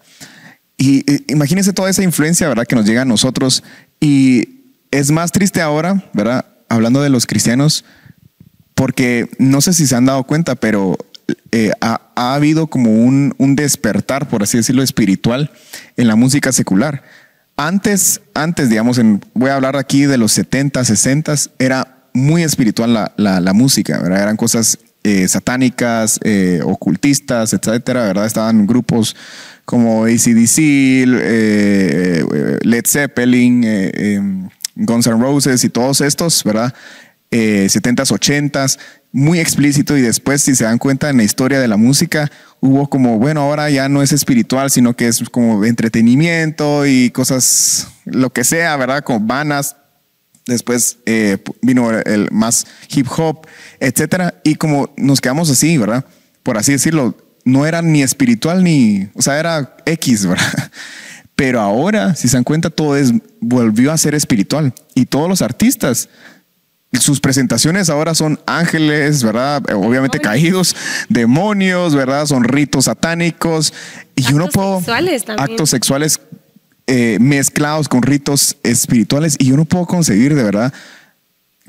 Y, 0.78 1.06
imagínense 1.32 1.74
toda 1.74 1.90
esa 1.90 2.04
influencia, 2.04 2.48
¿verdad? 2.48 2.66
Que 2.66 2.76
nos 2.76 2.86
llega 2.86 3.04
a 3.04 3.06
nosotros. 3.06 3.64
Y 4.00 4.64
es 4.92 5.12
más 5.12 5.32
triste 5.32 5.62
ahora, 5.62 6.10
¿verdad? 6.14 6.46
Hablando 6.70 7.02
de 7.02 7.10
los 7.10 7.26
cristianos, 7.26 7.86
porque 8.74 9.30
no 9.40 9.62
sé 9.62 9.74
si 9.74 9.88
se 9.88 9.96
han 9.96 10.06
dado 10.06 10.24
cuenta, 10.24 10.56
pero 10.56 10.98
eh, 11.52 11.72
ha, 11.82 12.02
habido 12.16 12.68
como 12.68 12.92
un, 12.92 13.34
despertar, 13.56 14.28
por 14.28 14.44
así 14.44 14.58
decirlo, 14.58 14.84
espiritual 14.84 15.52
en 15.98 16.08
la 16.08 16.16
música 16.16 16.52
secular. 16.52 17.04
Antes, 17.58 18.22
antes, 18.34 18.70
digamos, 18.70 18.98
en, 18.98 19.22
voy 19.34 19.50
a 19.50 19.56
hablar 19.56 19.78
aquí 19.78 20.06
de 20.06 20.18
los 20.18 20.34
70, 20.34 20.84
60, 20.84 21.36
era 21.58 22.10
muy 22.14 22.44
espiritual 22.44 23.12
la, 23.18 23.54
música, 23.54 24.00
¿verdad? 24.00 24.24
Eran 24.24 24.38
cosas 24.38 24.78
eh, 25.04 25.28
satánicas, 25.28 26.20
eh, 26.24 26.62
ocultistas, 26.64 27.54
etcétera, 27.54 28.06
¿verdad? 28.06 28.26
Estaban 28.26 28.68
grupos 28.68 29.16
como 29.64 30.06
ACDC, 30.06 30.58
Led 32.64 32.86
Zeppelin, 32.86 34.52
Guns 34.76 35.08
N' 35.08 35.20
Roses 35.20 35.64
y 35.64 35.70
todos 35.70 36.02
estos, 36.02 36.44
¿verdad? 36.44 36.74
70s, 37.32 38.12
80s, 38.12 38.78
muy 39.16 39.40
explícito 39.40 39.96
y 39.96 40.02
después, 40.02 40.42
si 40.42 40.56
se 40.56 40.66
dan 40.66 40.78
cuenta 40.78 41.10
en 41.10 41.16
la 41.16 41.24
historia 41.24 41.62
de 41.62 41.70
la 41.70 41.78
música, 41.78 42.30
hubo 42.60 42.90
como, 42.90 43.18
bueno, 43.18 43.40
ahora 43.40 43.70
ya 43.70 43.88
no 43.88 44.02
es 44.02 44.12
espiritual, 44.12 44.70
sino 44.70 44.94
que 44.94 45.08
es 45.08 45.24
como 45.30 45.64
entretenimiento 45.64 46.86
y 46.86 47.12
cosas, 47.12 47.88
lo 48.04 48.32
que 48.32 48.44
sea, 48.44 48.76
¿verdad? 48.76 49.06
Como 49.06 49.22
vanas. 49.22 49.78
Después 50.46 50.98
eh, 51.06 51.38
vino 51.62 51.92
el 51.92 52.28
más 52.30 52.68
hip 52.90 53.08
hop, 53.16 53.48
etcétera. 53.80 54.36
Y 54.44 54.56
como 54.56 54.94
nos 54.98 55.22
quedamos 55.22 55.50
así, 55.50 55.78
¿verdad? 55.78 56.04
Por 56.44 56.58
así 56.58 56.74
decirlo, 56.74 57.16
no 57.46 57.66
era 57.66 57.82
ni 57.82 58.04
espiritual 58.04 58.66
ni, 58.66 59.08
o 59.14 59.22
sea, 59.22 59.40
era 59.40 59.78
X, 59.86 60.26
¿verdad? 60.28 60.72
Pero 61.38 61.62
ahora, 61.62 62.16
si 62.16 62.28
se 62.28 62.36
dan 62.36 62.44
cuenta, 62.44 62.70
todo 62.70 62.98
es, 62.98 63.14
volvió 63.40 63.94
a 63.94 63.98
ser 63.98 64.14
espiritual. 64.14 64.74
Y 64.94 65.06
todos 65.06 65.30
los 65.30 65.42
artistas 65.42 66.10
sus 66.94 67.20
presentaciones 67.20 67.90
ahora 67.90 68.16
son 68.16 68.40
ángeles, 68.46 69.24
¿verdad? 69.24 69.62
Obviamente 69.74 70.20
caídos, 70.20 70.76
demonios, 71.10 71.96
¿verdad? 71.96 72.26
Son 72.26 72.44
ritos 72.44 72.86
satánicos. 72.86 73.74
Y 74.16 74.22
actos 74.22 74.32
yo 74.32 74.38
no 74.40 74.48
puedo. 74.50 74.78
Sexuales 74.78 75.26
también. 75.26 75.52
Actos 75.52 75.70
sexuales 75.70 76.20
eh, 76.88 77.18
mezclados 77.20 77.90
con 77.90 78.02
ritos 78.02 78.58
espirituales. 78.64 79.36
Y 79.40 79.48
yo 79.48 79.58
no 79.58 79.66
puedo 79.66 79.86
concebir 79.86 80.36
de 80.36 80.44
verdad 80.44 80.74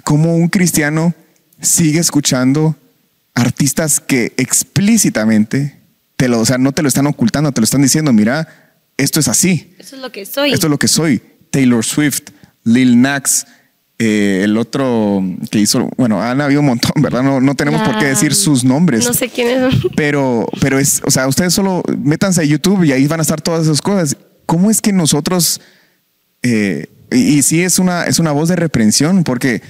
cómo 0.04 0.36
un 0.36 0.48
cristiano 0.48 1.14
sigue 1.60 2.00
escuchando 2.00 2.76
artistas 3.34 4.00
que 4.00 4.32
explícitamente 4.36 5.80
te 6.16 6.28
lo, 6.28 6.40
o 6.40 6.46
sea, 6.46 6.58
no 6.58 6.72
te 6.72 6.82
lo 6.82 6.88
están 6.88 7.06
ocultando, 7.06 7.52
te 7.52 7.60
lo 7.60 7.64
están 7.64 7.82
diciendo, 7.82 8.12
mira, 8.12 8.48
esto 8.96 9.20
es 9.20 9.28
así. 9.28 9.74
Eso 9.78 9.96
es 9.96 10.02
lo 10.02 10.10
que 10.10 10.24
soy. 10.24 10.52
Esto 10.52 10.66
es 10.66 10.70
lo 10.70 10.78
que 10.78 10.88
soy. 10.88 11.22
Taylor 11.50 11.84
Swift, 11.84 12.30
Lil 12.64 13.00
Nax, 13.00 13.46
eh, 13.98 14.42
el 14.44 14.58
otro 14.58 15.24
que 15.50 15.58
hizo, 15.58 15.88
bueno, 15.96 16.22
han 16.22 16.40
habido 16.42 16.60
un 16.60 16.66
montón, 16.66 16.90
¿verdad? 17.00 17.22
No, 17.22 17.40
no 17.40 17.54
tenemos 17.54 17.80
por 17.80 17.98
qué 17.98 18.04
decir 18.04 18.34
sus 18.34 18.62
nombres. 18.62 19.06
No 19.06 19.14
sé 19.14 19.30
quiénes 19.30 19.72
son. 19.72 19.90
Pero, 19.96 20.46
pero 20.60 20.78
es, 20.78 21.00
o 21.04 21.10
sea, 21.10 21.26
ustedes 21.26 21.54
solo 21.54 21.82
métanse 21.98 22.42
a 22.42 22.44
YouTube 22.44 22.84
y 22.84 22.92
ahí 22.92 23.06
van 23.06 23.20
a 23.20 23.22
estar 23.22 23.40
todas 23.40 23.64
esas 23.64 23.80
cosas. 23.80 24.16
¿Cómo 24.44 24.70
es 24.70 24.82
que 24.82 24.92
nosotros, 24.92 25.62
eh, 26.42 26.88
y, 27.10 27.40
sí 27.40 27.62
es 27.62 27.78
una, 27.78 28.04
es 28.04 28.18
una 28.18 28.32
voz 28.32 28.50
de 28.50 28.56
reprensión, 28.56 29.24
porque 29.24 29.62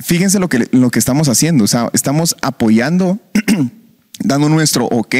fíjense 0.00 0.38
lo 0.38 0.48
que, 0.48 0.68
lo 0.72 0.90
que 0.90 0.98
estamos 0.98 1.30
haciendo, 1.30 1.64
o 1.64 1.68
sea, 1.68 1.88
estamos 1.94 2.36
apoyando, 2.42 3.18
dando 4.20 4.50
nuestro 4.50 4.84
ok 4.84 5.14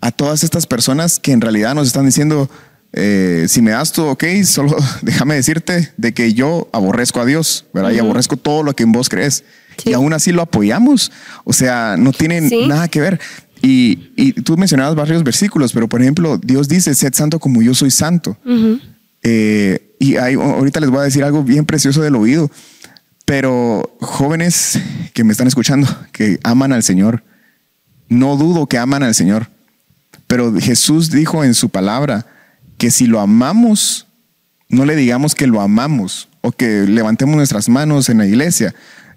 a 0.00 0.10
todas 0.10 0.42
estas 0.42 0.66
personas 0.66 1.20
que 1.20 1.30
en 1.30 1.40
realidad 1.40 1.76
nos 1.76 1.86
están 1.86 2.04
diciendo, 2.04 2.50
eh, 2.92 3.46
si 3.48 3.60
me 3.60 3.72
das 3.72 3.92
tu 3.92 4.04
ok, 4.04 4.24
solo 4.44 4.76
déjame 5.02 5.34
decirte 5.34 5.92
de 5.96 6.12
que 6.12 6.32
yo 6.32 6.68
aborrezco 6.72 7.20
a 7.20 7.26
Dios, 7.26 7.66
¿verdad? 7.74 7.90
Y 7.90 7.98
aborrezco 7.98 8.36
todo 8.36 8.62
lo 8.62 8.74
que 8.74 8.84
en 8.84 8.92
vos 8.92 9.08
crees. 9.08 9.44
Y 9.84 9.92
aún 9.92 10.12
así 10.12 10.32
lo 10.32 10.42
apoyamos. 10.42 11.12
O 11.44 11.52
sea, 11.52 11.96
no 11.96 12.12
tiene 12.12 12.40
nada 12.66 12.88
que 12.88 13.00
ver. 13.00 13.20
Y, 13.62 14.10
y, 14.16 14.32
tú 14.32 14.56
mencionabas 14.56 14.94
varios 14.94 15.22
versículos, 15.22 15.72
pero 15.72 15.88
por 15.88 16.00
ejemplo, 16.00 16.38
Dios 16.38 16.68
dice, 16.68 16.94
sed 16.94 17.12
santo 17.14 17.38
como 17.38 17.62
yo 17.62 17.74
soy 17.74 17.90
santo. 17.90 18.36
Eh, 19.22 19.94
y 19.98 20.16
hay, 20.16 20.34
ahorita 20.34 20.80
les 20.80 20.90
voy 20.90 21.00
a 21.00 21.04
decir 21.04 21.24
algo 21.24 21.42
bien 21.42 21.64
precioso 21.64 22.02
del 22.02 22.14
oído, 22.14 22.50
pero 23.24 23.96
jóvenes 24.00 24.78
que 25.12 25.24
me 25.24 25.32
están 25.32 25.48
escuchando, 25.48 25.88
que 26.12 26.38
aman 26.44 26.72
al 26.72 26.82
Señor, 26.82 27.24
no 28.08 28.36
dudo 28.36 28.66
que 28.66 28.78
aman 28.78 29.02
al 29.02 29.14
Señor, 29.14 29.48
pero 30.28 30.54
Jesús 30.58 31.10
dijo 31.10 31.44
en 31.44 31.54
su 31.54 31.68
palabra, 31.68 32.26
que 32.78 32.90
si 32.90 33.06
lo 33.06 33.20
amamos, 33.20 34.06
no 34.68 34.84
le 34.84 34.96
digamos 34.96 35.34
que 35.34 35.46
lo 35.46 35.60
amamos 35.60 36.28
o 36.40 36.52
que 36.52 36.86
levantemos 36.86 37.36
nuestras 37.36 37.68
manos 37.68 38.08
en 38.08 38.18
la 38.18 38.26
iglesia. 38.26 38.74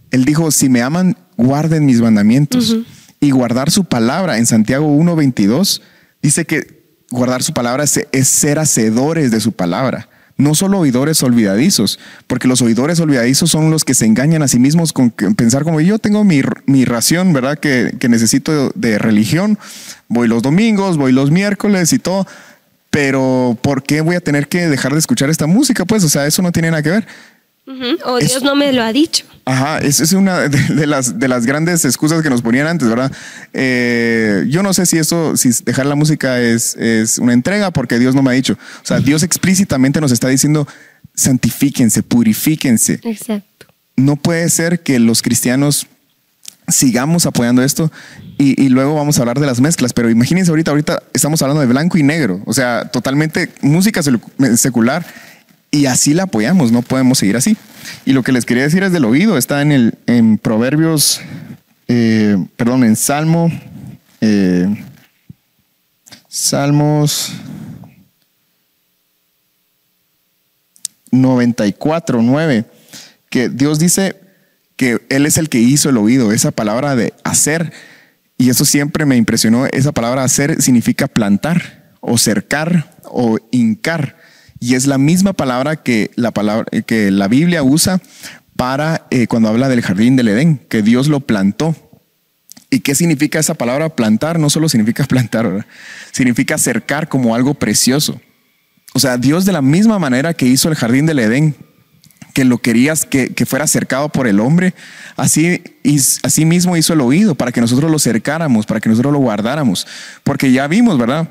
Él 0.10 0.26
dijo, 0.26 0.52
si 0.52 0.68
me 0.68 0.82
aman, 0.82 1.16
guarden 1.38 1.86
mis 1.86 2.02
mandamientos. 2.02 2.76
Y 3.20 3.30
guardar 3.30 3.70
su 3.70 3.86
palabra 3.86 4.40
en 4.40 4.48
Santiago 4.48 4.88
1.22 4.88 5.82
dice 6.24 6.46
que 6.46 6.82
guardar 7.12 7.44
su 7.44 7.54
palabra 7.54 7.84
es 7.84 8.28
ser 8.28 8.58
hacedores 8.58 9.30
de 9.30 9.40
su 9.40 9.52
palabra. 9.52 10.10
No 10.38 10.56
solo 10.56 10.80
oidores 10.80 11.22
olvidadizos, 11.22 12.00
porque 12.26 12.48
los 12.48 12.64
oidores 12.64 13.00
olvidadizos 13.00 13.52
son 13.52 13.70
los 13.70 13.84
que 13.84 13.94
se 13.94 14.08
engañan 14.08 14.42
a 14.42 14.48
sí 14.48 14.58
mismos 14.58 14.92
con 14.92 15.12
pensar 15.12 15.64
como 15.64 15.82
yo 15.82 16.00
tengo 16.00 16.24
mi, 16.24 16.42
mi 16.66 16.84
ración, 16.84 17.32
¿verdad? 17.32 17.60
Que, 17.60 17.96
que 18.00 18.10
necesito 18.10 18.72
de 18.74 18.98
religión. 18.98 19.60
Voy 20.08 20.28
los 20.28 20.42
domingos, 20.42 20.98
voy 20.98 21.12
los 21.12 21.30
miércoles 21.30 21.94
y 21.94 22.00
todo 22.00 22.26
pero 22.92 23.58
¿por 23.62 23.82
qué 23.82 24.02
voy 24.02 24.16
a 24.16 24.22
tener 24.22 24.48
que 24.48 24.68
dejar 24.68 24.92
de 24.92 25.00
escuchar 25.00 25.30
esta 25.30 25.48
música? 25.48 25.86
Pues, 25.86 26.04
o 26.04 26.10
sea, 26.10 26.28
eso 26.28 26.42
no 26.42 26.52
tiene 26.52 26.70
nada 26.70 26.84
que 26.84 26.92
ver. 26.92 27.08
O 28.06 28.18
Dios 28.20 28.44
no 28.44 28.54
me 28.54 28.74
lo 28.74 28.84
ha 28.84 28.92
dicho. 28.92 29.26
Ajá, 29.46 29.80
esa 29.80 30.04
es 30.04 30.12
una 30.14 30.48
de, 30.50 30.88
las, 30.88 31.18
de 31.20 31.28
las 31.28 31.46
grandes 31.46 31.86
excusas 31.86 32.22
que 32.22 32.30
nos 32.30 32.42
ponían 32.42 32.68
antes, 32.68 32.88
¿verdad? 32.88 33.12
Eh, 33.54 34.46
yo 34.50 34.62
no 34.62 34.74
sé 34.74 34.86
si 34.86 34.98
eso, 34.98 35.38
si 35.38 35.52
dejar 35.64 35.86
la 35.86 35.96
música 35.96 36.40
es, 36.40 36.76
es 36.76 37.18
una 37.18 37.34
entrega 37.34 37.72
porque 37.72 37.98
Dios 37.98 38.14
no 38.14 38.22
me 38.22 38.32
ha 38.32 38.34
dicho. 38.34 38.54
O 38.54 38.86
sea, 38.86 39.00
Dios 39.00 39.24
explícitamente 39.24 40.02
nos 40.02 40.12
está 40.12 40.28
diciendo, 40.28 40.68
santifíquense, 41.16 42.04
purifíquense. 42.04 43.00
Exacto. 43.04 43.68
No 43.96 44.16
puede 44.18 44.50
ser 44.50 44.82
que 44.82 45.00
los 45.00 45.22
cristianos 45.22 45.88
sigamos 46.68 47.26
apoyando 47.26 47.64
esto 47.64 47.92
y, 48.38 48.70
luego 48.70 48.96
vamos 48.96 49.18
a 49.18 49.22
hablar 49.22 49.40
de 49.40 49.46
las 49.46 49.62
mezclas, 49.62 49.94
pero 49.94 50.10
imagínense 50.10 50.50
ahorita, 50.50 50.72
ahorita 50.72 51.04
estamos 51.14 51.40
hablando 51.44 51.62
de 51.62 51.68
blanco 51.68 52.00
y 52.00 52.04
negro, 52.04 52.42
o 52.46 52.54
sea, 52.54 52.86
totalmente 52.86 53.50
música 53.62 54.02
secular 54.56 55.06
y 55.70 55.86
así 55.86 56.16
la 56.16 56.24
apoyamos, 56.24 56.72
no 56.72 56.82
podemos 56.82 57.20
seguir 57.20 57.38
así. 57.38 57.56
Y 58.04 58.14
lo 58.14 58.24
que 58.24 58.32
les 58.32 58.46
quería 58.46 58.64
decir 58.64 58.82
es 58.82 58.92
del 58.92 59.06
oído, 59.06 59.38
está 59.38 59.62
en, 59.62 59.72
el, 59.72 59.94
en 60.08 60.40
Proverbios, 60.40 61.22
eh, 61.88 62.36
perdón, 62.58 62.84
en 62.84 62.96
Salmo, 62.96 63.52
eh, 64.22 64.68
Salmos 66.28 67.34
94, 71.12 72.22
9, 72.24 72.66
que 73.30 73.50
Dios 73.50 73.78
dice 73.78 74.21
Él 75.10 75.26
es 75.26 75.38
el 75.38 75.50
que 75.50 75.60
hizo 75.60 75.90
el 75.90 75.98
oído, 75.98 76.32
esa 76.32 76.52
palabra 76.52 76.96
de 76.96 77.14
hacer, 77.24 77.72
y 78.38 78.50
eso 78.50 78.66
siempre 78.66 79.06
me 79.06 79.18
impresionó, 79.18 79.66
esa 79.68 79.92
palabra 79.92 80.24
hacer 80.24 80.62
significa 80.62 81.08
plantar 81.08 81.94
o 82.00 82.18
cercar 82.18 82.96
o 83.04 83.38
hincar 83.52 84.16
y 84.62 84.76
es 84.76 84.86
la 84.86 85.00
misma 85.00 85.34
palabra 85.34 85.78
que 85.78 86.12
la, 86.16 86.30
palabra, 86.30 86.66
que 86.86 87.10
la 87.10 87.28
Biblia 87.28 87.64
usa 87.64 88.00
para 88.56 89.08
eh, 89.10 89.26
cuando 89.26 89.50
habla 89.50 89.70
del 89.70 89.82
jardín 89.82 90.16
del 90.16 90.28
Edén, 90.28 90.60
que 90.70 90.84
Dios 90.84 91.08
lo 91.08 91.22
plantó. 91.22 91.76
¿Y 92.70 92.82
qué 92.82 92.94
significa 92.94 93.40
esa 93.40 93.56
palabra 93.56 93.96
plantar? 93.96 94.38
No 94.38 94.52
solo 94.52 94.70
significa 94.70 95.04
plantar, 95.10 95.66
significa 96.12 96.56
acercar 96.56 97.10
como 97.10 97.34
algo 97.34 97.56
precioso. 97.56 98.22
O 98.94 99.00
sea, 99.00 99.18
Dios 99.18 99.46
de 99.46 99.52
la 99.52 99.64
misma 99.64 99.98
manera 99.98 100.36
que 100.36 100.46
hizo 100.46 100.70
el 100.70 100.76
jardín 100.76 101.08
del 101.08 101.20
Edén, 101.20 101.56
que 102.34 102.46
lo 102.46 102.58
querías 102.58 103.06
que, 103.06 103.34
que 103.34 103.46
fuera 103.46 103.68
cercado 103.68 104.10
por 104.10 104.28
el 104.28 104.40
hombre, 104.40 104.74
así, 105.18 105.62
así 106.24 106.46
mismo 106.46 106.78
hizo 106.78 106.94
el 106.94 107.02
oído, 107.02 107.36
para 107.36 107.52
que 107.52 107.62
nosotros 107.62 107.92
lo 107.92 108.00
cercáramos, 108.00 108.66
para 108.66 108.80
que 108.80 108.90
nosotros 108.90 109.14
lo 109.14 109.20
guardáramos. 109.20 109.88
Porque 110.24 110.52
ya 110.52 110.68
vimos, 110.68 110.98
¿verdad? 110.98 111.30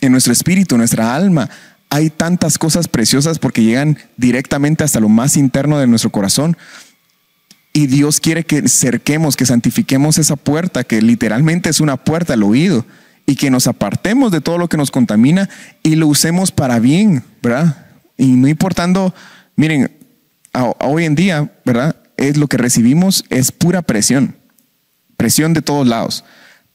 En 0.00 0.12
nuestro 0.12 0.32
espíritu, 0.32 0.76
nuestra 0.76 1.14
alma, 1.14 1.48
hay 1.88 2.10
tantas 2.10 2.58
cosas 2.58 2.88
preciosas 2.88 3.38
porque 3.38 3.62
llegan 3.62 3.98
directamente 4.16 4.84
hasta 4.84 5.00
lo 5.00 5.08
más 5.08 5.36
interno 5.36 5.78
de 5.78 5.86
nuestro 5.86 6.10
corazón. 6.10 6.56
Y 7.72 7.86
Dios 7.86 8.20
quiere 8.20 8.44
que 8.44 8.68
cerquemos, 8.68 9.36
que 9.36 9.46
santifiquemos 9.46 10.18
esa 10.18 10.36
puerta, 10.36 10.84
que 10.84 11.02
literalmente 11.02 11.68
es 11.68 11.80
una 11.80 11.96
puerta 11.96 12.32
al 12.32 12.42
oído, 12.42 12.86
y 13.26 13.34
que 13.34 13.50
nos 13.50 13.66
apartemos 13.66 14.30
de 14.32 14.40
todo 14.40 14.56
lo 14.56 14.68
que 14.68 14.76
nos 14.76 14.90
contamina 14.90 15.50
y 15.82 15.96
lo 15.96 16.06
usemos 16.06 16.52
para 16.52 16.78
bien, 16.78 17.24
¿verdad? 17.42 17.86
Y 18.16 18.28
no 18.28 18.48
importando, 18.48 19.14
miren, 19.56 19.90
hoy 20.80 21.04
en 21.04 21.14
día, 21.14 21.50
¿verdad? 21.64 21.96
Es 22.16 22.36
lo 22.36 22.46
que 22.46 22.56
recibimos, 22.56 23.24
es 23.28 23.52
pura 23.52 23.82
presión, 23.82 24.36
presión 25.16 25.52
de 25.52 25.62
todos 25.62 25.86
lados. 25.86 26.24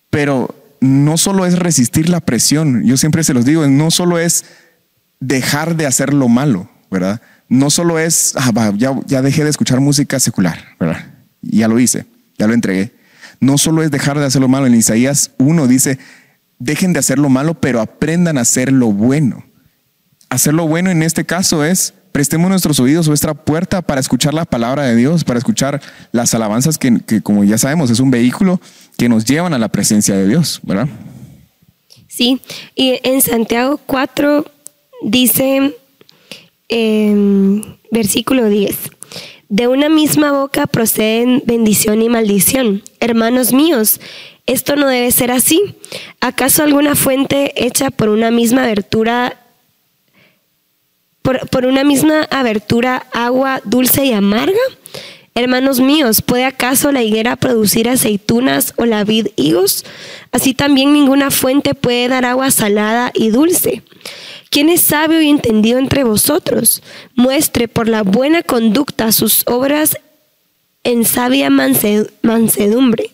Pero 0.09 0.55
no 0.79 1.17
solo 1.17 1.45
es 1.45 1.57
resistir 1.57 2.09
la 2.09 2.19
presión, 2.19 2.83
yo 2.83 2.97
siempre 2.97 3.23
se 3.23 3.33
los 3.33 3.45
digo, 3.45 3.67
no 3.67 3.91
solo 3.91 4.19
es 4.19 4.45
dejar 5.19 5.75
de 5.75 5.85
hacer 5.85 6.13
lo 6.13 6.27
malo, 6.27 6.69
¿verdad? 6.89 7.21
No 7.47 7.69
solo 7.69 7.99
es, 7.99 8.33
ah, 8.37 8.73
ya, 8.75 8.99
ya 9.05 9.21
dejé 9.21 9.43
de 9.43 9.49
escuchar 9.49 9.79
música 9.79 10.19
secular, 10.19 10.57
¿verdad? 10.79 11.05
Ya 11.41 11.67
lo 11.67 11.79
hice, 11.79 12.05
ya 12.37 12.47
lo 12.47 12.53
entregué. 12.53 12.93
No 13.39 13.57
solo 13.57 13.83
es 13.83 13.91
dejar 13.91 14.19
de 14.19 14.25
hacer 14.25 14.41
lo 14.41 14.47
malo. 14.47 14.67
En 14.67 14.75
Isaías 14.75 15.31
1 15.37 15.67
dice, 15.67 15.97
dejen 16.59 16.93
de 16.93 16.99
hacer 16.99 17.19
lo 17.19 17.29
malo, 17.29 17.55
pero 17.55 17.81
aprendan 17.81 18.37
a 18.37 18.41
hacer 18.41 18.71
lo 18.71 18.91
bueno. 18.91 19.43
Hacer 20.29 20.53
lo 20.53 20.67
bueno 20.67 20.91
en 20.91 21.03
este 21.03 21.25
caso 21.25 21.65
es, 21.65 21.93
prestemos 22.11 22.49
nuestros 22.49 22.79
oídos, 22.79 23.07
nuestra 23.07 23.33
puerta 23.33 23.81
para 23.81 24.01
escuchar 24.01 24.33
la 24.33 24.45
palabra 24.45 24.83
de 24.83 24.95
Dios, 24.95 25.23
para 25.23 25.39
escuchar 25.39 25.81
las 26.11 26.33
alabanzas 26.33 26.77
que, 26.77 26.99
que 27.05 27.21
como 27.21 27.43
ya 27.43 27.57
sabemos, 27.57 27.89
es 27.89 27.99
un 27.99 28.11
vehículo 28.11 28.59
que 28.97 29.09
nos 29.09 29.25
llevan 29.25 29.53
a 29.53 29.59
la 29.59 29.69
presencia 29.69 30.15
de 30.15 30.27
Dios, 30.27 30.59
¿verdad? 30.63 30.87
Sí, 32.07 32.41
y 32.75 32.99
en 33.03 33.21
Santiago 33.21 33.79
4, 33.85 34.45
dice 35.03 35.75
eh, 36.69 37.61
versículo 37.91 38.49
10, 38.49 38.77
de 39.49 39.67
una 39.67 39.89
misma 39.89 40.31
boca 40.31 40.67
proceden 40.67 41.43
bendición 41.45 42.01
y 42.01 42.09
maldición. 42.09 42.83
Hermanos 42.99 43.53
míos, 43.53 43.99
esto 44.45 44.75
no 44.75 44.87
debe 44.87 45.11
ser 45.11 45.31
así. 45.31 45.75
¿Acaso 46.19 46.63
alguna 46.63 46.95
fuente 46.95 47.53
hecha 47.65 47.91
por 47.91 48.09
una 48.09 48.31
misma 48.31 48.63
abertura 48.63 49.40
por, 51.21 51.65
una 51.65 51.83
misma 51.83 52.23
abertura 52.31 53.05
agua 53.11 53.61
dulce 53.63 54.05
y 54.05 54.13
amarga? 54.13 54.59
Hermanos 55.33 55.79
míos, 55.79 56.21
¿puede 56.21 56.43
acaso 56.43 56.91
la 56.91 57.03
higuera 57.03 57.37
producir 57.37 57.87
aceitunas 57.87 58.73
o 58.75 58.85
la 58.85 59.03
vid 59.03 59.27
higos? 59.37 59.85
Así 60.31 60.53
también 60.53 60.91
ninguna 60.91 61.31
fuente 61.31 61.73
puede 61.73 62.09
dar 62.09 62.25
agua 62.25 62.51
salada 62.51 63.11
y 63.13 63.29
dulce. 63.29 63.81
¿Quién 64.49 64.67
es 64.67 64.81
sabio 64.81 65.21
y 65.21 65.29
entendido 65.29 65.79
entre 65.79 66.03
vosotros? 66.03 66.83
Muestre 67.15 67.69
por 67.69 67.87
la 67.87 68.03
buena 68.03 68.43
conducta 68.43 69.13
sus 69.13 69.43
obras 69.47 69.97
en 70.83 71.05
sabia 71.05 71.49
mansedumbre. 71.49 73.11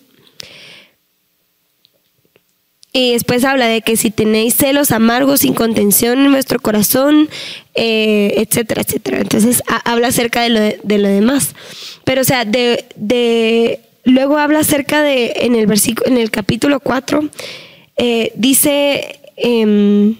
Y 2.98 3.12
después 3.12 3.43
habla 3.43 3.68
de 3.68 3.84
que 3.84 3.95
si 3.95 4.10
tenéis 4.10 4.56
celos 4.56 4.91
amargos 4.91 5.41
sin 5.41 5.54
contención 5.54 6.18
en 6.18 6.32
vuestro 6.32 6.60
corazón, 6.60 7.30
eh, 7.76 8.34
etcétera, 8.38 8.82
etcétera. 8.82 9.20
Entonces 9.20 9.62
habla 9.86 10.08
acerca 10.08 10.41
de 10.41 10.50
lo, 10.50 10.60
de, 10.60 10.98
lo, 10.98 11.08
demás. 11.08 11.54
Pero 12.06 12.22
o 12.22 12.24
sea, 12.24 12.43
de, 12.43 13.82
luego 14.04 14.39
habla 14.39 14.62
acerca 14.62 15.04
de, 15.04 15.32
en 15.41 15.54
el 15.54 15.68
versículo, 15.68 16.10
en 16.10 16.18
el 16.18 16.32
capítulo 16.32 16.80
4, 16.80 17.30
eh, 17.98 18.32
dice... 18.36 19.20
Eh, 19.38 20.16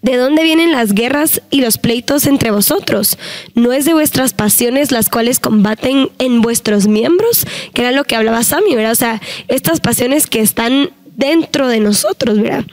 ¿De 0.00 0.16
dónde 0.16 0.42
vienen 0.42 0.72
las 0.72 0.94
guerras 0.94 1.42
y 1.50 1.60
los 1.60 1.78
pleitos 1.78 2.26
entre 2.26 2.50
vosotros? 2.50 3.18
¿No 3.54 3.72
es 3.72 3.84
de 3.84 3.94
vuestras 3.94 4.32
pasiones 4.32 4.90
las 4.90 5.08
cuales 5.08 5.38
combaten 5.38 6.10
en 6.18 6.40
vuestros 6.40 6.88
miembros? 6.88 7.46
Que 7.72 7.82
era 7.82 7.92
lo 7.92 8.02
que 8.02 8.16
hablaba 8.16 8.42
Sammy, 8.42 8.74
¿verdad? 8.74 8.92
O 8.92 8.96
sea, 8.96 9.20
estas 9.46 9.78
pasiones 9.78 10.26
que 10.26 10.40
están 10.40 10.90
dentro 11.16 11.68
de 11.68 11.80
nosotros, 11.80 12.40
¿verdad? 12.40 12.64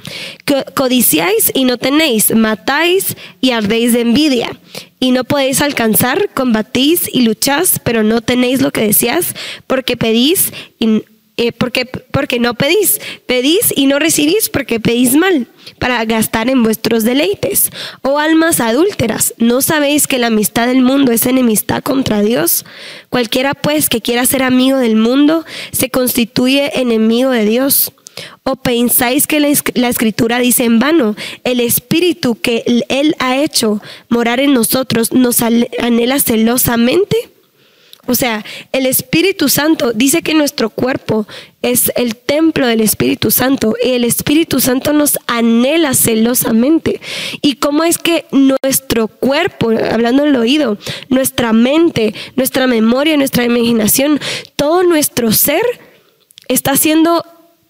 Codiciáis 0.76 1.52
y 1.54 1.66
no 1.66 1.78
tenéis, 1.78 2.34
matáis 2.34 3.16
y 3.42 3.52
ardéis 3.52 3.94
de 3.94 4.02
envidia, 4.02 4.60
y 5.00 5.12
no 5.12 5.24
podéis 5.24 5.62
alcanzar, 5.62 6.30
combatís 6.34 7.10
y 7.12 7.22
lucháis, 7.22 7.80
pero 7.84 8.04
no 8.04 8.22
tenéis 8.22 8.62
lo 8.62 8.72
que 8.72 8.82
decías, 8.82 9.36
porque 9.68 9.98
pedís 9.98 10.52
y 10.80 11.04
eh, 11.42 11.54
porque, 11.54 11.86
porque 11.86 12.38
no 12.38 12.54
pedís. 12.54 13.00
Pedís 13.26 13.74
y 13.74 13.86
no 13.86 13.98
recibís 13.98 14.50
porque 14.50 14.82
pedís 14.82 15.16
mal, 15.16 15.48
para 15.80 16.04
gastar 16.04 16.50
en 16.50 16.64
vuestros 16.64 17.06
deleites. 17.06 17.72
Oh 18.02 18.20
almas 18.20 18.60
adúlteras, 18.60 19.34
¿no 19.38 19.62
sabéis 19.62 20.06
que 20.06 20.20
la 20.20 20.28
amistad 20.28 20.68
del 20.68 20.82
mundo 20.82 21.14
es 21.14 21.26
enemistad 21.26 21.82
contra 21.82 22.22
Dios? 22.22 22.66
Cualquiera 23.08 23.54
pues 23.54 23.88
que 23.88 24.02
quiera 24.02 24.26
ser 24.26 24.44
amigo 24.44 24.80
del 24.80 24.98
mundo 24.98 25.46
se 25.72 25.90
constituye 25.90 26.78
enemigo 26.78 27.30
de 27.30 27.46
Dios. 27.46 27.94
¿O 28.44 28.56
pensáis 28.56 29.28
que 29.28 29.40
la, 29.40 29.90
escritura 29.90 30.40
dice 30.40 30.64
en 30.66 30.80
vano, 30.80 31.16
el 31.44 31.60
espíritu 31.60 32.36
que 32.36 32.64
Él 32.90 33.16
ha 33.20 33.38
hecho 33.38 33.82
morar 34.10 34.40
en 34.40 34.54
nosotros 34.54 35.14
nos 35.14 35.42
anhela 35.42 36.20
celosamente? 36.20 37.30
O 38.10 38.16
sea, 38.16 38.44
el 38.72 38.88
Espíritu 38.88 39.50
Santo 39.50 39.94
dice 39.94 40.24
que 40.24 40.34
nuestro 40.34 40.72
cuerpo 40.72 41.28
es 41.62 41.92
el 41.96 42.16
templo 42.16 42.66
del 42.66 42.82
Espíritu 42.82 43.30
Santo 43.30 43.76
y 43.84 43.90
el 43.90 44.04
Espíritu 44.04 44.60
Santo 44.60 44.94
nos 44.94 45.20
anhela 45.28 45.94
celosamente. 45.94 47.02
¿Y 47.44 47.58
cómo 47.58 47.84
es 47.84 48.00
que 48.00 48.26
nuestro 48.32 49.10
cuerpo, 49.10 49.70
hablando 49.70 50.24
del 50.24 50.36
oído, 50.38 50.80
nuestra 51.10 51.54
mente, 51.54 52.16
nuestra 52.36 52.66
memoria, 52.66 53.16
nuestra 53.16 53.44
imaginación, 53.44 54.20
todo 54.56 54.82
nuestro 54.82 55.32
ser 55.32 55.62
está 56.48 56.76
siendo 56.78 57.24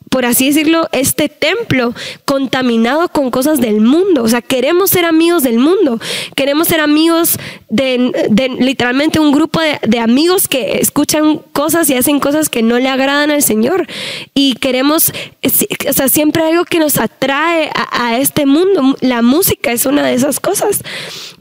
por 0.09 0.25
así 0.25 0.47
decirlo, 0.47 0.87
este 0.91 1.29
templo 1.29 1.93
contaminado 2.25 3.09
con 3.09 3.29
cosas 3.29 3.61
del 3.61 3.79
mundo. 3.79 4.23
O 4.23 4.27
sea, 4.27 4.41
queremos 4.41 4.89
ser 4.89 5.05
amigos 5.05 5.43
del 5.43 5.59
mundo. 5.59 5.99
Queremos 6.35 6.67
ser 6.67 6.79
amigos 6.79 7.37
de, 7.69 8.11
literalmente 8.59 9.19
un 9.19 9.31
grupo 9.31 9.59
de, 9.59 9.99
amigos 9.99 10.47
que 10.47 10.79
escuchan 10.79 11.39
cosas 11.53 11.89
y 11.89 11.93
hacen 11.93 12.19
cosas 12.19 12.49
que 12.49 12.63
no 12.63 12.79
le 12.79 12.89
agradan 12.89 13.29
al 13.29 13.43
Señor. 13.43 13.87
Y 14.33 14.55
queremos, 14.55 15.11
o 15.43 15.93
sea, 15.93 16.09
siempre 16.09 16.43
algo 16.43 16.65
que 16.65 16.79
nos 16.79 16.97
atrae 16.97 17.69
a, 17.75 18.07
a 18.07 18.17
este 18.17 18.45
mundo. 18.47 18.97
La 19.01 19.21
música 19.21 19.71
es 19.71 19.85
una 19.85 20.05
de 20.05 20.15
esas 20.15 20.39
cosas. 20.39 20.81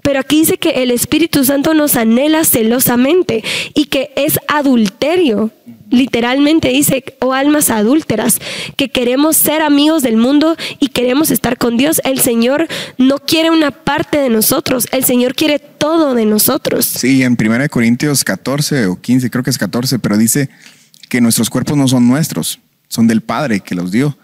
Pero 0.03 0.21
aquí 0.21 0.41
dice 0.41 0.59
que 0.59 0.83
el 0.83 0.91
Espíritu 0.91 1.45
Santo 1.45 1.73
nos 1.73 1.97
anhela 1.97 2.45
celosamente 2.45 3.43
y 3.75 3.87
que 3.87 4.11
es 4.17 4.39
adulterio 4.47 5.51
literalmente 5.91 6.69
dice, 6.69 7.05
oh 7.21 7.33
almas 7.33 7.71
adúlteras, 7.71 8.39
que 8.77 8.91
queremos 8.91 9.37
ser 9.37 9.63
amigos 9.63 10.03
del 10.03 10.17
mundo 10.17 10.57
y 10.81 10.89
queremos 10.89 11.31
estar 11.31 11.57
con 11.57 11.77
Dios. 11.77 12.01
El 12.05 12.21
Señor 12.21 12.69
no 12.99 13.19
quiere 13.19 13.51
una 13.51 13.71
parte 13.71 14.19
de 14.19 14.29
nosotros, 14.29 14.89
el 14.93 15.05
Señor 15.05 15.35
quiere 15.35 15.59
todo 15.59 16.15
de 16.15 16.27
nosotros. 16.27 16.85
Sí, 16.85 17.23
en 17.23 17.37
1 17.41 17.69
Corintios 17.71 18.25
14 18.25 18.87
o 18.87 19.01
15, 19.01 19.31
creo 19.31 19.45
que 19.45 19.51
es 19.51 19.59
14, 19.59 19.99
pero 19.99 20.17
dice 20.17 20.49
que 21.09 21.21
nuestros 21.21 21.51
cuerpos 21.51 21.77
no 21.77 21.89
son 21.89 22.07
nuestros, 22.07 22.61
son 22.89 23.07
del 23.07 23.23
Padre 23.23 23.61
que 23.61 23.75
los 23.75 23.91
dio. 23.91 24.17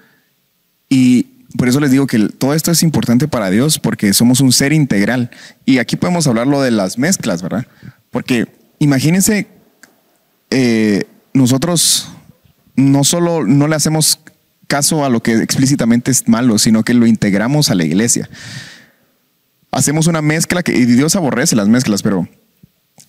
Y 0.88 1.26
por 1.56 1.68
eso 1.68 1.80
les 1.80 1.90
digo 1.90 2.06
que 2.06 2.18
todo 2.28 2.54
esto 2.54 2.70
es 2.70 2.82
importante 2.82 3.28
para 3.28 3.50
Dios 3.50 3.78
porque 3.78 4.12
somos 4.12 4.40
un 4.40 4.52
ser 4.52 4.72
integral. 4.72 5.30
Y 5.64 5.78
aquí 5.78 5.96
podemos 5.96 6.26
hablar 6.26 6.46
lo 6.46 6.60
de 6.60 6.70
las 6.70 6.98
mezclas, 6.98 7.42
¿verdad? 7.42 7.66
Porque 8.10 8.46
imagínense 8.78 9.46
eh, 10.50 11.04
nosotros 11.35 12.09
no 12.76 13.05
solo 13.05 13.45
no 13.45 13.68
le 13.68 13.76
hacemos 13.76 14.20
caso 14.66 15.05
a 15.05 15.09
lo 15.09 15.22
que 15.22 15.35
explícitamente 15.35 16.11
es 16.11 16.28
malo, 16.28 16.59
sino 16.59 16.82
que 16.85 16.95
lo 16.95 17.07
integramos 17.07 17.70
a 17.70 17.74
la 17.74 17.85
iglesia. 17.85 18.28
Hacemos 19.70 20.07
una 20.07 20.22
mezcla 20.22 20.62
que 20.62 20.72
Dios 20.87 21.16
aborrece 21.16 21.57
las 21.57 21.68
mezclas, 21.68 22.03
pero 22.03 22.28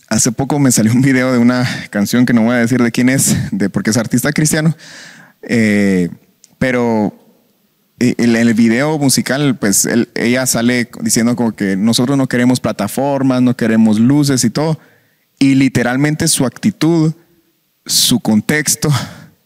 hace 0.09 0.31
poco 0.31 0.59
me 0.59 0.71
salió 0.71 0.91
un 0.91 1.01
video 1.01 1.31
de 1.31 1.37
una 1.37 1.67
canción 1.91 2.25
que 2.25 2.33
no 2.33 2.41
voy 2.41 2.55
a 2.55 2.59
decir 2.59 2.81
de 2.81 2.91
quién 2.91 3.09
es, 3.09 3.35
de 3.51 3.69
porque 3.69 3.91
es 3.91 3.97
artista 3.97 4.33
cristiano, 4.33 4.75
eh, 5.43 6.09
pero 6.57 7.17
en 7.99 8.35
el 8.35 8.53
video 8.53 8.97
musical, 8.97 9.57
pues 9.57 9.87
ella 10.15 10.45
sale 10.45 10.89
diciendo 11.01 11.35
como 11.35 11.55
que 11.55 11.77
nosotros 11.77 12.17
no 12.17 12.27
queremos 12.27 12.59
plataformas, 12.59 13.41
no 13.41 13.55
queremos 13.55 13.99
luces 13.99 14.43
y 14.43 14.49
todo, 14.49 14.79
y 15.39 15.55
literalmente 15.55 16.27
su 16.27 16.45
actitud 16.45 17.13
su 17.85 18.19
contexto 18.19 18.89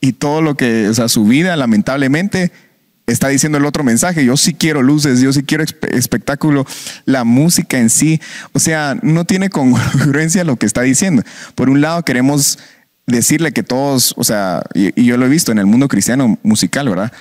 y 0.01 0.13
todo 0.13 0.41
lo 0.41 0.55
que, 0.55 0.87
o 0.87 0.93
sea, 0.93 1.09
su 1.09 1.25
vida, 1.25 1.55
lamentablemente, 1.55 2.51
está 3.11 3.27
diciendo 3.27 3.57
el 3.57 3.65
otro 3.65 3.83
mensaje. 3.83 4.23
Yo 4.23 4.37
sí 4.37 4.53
quiero 4.53 4.81
luces, 4.81 5.19
yo 5.21 5.33
sí 5.33 5.43
quiero 5.43 5.63
espectáculo, 5.63 6.65
la 7.05 7.23
música 7.23 7.77
en 7.77 7.89
sí. 7.89 8.21
O 8.53 8.59
sea, 8.59 8.97
no 9.01 9.25
tiene 9.25 9.49
congruencia 9.49 10.43
lo 10.43 10.55
que 10.55 10.65
está 10.65 10.81
diciendo. 10.81 11.23
Por 11.55 11.69
un 11.69 11.81
lado, 11.81 12.03
queremos 12.03 12.59
decirle 13.07 13.51
que 13.51 13.63
todos, 13.63 14.13
o 14.17 14.23
sea, 14.23 14.63
y, 14.73 15.03
yo 15.03 15.17
lo 15.17 15.25
he 15.25 15.29
visto 15.29 15.51
en 15.51 15.57
el 15.57 15.65
mundo 15.65 15.87
cristiano 15.87 16.37
musical, 16.43 16.87
¿verdad? 16.87 17.11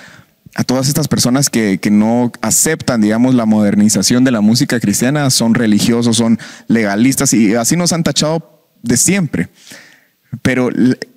A 0.55 0.63
todas 0.63 0.87
estas 0.87 1.07
personas 1.07 1.49
que, 1.49 1.79
que 1.79 1.91
no 1.91 2.31
aceptan, 2.41 3.01
digamos, 3.01 3.35
la 3.35 3.45
modernización 3.45 4.23
de 4.23 4.31
la 4.31 4.41
música 4.41 4.79
cristiana, 4.79 5.29
son 5.29 5.53
religiosos, 5.53 6.17
son 6.17 6.39
legalistas 6.67 7.33
y 7.33 7.55
así 7.55 7.75
nos 7.75 7.93
han 7.93 8.03
tachado 8.03 8.67
de 8.81 8.97
siempre. 8.97 9.49
Pero, 10.41 10.69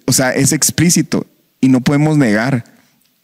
o 0.07 0.13
sea, 0.13 0.31
es 0.35 0.53
explícito 0.53 1.27
y 1.61 1.69
no 1.69 1.81
podemos 1.81 2.17
negar 2.19 2.65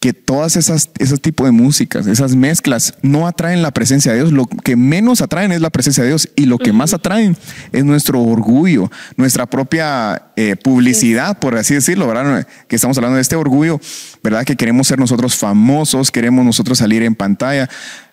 que 0.01 0.12
todas 0.12 0.57
esas, 0.57 0.91
esos 0.99 1.20
tipos 1.20 1.47
de 1.47 1.51
músicas, 1.51 2.07
esas 2.07 2.37
mezclas, 2.37 2.95
no 3.03 3.26
atraen 3.26 3.62
la 3.62 3.72
presencia 3.72 4.12
de 4.12 4.18
Dios. 4.18 4.33
Lo 4.33 4.47
que 4.47 4.76
menos 4.76 5.20
atraen 5.22 5.51
es 5.51 5.61
la 5.61 5.70
presencia 5.70 6.05
de 6.05 6.11
Dios 6.11 6.29
y 6.37 6.47
lo 6.47 6.59
que 6.59 6.72
más 6.72 6.95
atraen 6.95 7.37
es 7.72 7.85
nuestro 7.85 8.22
orgullo, 8.22 8.93
nuestra 9.16 9.47
propia 9.47 10.31
eh, 10.37 10.55
publicidad, 10.55 11.41
por 11.41 11.57
así 11.57 11.74
decirlo, 11.74 12.07
¿verdad? 12.07 12.47
Que 12.68 12.76
estamos 12.76 12.97
hablando 12.97 13.16
de 13.16 13.22
este 13.22 13.35
orgullo, 13.35 13.81
¿verdad? 14.22 14.45
Que 14.45 14.55
queremos 14.55 14.87
ser 14.87 15.01
nosotros 15.01 15.35
famosos, 15.35 16.12
queremos 16.12 16.45
nosotros 16.45 16.79
salir 16.79 17.03
en 17.03 17.16
pantalla. 17.16 17.68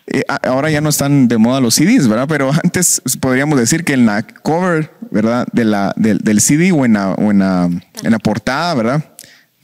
Eh, 0.07 0.23
ahora 0.43 0.69
ya 0.69 0.81
no 0.81 0.89
están 0.89 1.27
de 1.27 1.37
moda 1.37 1.59
los 1.59 1.75
CDs, 1.75 2.07
¿verdad? 2.07 2.27
Pero 2.27 2.51
antes 2.63 3.01
podríamos 3.19 3.59
decir 3.59 3.83
que 3.83 3.93
en 3.93 4.05
la 4.05 4.23
cover, 4.23 4.91
¿verdad? 5.11 5.47
De 5.51 5.65
la, 5.65 5.93
del, 5.95 6.41
CD 6.41 6.71
o, 6.71 6.85
en 6.85 6.93
la, 6.93 7.15
en, 7.17 7.39
la, 7.39 7.69
en 8.03 8.11
la 8.11 8.19
portada, 8.19 8.73
¿verdad? 8.75 9.03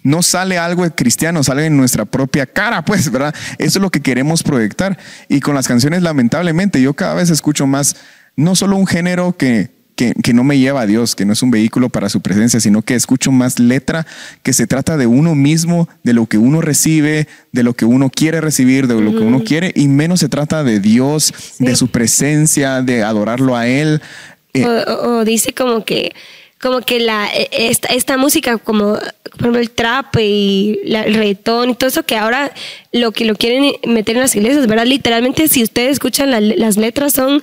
No 0.03 0.23
sale 0.23 0.57
algo 0.57 0.89
cristiano, 0.95 1.43
sale 1.43 1.67
en 1.67 1.77
nuestra 1.77 2.05
propia 2.05 2.45
cara, 2.45 2.83
pues, 2.85 3.11
¿verdad? 3.11 3.35
Eso 3.57 3.79
es 3.79 3.81
lo 3.81 3.89
que 3.91 4.01
queremos 4.01 4.43
proyectar. 4.43 4.97
Y 5.29 5.39
con 5.41 5.55
las 5.55 5.67
canciones, 5.67 6.01
lamentablemente, 6.01 6.81
yo 6.81 6.93
cada 6.93 7.13
vez 7.13 7.29
escucho 7.29 7.67
más, 7.67 7.97
no 8.35 8.55
solo 8.55 8.77
un 8.77 8.87
género 8.87 9.37
que, 9.37 9.80
que, 10.23 10.33
no 10.33 10.43
me 10.43 10.57
lleva 10.57 10.81
a 10.81 10.85
Dios, 10.85 11.15
que 11.15 11.25
no 11.25 11.33
es 11.33 11.43
un 11.43 11.51
vehículo 11.51 11.89
para 11.89 12.09
su 12.09 12.21
presencia, 12.21 12.59
sino 12.59 12.81
que 12.81 12.95
escucho 12.95 13.31
más 13.31 13.59
letra 13.59 14.07
que 14.43 14.53
se 14.53 14.65
trata 14.65 14.97
de 14.97 15.05
uno 15.05 15.35
mismo, 15.35 15.87
de 16.03 16.13
lo 16.13 16.25
que 16.25 16.37
uno 16.37 16.61
recibe, 16.61 17.27
de 17.51 17.63
lo 17.63 17.73
que 17.73 17.85
uno 17.85 18.09
quiere 18.09 18.41
recibir, 18.41 18.87
de 18.87 18.99
lo 18.99 19.11
que 19.11 19.19
uno 19.19 19.43
quiere, 19.43 19.71
y 19.75 19.87
menos 19.87 20.21
se 20.21 20.29
trata 20.29 20.63
de 20.63 20.79
Dios, 20.79 21.33
de 21.59 21.75
su 21.75 21.89
presencia, 21.89 22.81
de 22.81 23.03
adorarlo 23.03 23.55
a 23.55 23.67
Él. 23.67 24.01
Eh, 24.53 24.65
o, 24.65 25.23
dice 25.23 25.53
como 25.53 25.85
que 25.85 26.13
como 26.61 26.81
que 26.81 26.99
la 26.99 27.27
e, 27.33 27.49
esta, 27.51 27.89
esta 27.89 28.17
música 28.17 28.57
como 28.57 28.93
por 28.93 29.39
ejemplo 29.39 29.59
el 29.59 29.71
trap 29.71 30.15
y 30.19 30.79
el 30.85 31.13
reggaetón 31.13 31.71
y 31.71 31.75
todo 31.75 31.89
eso 31.89 32.03
que 32.03 32.17
ahora 32.17 32.53
lo 32.91 33.11
que 33.11 33.25
lo 33.25 33.35
quieren 33.35 33.73
meter 33.85 34.15
en 34.15 34.21
las 34.21 34.35
iglesias, 34.35 34.67
¿verdad? 34.67 34.85
Literalmente 34.85 35.47
si 35.47 35.63
ustedes 35.63 35.93
escuchan 35.93 36.31
las 36.31 36.77
letras 36.77 37.13
son 37.13 37.41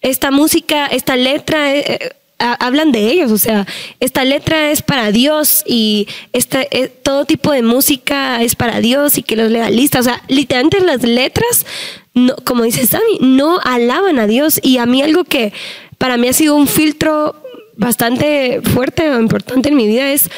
esta 0.00 0.30
música, 0.30 0.86
esta 0.86 1.16
letra 1.16 1.74
eh, 1.74 1.84
eh, 1.88 2.10
hablan 2.38 2.90
de 2.92 3.06
ellos, 3.10 3.32
o 3.32 3.38
sea, 3.38 3.66
esta 4.00 4.24
letra 4.24 4.70
es 4.70 4.82
para 4.82 5.12
Dios 5.12 5.62
y 5.66 6.08
esta, 6.32 6.62
eh, 6.62 6.88
todo 6.88 7.26
tipo 7.26 7.52
de 7.52 7.62
música 7.62 8.42
es 8.42 8.54
para 8.54 8.80
Dios 8.80 9.18
y 9.18 9.22
que 9.22 9.36
los 9.36 9.50
legalistas, 9.50 10.00
o 10.00 10.04
sea, 10.04 10.22
literalmente 10.28 10.80
las 10.80 11.02
letras, 11.02 11.66
no, 12.14 12.34
como 12.44 12.64
dice 12.64 12.86
Sammy, 12.86 13.18
no 13.20 13.60
alaban 13.62 14.18
a 14.18 14.26
Dios 14.26 14.58
y 14.62 14.78
a 14.78 14.86
mí 14.86 15.02
algo 15.02 15.24
que 15.24 15.52
para 15.98 16.16
mí 16.16 16.28
ha 16.28 16.32
sido 16.32 16.56
un 16.56 16.66
filtro 16.66 17.39
bastante 17.80 18.60
fuerte 18.62 19.10
o 19.10 19.18
importante 19.18 19.70
en 19.70 19.76
mi 19.76 19.86
vida 19.86 20.12
es 20.12 20.30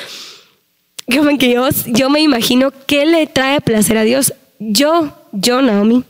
que 1.39 1.53
yo, 1.53 1.69
yo 1.87 2.09
me 2.09 2.21
imagino 2.21 2.73
qué 2.87 3.05
le 3.05 3.27
trae 3.27 3.61
placer 3.61 3.99
a 3.99 4.05
Dios. 4.05 4.33
Yo 4.59 5.13
yo, 5.33 5.63
Naomi, 5.63 6.05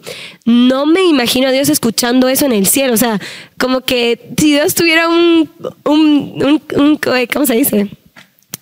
no 0.44 0.84
me 0.84 1.04
imagino 1.04 1.46
a 1.46 1.52
Dios 1.52 1.68
escuchando 1.68 2.28
eso 2.28 2.44
en 2.44 2.52
el 2.52 2.66
cielo. 2.66 2.94
O 2.94 2.96
sea, 2.96 3.20
como 3.56 3.80
que 3.82 4.20
si 4.36 4.52
Dios 4.52 4.74
tuviera 4.74 5.08
un, 5.08 5.48
un, 5.84 6.60
un, 6.74 6.98
¿cómo 7.32 7.46
se 7.46 7.54
dice? 7.54 7.88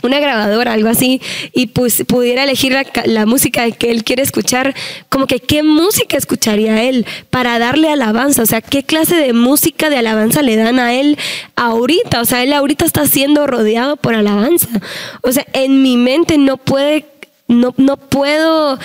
Una 0.02 0.20
grabadora, 0.20 0.72
algo 0.72 0.88
así, 0.88 1.20
y 1.52 1.68
pues 1.68 2.04
pudiera 2.06 2.44
elegir 2.44 2.76
la, 3.04 3.26
música 3.26 3.70
que 3.70 3.90
él 3.90 4.04
quiere 4.04 4.22
escuchar, 4.22 4.74
como 5.08 5.26
que 5.26 5.40
qué 5.40 5.62
música 5.62 6.16
escucharía 6.16 6.82
él 6.84 7.06
para 7.30 7.58
darle 7.58 7.88
alabanza, 7.88 8.42
o 8.42 8.46
sea, 8.46 8.60
qué 8.60 8.82
clase 8.82 9.16
de 9.16 9.32
música 9.32 9.90
de 9.90 9.98
alabanza 9.98 10.42
le 10.42 10.56
dan 10.56 10.78
a 10.78 10.94
él 10.94 11.18
ahorita, 11.56 12.20
o 12.20 12.24
sea, 12.24 12.42
él 12.42 12.52
ahorita 12.52 12.84
está 12.84 13.06
siendo 13.06 13.46
rodeado 13.46 13.96
por 13.96 14.14
alabanza. 14.14 14.68
O 15.22 15.32
sea, 15.32 15.46
en 15.52 15.82
mi 15.82 15.96
mente 15.96 16.38
no 16.38 16.56
puede 16.56 17.04
no, 17.50 17.74
no 17.76 17.96
puedo 17.96 18.78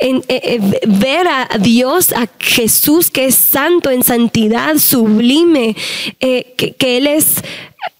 eh, 0.00 0.20
eh, 0.28 0.60
ver 0.86 1.26
a 1.26 1.48
Dios, 1.58 2.12
a 2.12 2.28
Jesús 2.38 3.10
que 3.10 3.26
es 3.26 3.34
santo 3.34 3.90
en 3.90 4.02
santidad, 4.04 4.76
sublime, 4.78 5.76
eh, 6.20 6.54
que, 6.56 6.96
Él 6.96 7.08
es, 7.08 7.36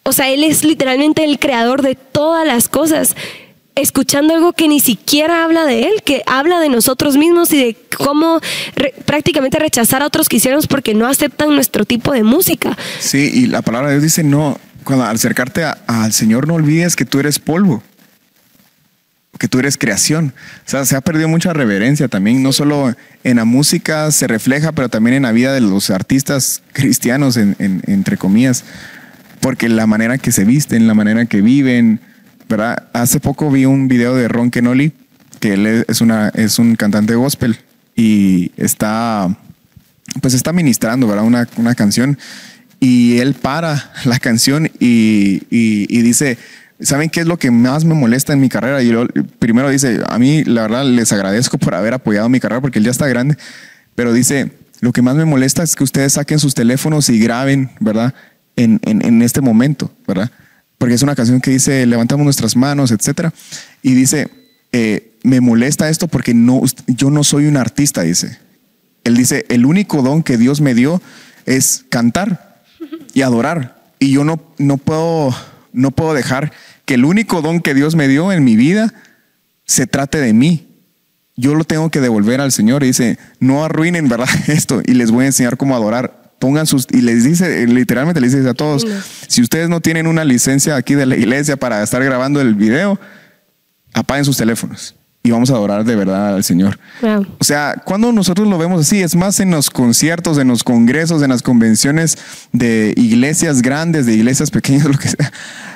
o 0.04 0.12
sea, 0.12 0.28
Él 0.30 0.44
es 0.44 0.64
literalmente 0.64 1.24
el 1.24 1.38
creador 1.38 1.82
de 1.82 1.94
todas 1.94 2.46
las 2.46 2.68
cosas 2.68 3.16
escuchando 3.74 4.34
algo 4.34 4.52
que 4.52 4.68
ni 4.68 4.80
siquiera 4.80 5.44
habla 5.44 5.64
de 5.64 5.84
él, 5.84 6.02
que 6.04 6.22
habla 6.26 6.60
de 6.60 6.68
nosotros 6.68 7.16
mismos 7.16 7.50
y 7.52 7.58
de 7.58 7.76
cómo 7.96 8.40
prácticamente 9.06 9.58
rechazar 9.58 10.02
a 10.02 10.06
otros 10.06 10.28
cristianos 10.28 10.66
porque 10.66 10.92
no 10.92 11.06
aceptan 11.06 11.54
nuestro 11.54 11.84
tipo 11.84 12.12
de 12.12 12.22
música. 12.22 12.76
Sí, 13.00 13.30
y 13.32 13.46
la 13.46 13.62
palabra 13.62 13.88
de 13.88 13.94
Dios 13.94 14.02
dice, 14.02 14.24
no, 14.24 14.58
cuando 14.84 15.06
al 15.06 15.16
acercarte 15.16 15.64
al 15.86 16.12
Señor 16.12 16.48
no 16.48 16.54
olvides 16.54 16.96
que 16.96 17.04
tú 17.04 17.18
eres 17.18 17.38
polvo 17.38 17.82
que 19.38 19.48
tú 19.48 19.58
eres 19.58 19.76
creación. 19.76 20.34
O 20.66 20.70
sea, 20.70 20.84
se 20.84 20.94
ha 20.94 21.00
perdido 21.00 21.26
mucha 21.26 21.52
reverencia 21.52 22.06
también, 22.06 22.44
no 22.44 22.52
solo 22.52 22.94
en 23.24 23.36
la 23.38 23.44
música 23.44 24.12
se 24.12 24.28
refleja, 24.28 24.70
pero 24.70 24.88
también 24.88 25.16
en 25.16 25.22
la 25.24 25.32
vida 25.32 25.52
de 25.52 25.60
los 25.60 25.90
artistas 25.90 26.62
cristianos, 26.72 27.36
entre 27.36 28.16
comillas, 28.16 28.64
porque 29.42 29.68
la 29.68 29.86
manera 29.86 30.16
que 30.16 30.32
se 30.32 30.44
visten, 30.44 30.86
la 30.86 30.94
manera 30.94 31.26
que 31.26 31.42
viven, 31.42 32.00
¿verdad? 32.48 32.84
Hace 32.92 33.20
poco 33.20 33.50
vi 33.50 33.66
un 33.66 33.88
video 33.88 34.14
de 34.14 34.28
Ron 34.28 34.50
Kenoli, 34.50 34.92
que 35.40 35.54
él 35.54 35.84
es, 35.88 36.00
una, 36.00 36.28
es 36.28 36.60
un 36.60 36.76
cantante 36.76 37.16
gospel 37.16 37.58
y 37.96 38.52
está, 38.56 39.36
pues 40.22 40.32
está 40.34 40.52
ministrando, 40.52 41.08
¿verdad? 41.08 41.24
Una, 41.24 41.48
una 41.56 41.74
canción 41.74 42.16
y 42.78 43.18
él 43.18 43.34
para 43.34 43.90
la 44.04 44.20
canción 44.20 44.70
y, 44.78 45.42
y 45.50 46.02
dice, 46.02 46.38
¿saben 46.80 47.10
qué 47.10 47.20
es 47.20 47.26
lo 47.26 47.36
que 47.36 47.50
más 47.50 47.84
me 47.84 47.94
molesta 47.94 48.32
en 48.32 48.40
mi 48.40 48.48
carrera? 48.48 48.80
Y 48.80 48.92
primero 49.40 49.70
dice, 49.70 50.00
a 50.06 50.18
mí 50.20 50.44
la 50.44 50.62
verdad 50.62 50.84
les 50.84 51.12
agradezco 51.12 51.58
por 51.58 51.74
haber 51.74 51.94
apoyado 51.94 52.28
mi 52.28 52.38
carrera 52.38 52.60
porque 52.60 52.78
él 52.78 52.84
ya 52.84 52.92
está 52.92 53.08
grande, 53.08 53.36
pero 53.96 54.12
dice, 54.12 54.52
lo 54.80 54.92
que 54.92 55.02
más 55.02 55.16
me 55.16 55.24
molesta 55.24 55.64
es 55.64 55.74
que 55.74 55.82
ustedes 55.82 56.12
saquen 56.12 56.38
sus 56.38 56.54
teléfonos 56.54 57.08
y 57.08 57.18
graben, 57.18 57.70
¿verdad? 57.80 58.14
En, 58.56 58.80
en, 58.84 59.22
este 59.22 59.40
momento, 59.40 59.90
¿verdad? 60.06 60.30
Porque 60.76 60.94
es 60.94 61.02
una 61.02 61.14
canción 61.14 61.40
que 61.40 61.50
dice, 61.50 61.86
levantamos 61.86 62.24
nuestras 62.24 62.54
manos, 62.54 62.90
etcétera. 62.90 63.32
Y 63.82 63.94
dice, 63.94 64.28
eh, 64.72 65.12
me 65.22 65.40
molesta 65.40 65.88
esto 65.88 66.06
porque 66.08 66.34
no, 66.34 66.60
yo 66.86 67.10
no 67.10 67.24
soy 67.24 67.46
un 67.46 67.56
artista, 67.56 68.02
dice. 68.02 68.38
Él 69.04 69.16
dice, 69.16 69.46
el 69.48 69.64
único 69.64 70.02
don 70.02 70.22
que 70.22 70.36
Dios 70.36 70.60
me 70.60 70.74
dio 70.74 71.00
es 71.46 71.84
cantar 71.88 72.62
y 73.14 73.22
adorar. 73.22 73.82
Y 73.98 74.10
yo 74.10 74.24
no, 74.24 74.42
no, 74.58 74.76
puedo, 74.76 75.34
no 75.72 75.90
puedo 75.90 76.14
dejar 76.14 76.52
que 76.84 76.94
el 76.94 77.04
único 77.04 77.42
don 77.42 77.60
que 77.60 77.74
Dios 77.74 77.94
me 77.94 78.08
dio 78.08 78.32
en 78.32 78.44
mi 78.44 78.56
vida 78.56 78.92
se 79.64 79.86
trate 79.86 80.18
de 80.18 80.32
mí. 80.32 80.66
Yo 81.36 81.54
lo 81.54 81.64
tengo 81.64 81.90
que 81.90 82.00
devolver 82.00 82.40
al 82.40 82.52
Señor. 82.52 82.82
Y 82.82 82.88
dice, 82.88 83.18
no 83.40 83.64
arruinen, 83.64 84.08
¿verdad? 84.08 84.28
Esto. 84.48 84.82
Y 84.84 84.94
les 84.94 85.10
voy 85.10 85.24
a 85.24 85.28
enseñar 85.28 85.56
cómo 85.56 85.74
adorar. 85.74 86.21
Pongan 86.42 86.66
sus, 86.66 86.88
y 86.90 87.02
les 87.02 87.22
dice, 87.22 87.68
literalmente 87.68 88.20
les 88.20 88.34
dice 88.34 88.48
a 88.48 88.52
todos, 88.52 88.84
si 89.28 89.42
ustedes 89.42 89.68
no 89.68 89.80
tienen 89.80 90.08
una 90.08 90.24
licencia 90.24 90.74
aquí 90.74 90.96
de 90.96 91.06
la 91.06 91.14
iglesia 91.14 91.56
para 91.56 91.80
estar 91.84 92.02
grabando 92.02 92.40
el 92.40 92.56
video, 92.56 92.98
apaguen 93.94 94.24
sus 94.24 94.38
teléfonos 94.38 94.96
y 95.22 95.30
vamos 95.30 95.50
a 95.50 95.54
adorar 95.54 95.84
de 95.84 95.94
verdad 95.94 96.34
al 96.34 96.42
Señor. 96.42 96.80
O 97.38 97.44
sea, 97.44 97.80
cuando 97.84 98.10
nosotros 98.10 98.48
lo 98.48 98.58
vemos 98.58 98.80
así, 98.80 99.00
es 99.00 99.14
más 99.14 99.38
en 99.38 99.52
los 99.52 99.70
conciertos, 99.70 100.36
en 100.38 100.48
los 100.48 100.64
congresos, 100.64 101.22
en 101.22 101.30
las 101.30 101.42
convenciones 101.42 102.18
de 102.50 102.92
iglesias 102.96 103.62
grandes, 103.62 104.06
de 104.06 104.14
iglesias 104.14 104.50
pequeñas, 104.50 104.84
lo 104.90 104.98
que 104.98 105.10
sea. 105.10 105.32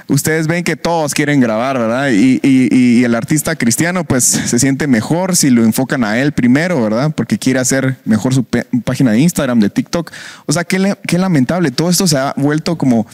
Ustedes 0.09 0.46
ven 0.46 0.62
que 0.62 0.76
todos 0.76 1.14
quieren 1.14 1.40
grabar, 1.40 1.78
¿verdad? 1.78 2.11
Y, 2.12 3.02
el 3.04 3.14
artista 3.14 3.57
cristiano 3.57 4.04
pues 4.04 4.24
se 4.24 4.59
siente 4.59 4.86
mejor 4.86 5.36
si 5.36 5.50
lo 5.50 5.64
enfocan 5.64 6.04
a 6.04 6.18
él 6.18 6.32
primero, 6.32 6.80
¿verdad? 6.82 7.12
Porque 7.14 7.38
quiere 7.38 7.59
hacer 7.59 7.96
mejor 8.04 8.34
su 8.34 8.44
página 8.44 9.12
de 9.12 9.20
Instagram, 9.20 9.61
de 9.61 9.70
TikTok. 9.70 10.12
O 10.46 10.52
sea, 10.52 10.64
qué, 10.64 11.18
lamentable. 11.18 11.70
Todo 11.70 11.90
esto 11.90 12.07
se 12.07 12.18
ha 12.18 12.34
vuelto 12.36 12.78
como 12.78 13.07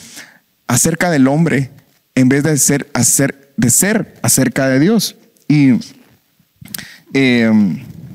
acerca 0.66 1.11
del 1.11 1.28
hombre 1.28 1.70
en 2.14 2.28
vez 2.28 2.43
de 2.43 2.57
ser, 2.59 2.90
de 3.57 3.70
ser 3.70 4.14
acerca 4.22 4.68
de 4.68 4.80
Dios. 4.80 5.16
Y 5.49 5.78
eh, 7.14 7.51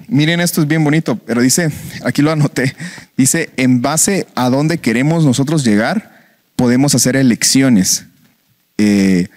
miren, 0.07 0.39
esto 0.39 0.61
es 0.61 0.67
bien 0.67 0.83
bonito, 0.83 1.17
pero 1.17 1.41
dice, 1.41 1.71
aquí 2.03 2.21
lo 2.21 2.31
anoté, 2.31 2.75
dice, 3.15 3.49
en 3.57 3.81
base 3.81 4.27
a 4.35 4.49
dónde 4.49 4.79
queremos 4.79 5.25
nosotros 5.25 5.63
llegar, 5.63 6.33
podemos 6.55 6.95
hacer 6.95 7.15
elecciones. 7.15 8.06
Eh, 8.77 9.27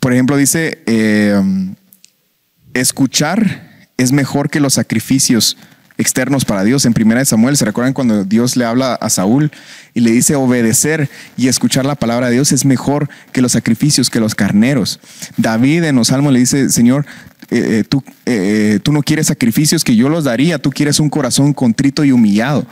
por 0.00 0.12
ejemplo, 0.12 0.36
dice, 0.36 0.82
eh, 0.86 1.40
escuchar 2.74 3.86
es 3.96 4.12
mejor 4.12 4.50
que 4.50 4.60
los 4.60 4.74
sacrificios 4.74 5.56
externos 5.96 6.44
para 6.44 6.62
Dios. 6.62 6.84
En 6.84 6.94
primera 6.94 7.18
de 7.18 7.24
Samuel, 7.24 7.56
¿se 7.56 7.64
recuerdan 7.64 7.92
cuando 7.92 8.24
Dios 8.24 8.56
le 8.56 8.64
habla 8.64 8.94
a 8.94 9.10
Saúl 9.10 9.50
y 9.94 10.00
le 10.00 10.12
dice 10.12 10.36
obedecer 10.36 11.10
y 11.36 11.48
escuchar 11.48 11.84
la 11.84 11.96
palabra 11.96 12.28
de 12.28 12.34
Dios 12.34 12.52
es 12.52 12.64
mejor 12.64 13.08
que 13.32 13.42
los 13.42 13.52
sacrificios, 13.52 14.08
que 14.08 14.20
los 14.20 14.36
carneros? 14.36 15.00
David 15.36 15.84
en 15.84 15.96
los 15.96 16.08
salmos 16.08 16.32
le 16.32 16.38
dice, 16.38 16.68
Señor, 16.68 17.04
eh, 17.50 17.84
tú 17.88 18.92
no 18.92 19.02
quieres 19.02 19.26
sacrificios 19.26 19.82
que 19.82 19.96
yo 19.96 20.08
los 20.08 20.24
daría, 20.24 20.60
tú 20.60 20.70
quieres 20.70 21.00
un 21.00 21.10
corazón 21.10 21.52
contrito 21.52 22.04
y 22.04 22.12
humillado. 22.12 22.64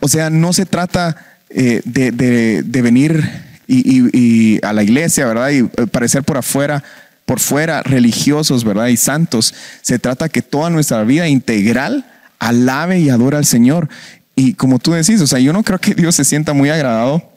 O 0.00 0.08
sea, 0.08 0.30
no 0.30 0.52
se 0.52 0.66
trata 0.66 1.16
de, 1.48 2.64
venir 2.82 3.51
y, 3.66 4.64
a 4.64 4.72
la 4.72 4.82
iglesia, 4.82 5.26
¿verdad? 5.26 5.50
Y 5.50 5.62
parecer 5.86 6.22
por 6.22 6.38
afuera 6.38 6.82
por 7.24 7.38
fuera 7.38 7.82
religiosos, 7.82 8.64
¿verdad? 8.64 8.88
Y 8.88 8.96
santos. 8.96 9.54
Se 9.80 9.98
trata 9.98 10.28
que 10.28 10.42
toda 10.42 10.70
nuestra 10.70 11.04
vida 11.04 11.28
integral 11.28 12.04
alabe 12.38 12.98
y 13.00 13.10
adora 13.10 13.38
al 13.38 13.44
Señor. 13.44 13.88
Y 14.34 14.54
como 14.54 14.78
tú 14.78 14.92
decís, 14.92 15.20
o 15.20 15.26
sea, 15.26 15.38
yo 15.38 15.52
no 15.52 15.62
creo 15.62 15.78
que 15.78 15.94
Dios 15.94 16.16
se 16.16 16.24
sienta 16.24 16.52
muy 16.52 16.70
agradado 16.70 17.30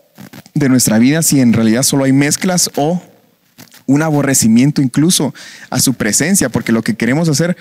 de 0.54 0.70
nuestra 0.70 0.98
vida 0.98 1.22
si 1.22 1.40
en 1.40 1.54
realidad 1.54 1.84
solo 1.84 2.06
hay 2.06 2.14
mezclas 2.14 2.72
o 2.76 3.02
un 3.86 4.02
aborrecimiento 4.02 4.82
incluso 4.82 5.34
a 5.70 5.80
su 5.80 5.94
presencia, 5.94 6.50
porque 6.50 6.72
lo 6.72 6.82
que 6.82 6.96
queremos 6.96 7.30
hacer 7.30 7.56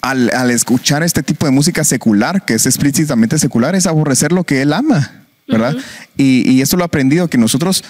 al, 0.00 0.50
escuchar 0.50 1.02
este 1.02 1.22
tipo 1.22 1.46
de 1.46 1.52
música 1.52 1.84
secular, 1.84 2.44
que 2.44 2.54
es 2.54 2.66
explícitamente 2.66 3.38
secular, 3.38 3.74
es 3.74 3.86
aborrecer 3.86 4.32
lo 4.32 4.44
que 4.44 4.62
Él 4.62 4.72
ama, 4.72 5.26
¿verdad? 5.48 5.76
y, 6.16 6.48
y 6.50 6.60
esto 6.60 6.76
lo 6.76 6.84
he 6.84 6.86
aprendido, 6.86 7.28
que 7.28 7.38
nosotros, 7.38 7.84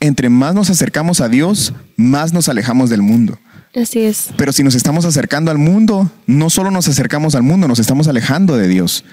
entre 0.00 0.28
más 0.28 0.54
nos 0.54 0.70
acercamos 0.70 1.20
a 1.20 1.28
Dios, 1.28 1.72
más 1.96 2.32
nos 2.32 2.48
alejamos 2.48 2.90
del 2.90 3.02
mundo. 3.02 3.38
Así 3.74 4.00
es. 4.00 4.28
Pero 4.36 4.52
si 4.52 4.62
nos 4.62 4.74
estamos 4.74 5.04
acercando 5.04 5.50
al 5.50 5.58
mundo, 5.58 6.10
no 6.26 6.48
solo 6.48 6.70
nos 6.70 6.86
acercamos 6.86 7.34
al 7.34 7.42
mundo, 7.42 7.66
nos 7.66 7.80
estamos 7.80 8.06
alejando 8.06 8.56
de 8.56 8.68
Dios. 8.68 9.04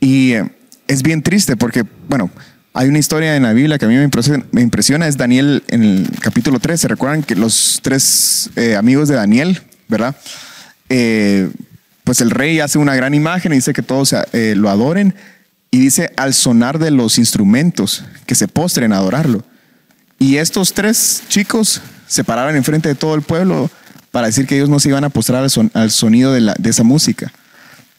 Y 0.00 0.32
eh, 0.32 0.50
es 0.88 1.02
bien 1.02 1.22
triste 1.22 1.56
porque, 1.56 1.84
bueno, 2.08 2.30
hay 2.74 2.88
una 2.88 2.98
historia 2.98 3.36
en 3.36 3.44
la 3.44 3.52
Biblia 3.52 3.78
que 3.78 3.84
a 3.84 3.88
mí 3.88 3.94
me 3.94 4.60
impresiona, 4.62 5.06
es 5.06 5.16
Daniel 5.16 5.62
en 5.68 5.84
el 5.84 6.10
capítulo 6.20 6.58
3. 6.58 6.80
¿Se 6.80 6.88
recuerdan 6.88 7.22
que 7.22 7.36
los 7.36 7.78
tres 7.82 8.50
eh, 8.56 8.74
amigos 8.74 9.08
de 9.08 9.14
Daniel, 9.14 9.60
verdad? 9.88 10.16
Eh, 10.88 11.48
pues 12.02 12.20
el 12.20 12.30
rey 12.30 12.58
hace 12.58 12.78
una 12.78 12.96
gran 12.96 13.14
imagen 13.14 13.52
y 13.52 13.56
dice 13.56 13.72
que 13.72 13.82
todos 13.82 14.14
lo 14.32 14.68
adoren 14.68 15.14
y 15.72 15.80
dice 15.80 16.12
al 16.16 16.34
sonar 16.34 16.78
de 16.78 16.90
los 16.90 17.18
instrumentos 17.18 18.04
que 18.26 18.34
se 18.34 18.46
postren 18.46 18.92
a 18.92 18.98
adorarlo. 18.98 19.42
Y 20.18 20.36
estos 20.36 20.74
tres 20.74 21.22
chicos 21.28 21.80
se 22.06 22.22
pararon 22.22 22.54
enfrente 22.54 22.90
de 22.90 22.94
todo 22.94 23.14
el 23.14 23.22
pueblo 23.22 23.70
para 24.10 24.26
decir 24.26 24.46
que 24.46 24.54
ellos 24.54 24.68
no 24.68 24.78
se 24.78 24.90
iban 24.90 25.02
a 25.02 25.08
postrar 25.08 25.42
al, 25.72 25.90
sonido 25.90 26.32
de, 26.34 26.54
esa 26.64 26.84
música. 26.84 27.32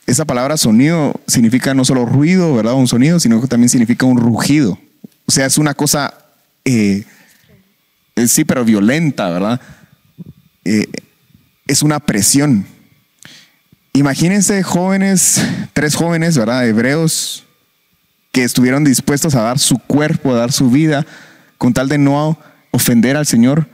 Esa 0.05 0.24
palabra 0.24 0.55
sonido 0.55 1.19
significa 1.26 1.74
no 1.74 1.84
solo 1.84 2.05
ruido, 2.05 2.53
¿verdad? 2.53 2.76
Un 2.76 2.88
sonido, 2.88 3.19
sino 3.19 3.41
que 3.41 3.47
también 3.47 3.69
significa 3.69 4.05
un 4.05 4.17
rugido. 4.17 4.78
O 5.26 5.32
sea, 5.32 5.47
es 5.47 5.57
una 5.57 5.74
cosa, 5.74 6.13
eh, 6.65 7.05
sí, 8.28 8.45
pero 8.45 8.63
violenta, 8.63 9.32
¿verdad? 9.32 9.59
Eh, 10.63 10.86
es 11.65 11.82
una 11.82 11.99
presión. 11.99 12.67
Imagínense 13.93 14.61
jóvenes, 14.61 15.43
tres 15.74 15.95
jóvenes, 15.95 16.38
¿verdad? 16.38 16.67
Hebreos, 16.67 17.45
que 18.34 18.43
estuvieron 18.43 18.84
dispuestos 18.84 19.36
a 19.36 19.43
dar 19.43 19.59
su 19.59 19.77
cuerpo, 19.77 20.34
a 20.34 20.39
dar 20.39 20.51
su 20.51 20.69
vida, 20.69 21.05
con 21.57 21.71
tal 21.71 21.88
de 21.88 21.99
no 21.99 22.38
ofender 22.71 23.15
al 23.15 23.27
Señor 23.27 23.69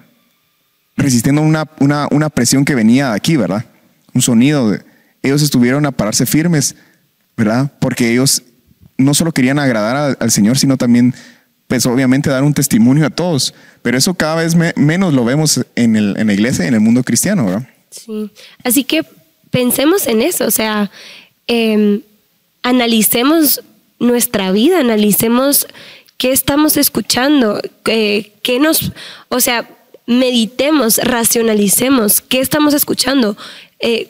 resistiendo 0.98 1.42
una, 1.42 1.66
una, 1.80 2.30
presión 2.30 2.66
que 2.66 2.76
venía 2.76 3.10
de 3.10 3.16
aquí, 3.16 3.38
¿verdad? 3.38 3.66
Un 4.14 4.22
sonido. 4.22 4.78
ellos 5.24 5.42
estuvieron 5.42 5.86
a 5.86 5.92
pararse 5.92 6.26
firmes, 6.26 6.76
¿verdad? 7.38 7.72
Porque 7.80 8.12
ellos 8.12 8.44
no 8.98 9.14
solo 9.14 9.32
querían 9.32 9.60
agradar 9.60 10.18
al, 10.20 10.32
Señor, 10.32 10.58
sino 10.58 10.76
también, 10.76 11.16
pues 11.68 11.86
obviamente 11.86 12.30
dar 12.30 12.44
un 12.44 12.54
testimonio 12.54 13.06
a 13.06 13.10
todos. 13.10 13.54
Pero 13.82 13.98
eso 13.98 14.14
cada 14.14 14.36
vez 14.36 14.56
menos 14.76 15.14
lo 15.14 15.24
vemos 15.24 15.66
en, 15.76 16.14
la 16.14 16.34
iglesia 16.34 16.66
y 16.66 16.68
en 16.68 16.74
el 16.74 16.82
mundo 16.82 17.02
cristiano, 17.04 17.46
¿verdad? 17.46 17.70
Sí. 17.92 18.30
Así 18.66 18.84
que 18.84 19.06
pensemos 19.52 20.06
en 20.06 20.22
eso, 20.22 20.46
o 20.46 20.52
sea, 20.52 20.92
em, 21.48 22.02
analicemos 22.62 23.64
nuestra 24.00 24.52
vida, 24.52 24.80
analicemos 24.80 25.68
qué 26.18 26.32
estamos 26.32 26.78
escuchando, 26.78 27.62
qué 27.84 28.60
nos, 28.60 28.92
o 29.30 29.40
sea, 29.40 29.68
meditemos, 30.10 30.98
racionalicemos 30.98 32.20
qué 32.22 32.40
estamos 32.40 32.74
escuchando, 32.74 33.38
eh, 33.80 34.10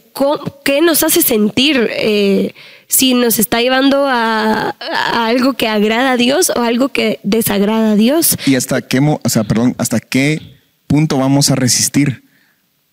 qué 0.64 0.82
nos 0.82 1.04
hace 1.04 1.22
sentir, 1.22 1.90
eh, 1.92 2.54
si 2.88 3.14
nos 3.14 3.38
está 3.38 3.62
llevando 3.62 4.06
a, 4.08 4.70
algo 5.12 5.54
que 5.54 5.68
agrada 5.68 6.14
a 6.14 6.18
Dios 6.18 6.52
o 6.56 6.62
algo 6.62 6.88
que 6.88 7.20
desagrada 7.24 7.92
a 7.92 7.96
Dios. 7.96 8.38
Y 8.46 8.56
hasta 8.56 8.82
qué, 8.82 9.00
o 9.00 9.30
sea, 9.30 9.44
perdón, 9.44 9.76
hasta 9.78 10.00
qué 10.00 10.58
punto 10.88 11.18
vamos 11.18 11.52
a 11.52 11.56
resistir. 11.56 12.24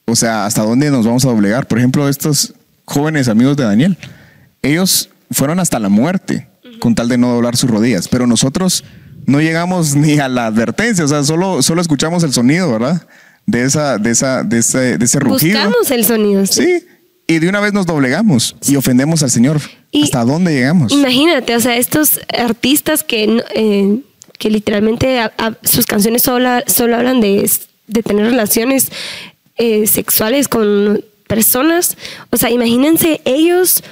O 0.04 0.16
sea, 0.16 0.44
hasta 0.44 0.62
dónde 0.62 0.90
nos 0.90 1.06
vamos 1.06 1.24
a 1.24 1.28
doblegar. 1.28 1.68
Por 1.68 1.78
ejemplo, 1.78 2.08
estos 2.08 2.54
jóvenes 2.84 3.28
amigos 3.28 3.56
de 3.56 3.64
Daniel, 3.64 3.96
ellos 4.62 5.10
fueron 5.30 5.60
hasta 5.60 5.78
la 5.78 5.88
muerte 5.88 6.48
con 6.80 6.94
tal 6.94 7.08
de 7.08 7.18
no 7.18 7.32
doblar 7.32 7.56
sus 7.56 7.70
rodillas, 7.70 8.08
pero 8.08 8.26
nosotros 8.26 8.84
no 9.26 9.40
llegamos 9.40 9.94
ni 9.94 10.18
a 10.18 10.28
la 10.28 10.46
advertencia, 10.46 11.04
o 11.04 11.08
sea, 11.08 11.24
solo, 11.24 11.62
solo 11.62 11.80
escuchamos 11.80 12.22
el 12.22 12.32
sonido, 12.32 12.70
¿verdad? 12.70 13.06
De, 13.44 13.64
esa, 13.64 13.98
de, 13.98 14.10
esa, 14.10 14.42
de, 14.42 14.58
ese, 14.58 14.98
de 14.98 15.04
ese 15.04 15.18
rugido. 15.18 15.58
Buscamos 15.58 15.90
el 15.90 16.04
sonido. 16.04 16.46
Sí. 16.46 16.84
Y 17.28 17.40
de 17.40 17.48
una 17.48 17.60
vez 17.60 17.72
nos 17.72 17.86
doblegamos 17.86 18.54
y 18.66 18.76
ofendemos 18.76 19.22
al 19.22 19.30
Señor. 19.30 19.60
¿Hasta 20.02 20.24
dónde 20.24 20.52
llegamos? 20.52 20.92
Imagínate, 20.92 21.56
o 21.56 21.60
sea, 21.60 21.76
estos 21.76 22.20
artistas 22.38 23.02
que, 23.02 23.42
eh, 23.54 24.00
que 24.38 24.50
literalmente 24.50 25.20
sus 25.62 25.86
canciones 25.86 26.22
solo, 26.22 26.48
solo 26.66 26.96
hablan 26.96 27.20
de, 27.20 27.50
de 27.88 28.02
tener 28.02 28.26
relaciones 28.26 28.92
eh, 29.56 29.86
sexuales 29.88 30.46
con 30.48 31.04
personas. 31.26 31.96
O 32.30 32.36
sea, 32.36 32.50
imagínense 32.50 33.20
ellos 33.24 33.82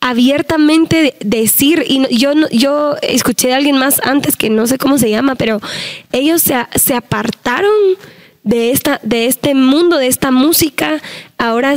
abiertamente 0.00 1.14
decir, 1.20 1.84
y 1.86 2.06
yo, 2.16 2.32
yo 2.50 2.96
escuché 3.02 3.48
de 3.48 3.54
alguien 3.54 3.76
más 3.76 4.00
antes 4.02 4.36
que 4.36 4.48
no 4.48 4.66
sé 4.66 4.78
cómo 4.78 4.98
se 4.98 5.10
llama, 5.10 5.34
pero 5.34 5.60
ellos 6.10 6.42
se, 6.42 6.56
se 6.74 6.94
apartaron 6.94 7.70
de, 8.42 8.70
esta, 8.70 9.00
de 9.02 9.26
este 9.26 9.54
mundo, 9.54 9.98
de 9.98 10.06
esta 10.06 10.30
música, 10.30 11.02
ahora 11.36 11.74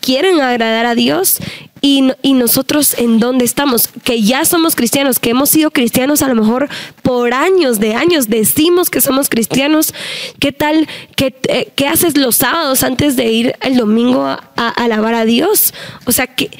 quieren 0.00 0.40
agradar 0.40 0.84
a 0.84 0.94
Dios 0.94 1.38
y, 1.80 2.12
y, 2.20 2.34
nosotros 2.34 2.94
en 2.98 3.18
dónde 3.18 3.44
estamos, 3.44 3.88
que 4.04 4.22
ya 4.22 4.44
somos 4.44 4.76
cristianos, 4.76 5.18
que 5.18 5.30
hemos 5.30 5.48
sido 5.48 5.70
cristianos 5.70 6.22
a 6.22 6.28
lo 6.28 6.34
mejor 6.34 6.68
por 7.02 7.34
años 7.34 7.80
de 7.80 7.94
años, 7.94 8.28
decimos 8.28 8.88
que 8.90 9.00
somos 9.00 9.28
cristianos, 9.28 9.94
¿qué 10.38 10.52
tal, 10.52 10.86
qué, 11.16 11.34
eh, 11.48 11.72
qué 11.74 11.88
haces 11.88 12.16
los 12.16 12.36
sábados 12.36 12.84
antes 12.84 13.16
de 13.16 13.32
ir 13.32 13.54
el 13.62 13.76
domingo 13.76 14.24
a, 14.26 14.52
a 14.56 14.68
alabar 14.68 15.14
a 15.14 15.24
Dios? 15.24 15.74
O 16.04 16.12
sea, 16.12 16.28
que 16.28 16.50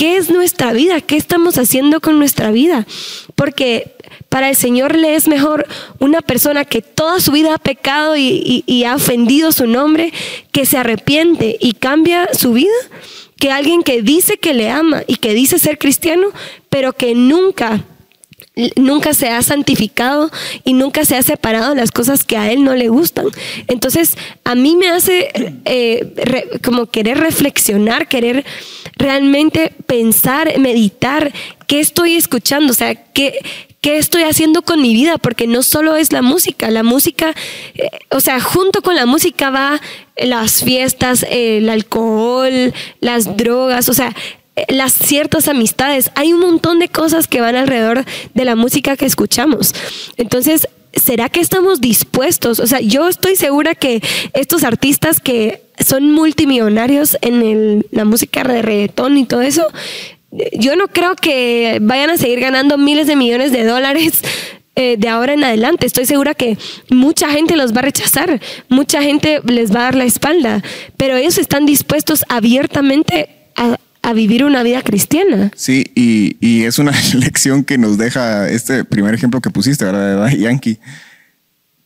¿Qué 0.00 0.16
es 0.16 0.30
nuestra 0.30 0.72
vida? 0.72 1.02
¿Qué 1.02 1.18
estamos 1.18 1.58
haciendo 1.58 2.00
con 2.00 2.18
nuestra 2.18 2.50
vida? 2.50 2.86
Porque 3.34 3.96
para 4.30 4.48
el 4.48 4.56
Señor 4.56 4.96
le 4.96 5.14
es 5.14 5.28
mejor 5.28 5.66
una 5.98 6.22
persona 6.22 6.64
que 6.64 6.80
toda 6.80 7.20
su 7.20 7.32
vida 7.32 7.54
ha 7.54 7.58
pecado 7.58 8.16
y, 8.16 8.84
ha 8.86 8.94
ofendido 8.94 9.52
su 9.52 9.66
nombre, 9.66 10.10
que 10.52 10.64
se 10.64 10.78
arrepiente 10.78 11.58
y 11.60 11.74
cambia 11.74 12.30
su 12.32 12.54
vida, 12.54 12.72
que 13.38 13.52
alguien 13.52 13.82
que 13.82 14.00
dice 14.00 14.38
que 14.38 14.54
le 14.54 14.70
ama 14.70 15.02
y 15.06 15.16
que 15.16 15.34
dice 15.34 15.58
ser 15.58 15.76
cristiano, 15.76 16.28
pero 16.70 16.94
que 16.94 17.14
nunca 17.14 17.84
nunca 18.76 19.14
se 19.14 19.28
ha 19.28 19.42
santificado 19.42 20.30
y 20.64 20.72
nunca 20.74 21.04
se 21.04 21.16
ha 21.16 21.22
separado 21.22 21.74
las 21.74 21.90
cosas 21.90 22.24
que 22.24 22.36
a 22.36 22.50
él 22.52 22.64
no 22.64 22.74
le 22.74 22.88
gustan. 22.88 23.26
Entonces, 23.68 24.16
a 24.44 24.54
mí 24.54 24.76
me 24.76 24.88
hace 24.88 25.30
eh, 25.64 26.58
como 26.64 26.86
querer 26.86 27.18
reflexionar, 27.18 28.08
querer 28.08 28.44
realmente 28.96 29.72
pensar, 29.86 30.58
meditar, 30.58 31.32
qué 31.66 31.80
estoy 31.80 32.16
escuchando, 32.16 32.72
o 32.72 32.74
sea, 32.74 32.94
qué, 32.94 33.38
¿Qué 33.80 33.96
estoy 33.96 34.24
haciendo 34.24 34.60
con 34.60 34.82
mi 34.82 34.92
vida? 34.92 35.16
Porque 35.16 35.46
no 35.46 35.62
solo 35.62 35.96
es 35.96 36.12
la 36.12 36.20
música, 36.20 36.70
la 36.70 36.82
música, 36.82 37.32
eh, 37.74 37.88
o 38.10 38.20
sea, 38.20 38.38
junto 38.38 38.82
con 38.82 38.94
la 38.94 39.06
música 39.06 39.48
va 39.48 39.80
las 40.18 40.62
fiestas, 40.62 41.24
el 41.30 41.66
alcohol, 41.70 42.74
las 43.00 43.38
drogas, 43.38 43.88
o 43.88 43.94
sea, 43.94 44.14
las 44.68 44.92
ciertas 44.92 45.48
amistades. 45.48 46.10
Hay 46.14 46.32
un 46.32 46.40
montón 46.40 46.78
de 46.78 46.88
cosas 46.88 47.26
que 47.28 47.40
van 47.40 47.56
alrededor 47.56 48.04
de 48.34 48.44
la 48.44 48.56
música 48.56 48.96
que 48.96 49.06
escuchamos. 49.06 49.74
Entonces, 50.16 50.68
¿será 50.92 51.28
que 51.28 51.40
estamos 51.40 51.80
dispuestos? 51.80 52.60
O 52.60 52.66
sea, 52.66 52.80
yo 52.80 53.08
estoy 53.08 53.36
segura 53.36 53.74
que 53.74 54.02
estos 54.34 54.64
artistas 54.64 55.20
que 55.20 55.62
son 55.78 56.12
multimillonarios 56.12 57.16
en 57.22 57.86
la 57.90 58.04
música 58.04 58.42
de 58.42 58.62
reggaetón 58.62 59.16
y 59.16 59.24
todo 59.24 59.40
eso, 59.40 59.66
yo 60.52 60.76
no 60.76 60.88
creo 60.88 61.16
que 61.16 61.78
vayan 61.80 62.10
a 62.10 62.16
seguir 62.16 62.40
ganando 62.40 62.78
miles 62.78 63.06
de 63.06 63.16
millones 63.16 63.52
de 63.52 63.64
dólares 63.64 64.22
eh, 64.76 64.96
de 64.98 65.08
ahora 65.08 65.32
en 65.32 65.42
adelante. 65.42 65.86
Estoy 65.86 66.06
segura 66.06 66.34
que 66.34 66.56
mucha 66.88 67.30
gente 67.30 67.56
los 67.56 67.74
va 67.74 67.80
a 67.80 67.82
rechazar, 67.82 68.40
mucha 68.68 69.02
gente 69.02 69.40
les 69.44 69.74
va 69.74 69.80
a 69.80 69.84
dar 69.84 69.94
la 69.94 70.04
espalda, 70.04 70.62
pero 70.96 71.16
ellos 71.16 71.38
están 71.38 71.66
dispuestos 71.66 72.24
abiertamente 72.28 73.28
a, 73.56 73.76
a 74.10 74.12
vivir 74.12 74.44
una 74.44 74.62
vida 74.62 74.82
cristiana. 74.82 75.50
Sí, 75.56 75.90
y, 75.94 76.64
es 76.64 76.78
una 76.78 76.92
lección 77.14 77.64
que 77.64 77.78
nos 77.78 77.98
deja 77.98 78.48
este 78.48 78.84
primer 78.84 79.14
ejemplo 79.14 79.40
que 79.40 79.50
pusiste, 79.50 79.84
¿verdad? 79.84 80.30
Yankee, 80.30 80.78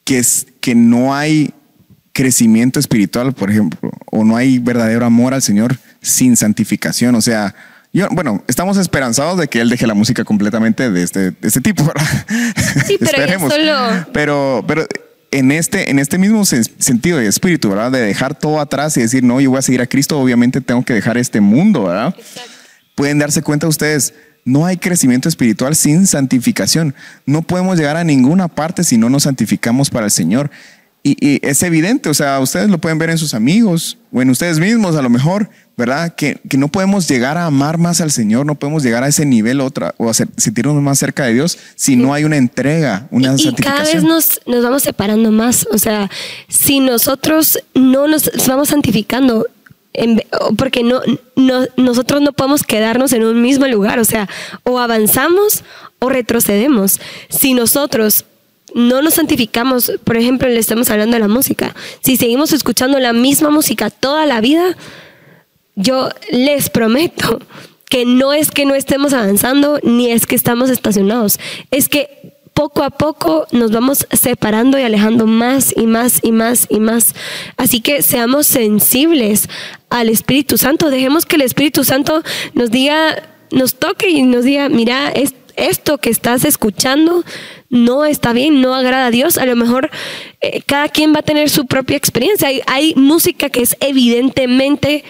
que 0.04 0.18
es 0.18 0.46
que 0.60 0.74
no 0.74 1.14
hay 1.14 1.52
crecimiento 2.12 2.80
espiritual, 2.80 3.32
por 3.32 3.50
ejemplo, 3.50 3.90
o 4.10 4.24
no 4.24 4.36
hay 4.36 4.58
verdadero 4.58 5.04
amor 5.04 5.34
al 5.34 5.42
Señor 5.42 5.76
sin 6.00 6.36
santificación. 6.36 7.14
O 7.14 7.20
sea, 7.20 7.54
yo, 7.92 8.08
bueno, 8.10 8.42
estamos 8.48 8.76
esperanzados 8.76 9.38
de 9.38 9.48
que 9.48 9.60
Él 9.60 9.68
deje 9.68 9.86
la 9.86 9.94
música 9.94 10.24
completamente 10.24 10.90
de 10.90 11.02
este, 11.02 11.30
de 11.30 11.36
este 11.42 11.60
tipo, 11.60 11.84
¿verdad? 11.84 12.06
Sí, 12.86 12.96
pero 13.00 13.26
ya 13.26 13.38
solo... 13.38 14.06
Pero, 14.12 14.64
pero 14.66 14.86
en 15.38 15.50
este, 15.50 15.90
en 15.90 15.98
este 15.98 16.16
mismo 16.16 16.44
sentido 16.44 17.18
de 17.18 17.26
espíritu, 17.26 17.68
¿verdad? 17.68 17.90
De 17.90 18.00
dejar 18.00 18.38
todo 18.38 18.60
atrás 18.60 18.96
y 18.96 19.00
decir, 19.00 19.24
no, 19.24 19.40
yo 19.40 19.50
voy 19.50 19.58
a 19.58 19.62
seguir 19.62 19.80
a 19.80 19.86
Cristo, 19.86 20.18
obviamente 20.18 20.60
tengo 20.60 20.84
que 20.84 20.94
dejar 20.94 21.18
este 21.18 21.40
mundo, 21.40 21.84
¿verdad? 21.84 22.14
Pueden 22.94 23.18
darse 23.18 23.42
cuenta 23.42 23.66
ustedes, 23.66 24.14
no 24.44 24.64
hay 24.64 24.76
crecimiento 24.76 25.28
espiritual 25.28 25.74
sin 25.74 26.06
santificación. 26.06 26.94
No 27.26 27.42
podemos 27.42 27.76
llegar 27.76 27.96
a 27.96 28.04
ninguna 28.04 28.46
parte 28.46 28.84
si 28.84 28.96
no 28.96 29.10
nos 29.10 29.24
santificamos 29.24 29.90
para 29.90 30.06
el 30.06 30.12
Señor. 30.12 30.50
Y, 31.06 31.46
es 31.46 31.62
evidente, 31.62 32.08
o 32.08 32.14
sea, 32.14 32.40
ustedes 32.40 32.70
lo 32.70 32.78
pueden 32.78 32.96
ver 32.96 33.10
en 33.10 33.18
sus 33.18 33.34
amigos 33.34 33.98
o 34.10 34.22
en 34.22 34.30
ustedes 34.30 34.58
mismos 34.58 34.96
a 34.96 35.02
lo 35.02 35.10
mejor, 35.10 35.50
¿verdad? 35.76 36.14
Que, 36.14 36.40
que 36.48 36.56
no 36.56 36.68
podemos 36.68 37.06
llegar 37.06 37.36
a 37.36 37.44
amar 37.44 37.76
más 37.76 38.00
al 38.00 38.10
Señor, 38.10 38.46
no 38.46 38.54
podemos 38.54 38.82
llegar 38.82 39.04
a 39.04 39.08
ese 39.08 39.26
nivel 39.26 39.60
otra 39.60 39.94
o 39.98 40.08
a 40.08 40.14
sentirnos 40.14 40.80
más 40.80 40.98
cerca 40.98 41.26
de 41.26 41.34
Dios 41.34 41.58
si 41.74 41.96
no 41.96 42.14
hay 42.14 42.24
una 42.24 42.38
entrega, 42.38 43.06
una 43.10 43.34
y, 43.36 43.48
y 43.48 43.52
cada 43.56 43.84
vez 43.84 44.02
nos, 44.02 44.40
nos 44.46 44.64
vamos 44.64 44.82
separando 44.82 45.30
más, 45.30 45.68
o 45.70 45.76
sea, 45.76 46.10
si 46.48 46.80
nosotros 46.80 47.58
no 47.74 48.08
nos 48.08 48.30
vamos 48.46 48.70
santificando, 48.70 49.46
porque 50.56 50.82
no, 50.82 51.02
no, 51.36 51.66
nosotros 51.76 52.22
no 52.22 52.32
podemos 52.32 52.62
quedarnos 52.62 53.12
en 53.12 53.24
un 53.24 53.42
mismo 53.42 53.66
lugar, 53.66 53.98
o 53.98 54.06
sea, 54.06 54.26
o 54.62 54.78
avanzamos 54.78 55.64
o 55.98 56.08
retrocedemos. 56.08 56.98
Si 57.28 57.52
nosotros 57.52 58.24
no 58.74 59.02
nos 59.02 59.14
santificamos, 59.14 59.92
por 60.04 60.16
ejemplo, 60.16 60.48
le 60.48 60.58
estamos 60.58 60.90
hablando 60.90 61.14
de 61.14 61.20
la 61.20 61.28
música, 61.28 61.74
si 62.00 62.16
seguimos 62.16 62.52
escuchando 62.52 62.98
la 62.98 63.12
misma 63.12 63.50
música 63.50 63.88
toda 63.88 64.26
la 64.26 64.40
vida, 64.40 64.76
yo 65.76 66.08
les 66.30 66.70
prometo 66.70 67.40
que 67.88 68.04
no 68.04 68.32
es 68.32 68.50
que 68.50 68.66
no 68.66 68.74
estemos 68.74 69.12
avanzando 69.12 69.78
ni 69.82 70.10
es 70.10 70.26
que 70.26 70.34
estamos 70.34 70.70
estacionados, 70.70 71.38
es 71.70 71.88
que 71.88 72.34
poco 72.52 72.84
a 72.84 72.90
poco 72.90 73.46
nos 73.50 73.72
vamos 73.72 74.06
separando 74.12 74.78
y 74.78 74.82
alejando 74.82 75.26
más 75.26 75.72
y 75.76 75.86
más 75.86 76.20
y 76.22 76.30
más 76.30 76.66
y 76.70 76.78
más. 76.78 77.14
Así 77.56 77.80
que 77.80 78.00
seamos 78.02 78.46
sensibles 78.46 79.48
al 79.90 80.08
Espíritu 80.08 80.56
Santo, 80.56 80.90
dejemos 80.90 81.26
que 81.26 81.36
el 81.36 81.42
Espíritu 81.42 81.84
Santo 81.84 82.22
nos 82.54 82.70
diga, 82.70 83.22
nos 83.50 83.74
toque 83.74 84.08
y 84.08 84.22
nos 84.22 84.44
diga, 84.44 84.68
mira, 84.68 85.12
esto 85.56 85.98
que 85.98 86.10
estás 86.10 86.44
escuchando 86.44 87.24
no 87.74 88.04
está 88.04 88.32
bien, 88.32 88.60
no 88.60 88.74
agrada 88.74 89.06
a 89.06 89.10
Dios. 89.10 89.36
A 89.36 89.46
lo 89.46 89.56
mejor 89.56 89.90
eh, 90.40 90.62
cada 90.64 90.88
quien 90.88 91.14
va 91.14 91.18
a 91.18 91.22
tener 91.22 91.50
su 91.50 91.66
propia 91.66 91.96
experiencia. 91.96 92.48
Hay, 92.48 92.62
hay 92.66 92.94
música 92.94 93.50
que 93.50 93.62
es 93.62 93.76
evidentemente 93.80 95.04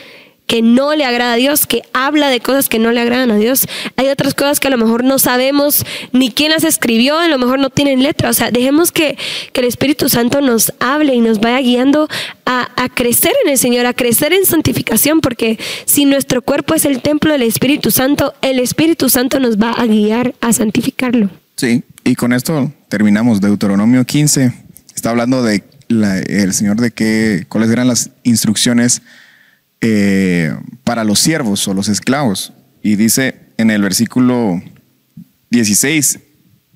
que 0.46 0.60
no 0.60 0.94
le 0.94 1.04
agrada 1.04 1.34
a 1.34 1.36
Dios, 1.36 1.66
que 1.66 1.82
habla 1.92 2.28
de 2.28 2.40
cosas 2.40 2.68
que 2.68 2.78
no 2.78 2.92
le 2.92 3.00
agradan 3.00 3.30
a 3.30 3.36
Dios. 3.36 3.66
Hay 3.96 4.08
otras 4.08 4.34
cosas 4.34 4.60
que 4.60 4.68
a 4.68 4.70
lo 4.70 4.76
mejor 4.76 5.02
no 5.02 5.18
sabemos 5.18 5.84
ni 6.12 6.30
quién 6.30 6.50
las 6.50 6.64
escribió, 6.64 7.18
a 7.18 7.28
lo 7.28 7.38
mejor 7.38 7.58
no 7.58 7.70
tienen 7.70 8.02
letra. 8.02 8.28
O 8.28 8.32
sea, 8.32 8.50
dejemos 8.50 8.92
que, 8.92 9.16
que 9.52 9.60
el 9.60 9.66
Espíritu 9.66 10.08
Santo 10.08 10.40
nos 10.40 10.72
hable 10.80 11.14
y 11.14 11.20
nos 11.20 11.40
vaya 11.40 11.60
guiando 11.60 12.08
a, 12.44 12.70
a, 12.76 12.88
crecer 12.88 13.32
en 13.44 13.50
el 13.50 13.58
Señor, 13.58 13.86
a 13.86 13.94
crecer 13.94 14.32
en 14.32 14.44
santificación, 14.44 15.20
porque 15.20 15.58
si 15.86 16.04
nuestro 16.04 16.42
cuerpo 16.42 16.74
es 16.74 16.84
el 16.84 17.00
templo 17.00 17.32
del 17.32 17.42
Espíritu 17.42 17.90
Santo, 17.90 18.34
el 18.42 18.58
Espíritu 18.58 19.08
Santo 19.08 19.40
nos 19.40 19.56
va 19.56 19.72
a 19.72 19.86
guiar 19.86 20.34
a 20.40 20.52
santificarlo. 20.52 21.30
Sí, 21.57 21.84
y 22.05 22.14
con 22.16 22.32
esto 22.32 22.72
terminamos. 22.88 23.40
Deuteronomio 23.40 24.05
15 24.05 24.52
está 24.94 25.11
hablando 25.11 25.42
de 25.42 25.64
el 25.88 26.52
Señor 26.55 26.80
de 26.80 26.90
qué, 26.90 27.46
cuáles 27.48 27.70
eran 27.70 27.88
las 27.88 28.11
instrucciones 28.22 29.02
eh, 29.80 30.55
para 30.82 31.05
los 31.05 31.20
siervos 31.20 31.66
o 31.68 31.74
los 31.74 31.88
esclavos. 31.88 32.52
Y 32.82 32.96
dice 32.96 33.36
en 33.57 33.70
el 33.70 33.82
versículo 33.82 34.62
16, 35.50 36.18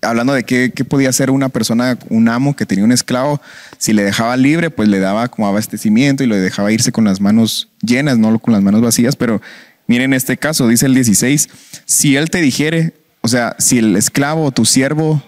hablando 0.03 0.33
de 0.33 0.45
qué, 0.45 0.71
podía 0.89 1.09
hacer 1.09 1.31
una 1.31 1.49
persona, 1.49 1.99
un 2.09 2.29
amo 2.29 2.55
que 2.55 2.67
tenía 2.67 2.85
un 2.85 2.93
esclavo, 2.93 3.41
si 3.79 3.93
le 3.93 4.05
dejaba 4.05 4.37
libre, 4.37 4.71
pues 4.71 4.89
le 4.89 5.01
daba 5.01 5.29
como 5.29 5.49
abastecimiento 5.49 6.23
y 6.23 6.27
lo 6.27 6.37
dejaba 6.37 6.73
irse 6.73 6.93
con 6.93 7.05
las 7.05 7.21
manos 7.21 7.69
llenas, 7.83 8.19
no 8.19 8.39
con 8.39 8.53
las 8.53 8.63
manos 8.63 8.81
vacías, 8.81 9.17
pero 9.17 9.41
miren 9.87 10.15
este 10.15 10.37
caso, 10.37 10.69
dice 10.69 10.87
el 10.87 10.95
16, 10.95 11.49
si 11.85 12.17
él 12.17 12.31
te 12.31 12.41
dijere, 12.41 12.95
o 13.21 13.29
sea, 13.29 13.57
si 13.59 13.79
el 13.79 13.97
esclavo 13.97 14.45
o 14.45 14.53
tu 14.53 14.65
siervo 14.65 15.23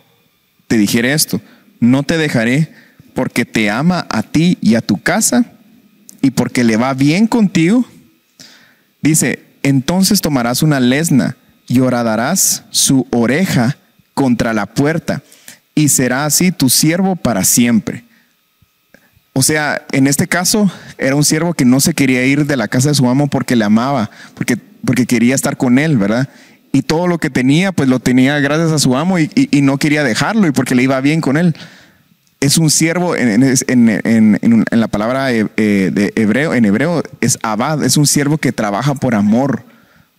te 0.69 0.79
dijere 0.79 1.13
esto, 1.13 1.41
no 1.81 2.03
te 2.03 2.17
dejaré 2.19 2.73
porque 3.15 3.45
te 3.45 3.71
ama 3.71 4.07
a 4.09 4.23
ti 4.23 4.59
y 4.61 4.75
a 4.75 4.81
tu 4.81 5.01
casa 5.01 5.45
y 6.23 6.31
porque 6.31 6.65
le 6.65 6.77
va 6.77 6.95
bien 6.95 7.27
contigo, 7.27 7.85
dice, 9.03 9.45
entonces 9.63 10.21
tomarás 10.21 10.63
una 10.63 10.81
lesna 10.81 11.37
y 11.67 11.81
horadarás 11.81 12.65
su 12.71 13.07
oreja 13.11 13.77
contra 14.15 14.53
la 14.53 14.67
puerta 14.67 15.23
y 15.75 15.89
será 15.89 16.25
así 16.25 16.53
tu 16.53 16.69
siervo 16.69 17.17
para 17.17 17.45
siempre. 17.45 18.05
O 19.33 19.43
sea, 19.43 19.87
en 19.93 20.07
este 20.07 20.27
caso 20.27 20.71
era 20.99 21.15
un 21.15 21.25
siervo 21.25 21.55
que 21.55 21.65
no 21.65 21.81
se 21.81 21.95
quería 21.95 22.25
ir 22.27 22.47
de 22.47 22.57
la 22.57 22.69
casa 22.69 22.89
de 22.89 22.95
su 22.95 23.09
amo 23.09 23.29
porque 23.29 23.57
le 23.57 23.65
amaba, 23.65 24.11
porque, 24.35 24.57
porque 24.85 25.07
quería 25.07 25.35
estar 25.35 25.57
con 25.57 25.79
él, 25.79 25.97
¿verdad? 25.97 26.29
Y 26.73 26.83
todo 26.83 27.09
lo 27.09 27.19
que 27.19 27.31
tenía, 27.31 27.73
pues 27.73 27.89
lo 27.89 27.99
tenía 27.99 28.39
gracias 28.39 28.71
a 28.71 28.79
su 28.79 28.97
amo 28.97 29.19
y, 29.19 29.31
y 29.35 29.63
no 29.63 29.79
quería 29.79 30.05
dejarlo 30.05 30.47
y 30.47 30.53
porque 30.53 30.75
le 30.75 30.85
iba 30.85 31.01
bien 31.01 31.21
con 31.21 31.37
él 31.37 31.55
es 32.41 32.57
un 32.57 32.71
siervo 32.71 33.15
en, 33.17 34.39
la 34.71 34.89
palabra 34.89 35.33
eh, 35.33 35.47
eh, 35.57 35.91
de 35.93 36.13
hebreo, 36.17 36.55
en 36.55 36.65
hebreo 36.65 37.03
es 37.21 37.39
abad, 37.43 37.85
es 37.85 37.99
un 37.99 38.07
siervo 38.07 38.39
que 38.39 38.53
trabaja 38.53 38.95
por 38.95 39.15
amor. 39.15 39.65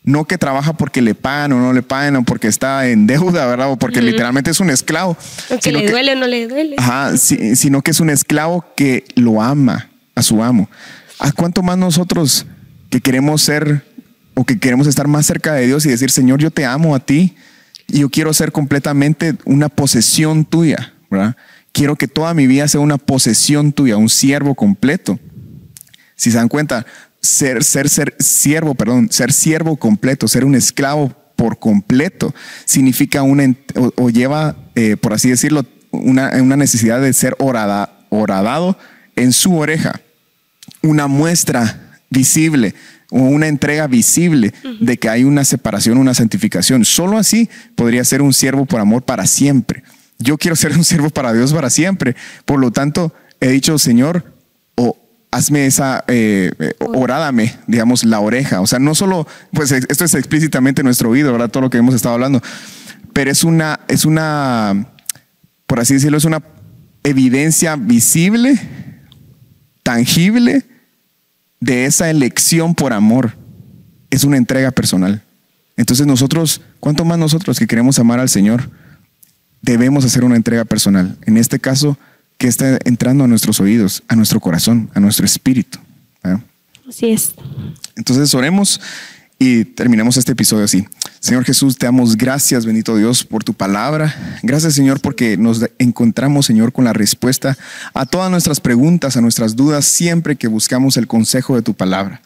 No 0.03 0.25
que 0.25 0.39
trabaja 0.39 0.73
porque 0.73 0.99
le 0.99 1.13
pagan 1.13 1.53
o 1.53 1.59
no 1.59 1.73
le 1.73 1.83
pagan 1.83 2.15
o 2.15 2.23
porque 2.23 2.47
está 2.47 2.87
en 2.87 3.05
deuda, 3.05 3.45
¿verdad? 3.45 3.71
O 3.71 3.77
porque 3.77 4.01
literalmente 4.01 4.49
es 4.49 4.59
un 4.59 4.71
esclavo. 4.71 5.15
O 5.51 5.59
que 5.59 5.71
le 5.71 5.91
duele 5.91 6.13
o 6.13 6.15
no 6.15 6.25
le 6.25 6.47
duele. 6.47 6.75
Ajá, 6.79 7.17
sino 7.17 7.83
que 7.83 7.91
es 7.91 7.99
un 7.99 8.09
esclavo 8.09 8.65
que 8.75 9.03
lo 9.13 9.43
ama 9.43 9.89
a 10.15 10.23
su 10.23 10.41
amo. 10.41 10.69
¿A 11.19 11.31
cuánto 11.31 11.61
más 11.61 11.77
nosotros 11.77 12.47
que 12.89 12.99
queremos 12.99 13.43
ser 13.43 13.85
o 14.41 14.43
que 14.43 14.57
queremos 14.57 14.87
estar 14.87 15.07
más 15.07 15.27
cerca 15.27 15.53
de 15.53 15.67
Dios 15.67 15.85
y 15.85 15.89
decir, 15.89 16.09
Señor, 16.09 16.39
yo 16.39 16.49
te 16.49 16.65
amo 16.65 16.95
a 16.95 16.99
ti 16.99 17.35
y 17.87 17.99
yo 17.99 18.09
quiero 18.09 18.33
ser 18.33 18.51
completamente 18.51 19.35
una 19.45 19.69
posesión 19.69 20.45
tuya, 20.45 20.95
¿verdad? 21.11 21.37
Quiero 21.71 21.95
que 21.95 22.07
toda 22.07 22.33
mi 22.33 22.47
vida 22.47 22.67
sea 22.67 22.81
una 22.81 22.97
posesión 22.97 23.71
tuya, 23.71 23.97
un 23.97 24.09
siervo 24.09 24.55
completo. 24.55 25.19
Si 26.15 26.31
se 26.31 26.37
dan 26.37 26.47
cuenta, 26.47 26.87
ser, 27.21 27.63
ser, 27.63 27.87
ser 27.87 28.15
siervo, 28.17 28.73
perdón, 28.73 29.11
ser 29.11 29.31
siervo 29.31 29.77
completo, 29.77 30.27
ser 30.27 30.43
un 30.43 30.55
esclavo 30.55 31.15
por 31.35 31.59
completo, 31.59 32.33
significa 32.65 33.21
una, 33.21 33.55
o, 33.75 34.09
lleva, 34.09 34.55
eh, 34.73 34.97
por 34.97 35.13
así 35.13 35.29
decirlo, 35.29 35.67
una, 35.91 36.31
una 36.41 36.57
necesidad 36.57 36.99
de 36.99 37.13
ser 37.13 37.35
orada, 37.37 38.05
oradado 38.09 38.75
en 39.15 39.33
su 39.33 39.55
oreja, 39.55 40.01
una 40.81 41.05
muestra 41.05 41.99
visible 42.09 42.73
o 42.73 43.00
una 43.11 43.47
entrega 43.47 43.87
visible 43.87 44.53
de 44.79 44.97
que 44.97 45.09
hay 45.09 45.25
una 45.25 45.43
separación, 45.43 45.97
una 45.97 46.13
santificación. 46.13 46.85
Solo 46.85 47.17
así 47.17 47.49
podría 47.75 48.03
ser 48.03 48.21
un 48.21 48.33
siervo 48.33 48.65
por 48.65 48.79
amor 48.79 49.03
para 49.03 49.27
siempre. 49.27 49.83
Yo 50.17 50.37
quiero 50.37 50.55
ser 50.55 50.71
un 50.71 50.83
siervo 50.83 51.09
para 51.09 51.33
Dios 51.33 51.53
para 51.53 51.69
siempre. 51.69 52.15
Por 52.45 52.59
lo 52.59 52.71
tanto, 52.71 53.13
he 53.41 53.49
dicho, 53.49 53.77
Señor, 53.77 54.33
o 54.75 54.97
hazme 55.29 55.65
esa, 55.65 56.05
eh, 56.07 56.51
eh, 56.57 56.73
orádame, 56.79 57.53
digamos, 57.67 58.05
la 58.05 58.21
oreja. 58.21 58.61
O 58.61 58.67
sea, 58.67 58.79
no 58.79 58.95
solo, 58.95 59.27
pues 59.51 59.71
esto 59.71 60.05
es 60.05 60.13
explícitamente 60.13 60.81
nuestro 60.81 61.09
oído, 61.09 61.33
¿verdad? 61.33 61.49
Todo 61.49 61.61
lo 61.61 61.69
que 61.69 61.79
hemos 61.79 61.93
estado 61.93 62.15
hablando. 62.15 62.41
Pero 63.11 63.29
es 63.29 63.43
una, 63.43 63.81
es 63.89 64.05
una, 64.05 64.87
por 65.67 65.81
así 65.81 65.95
decirlo, 65.95 66.17
es 66.17 66.25
una 66.25 66.41
evidencia 67.03 67.75
visible, 67.75 68.57
tangible 69.83 70.70
de 71.61 71.85
esa 71.85 72.09
elección 72.09 72.75
por 72.75 72.91
amor 72.91 73.37
es 74.09 74.25
una 74.25 74.35
entrega 74.35 74.71
personal. 74.71 75.23
Entonces 75.77 76.05
nosotros, 76.05 76.61
¿cuánto 76.81 77.05
más 77.05 77.17
nosotros 77.17 77.57
que 77.57 77.67
queremos 77.67 77.97
amar 77.97 78.19
al 78.19 78.27
Señor, 78.27 78.69
debemos 79.61 80.03
hacer 80.03 80.25
una 80.25 80.35
entrega 80.35 80.65
personal? 80.65 81.17
En 81.25 81.37
este 81.37 81.59
caso, 81.59 81.97
que 82.37 82.47
está 82.47 82.79
entrando 82.85 83.23
a 83.23 83.27
nuestros 83.27 83.59
oídos, 83.59 84.03
a 84.07 84.15
nuestro 84.15 84.39
corazón, 84.39 84.89
a 84.95 84.99
nuestro 84.99 85.25
espíritu. 85.25 85.79
Así 86.89 87.11
es. 87.11 87.33
Entonces 87.95 88.33
oremos 88.35 88.81
y 89.43 89.65
terminemos 89.65 90.17
este 90.17 90.33
episodio 90.33 90.65
así. 90.65 90.85
Señor 91.19 91.45
Jesús, 91.45 91.75
te 91.75 91.87
damos 91.87 92.15
gracias, 92.15 92.63
bendito 92.63 92.95
Dios, 92.95 93.23
por 93.23 93.43
tu 93.43 93.55
palabra. 93.55 94.37
Gracias, 94.43 94.75
Señor, 94.75 94.99
porque 95.01 95.35
nos 95.35 95.65
encontramos, 95.79 96.45
Señor, 96.45 96.71
con 96.71 96.85
la 96.85 96.93
respuesta 96.93 97.57
a 97.95 98.05
todas 98.05 98.29
nuestras 98.29 98.59
preguntas, 98.59 99.17
a 99.17 99.21
nuestras 99.21 99.55
dudas, 99.55 99.85
siempre 99.85 100.35
que 100.35 100.47
buscamos 100.47 100.95
el 100.95 101.07
consejo 101.07 101.55
de 101.55 101.63
tu 101.63 101.73
palabra. 101.73 102.21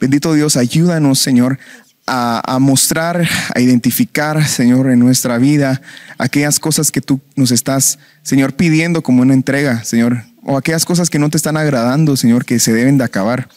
Bendito 0.00 0.34
Dios, 0.34 0.56
ayúdanos, 0.56 1.18
Señor, 1.18 1.58
a, 2.06 2.58
mostrar, 2.60 3.28
a 3.56 3.60
identificar, 3.60 4.46
Señor, 4.46 4.88
en 4.88 5.00
nuestra 5.00 5.38
vida 5.38 5.82
aquellas 6.16 6.60
cosas 6.60 6.92
que 6.92 7.00
tú 7.00 7.20
nos 7.34 7.50
estás, 7.50 7.98
Señor, 8.22 8.52
pidiendo 8.54 9.02
como 9.02 9.22
una 9.22 9.34
entrega, 9.34 9.82
Señor, 9.82 10.22
o 10.44 10.56
aquellas 10.56 10.84
cosas 10.84 11.08
que 11.08 11.18
no 11.18 11.30
te 11.30 11.36
están 11.36 11.56
agradando, 11.56 12.16
Señor, 12.16 12.44
que 12.44 12.58
se 12.58 12.72
deben 12.72 12.98
de 12.98 13.04
acabar. 13.04 13.48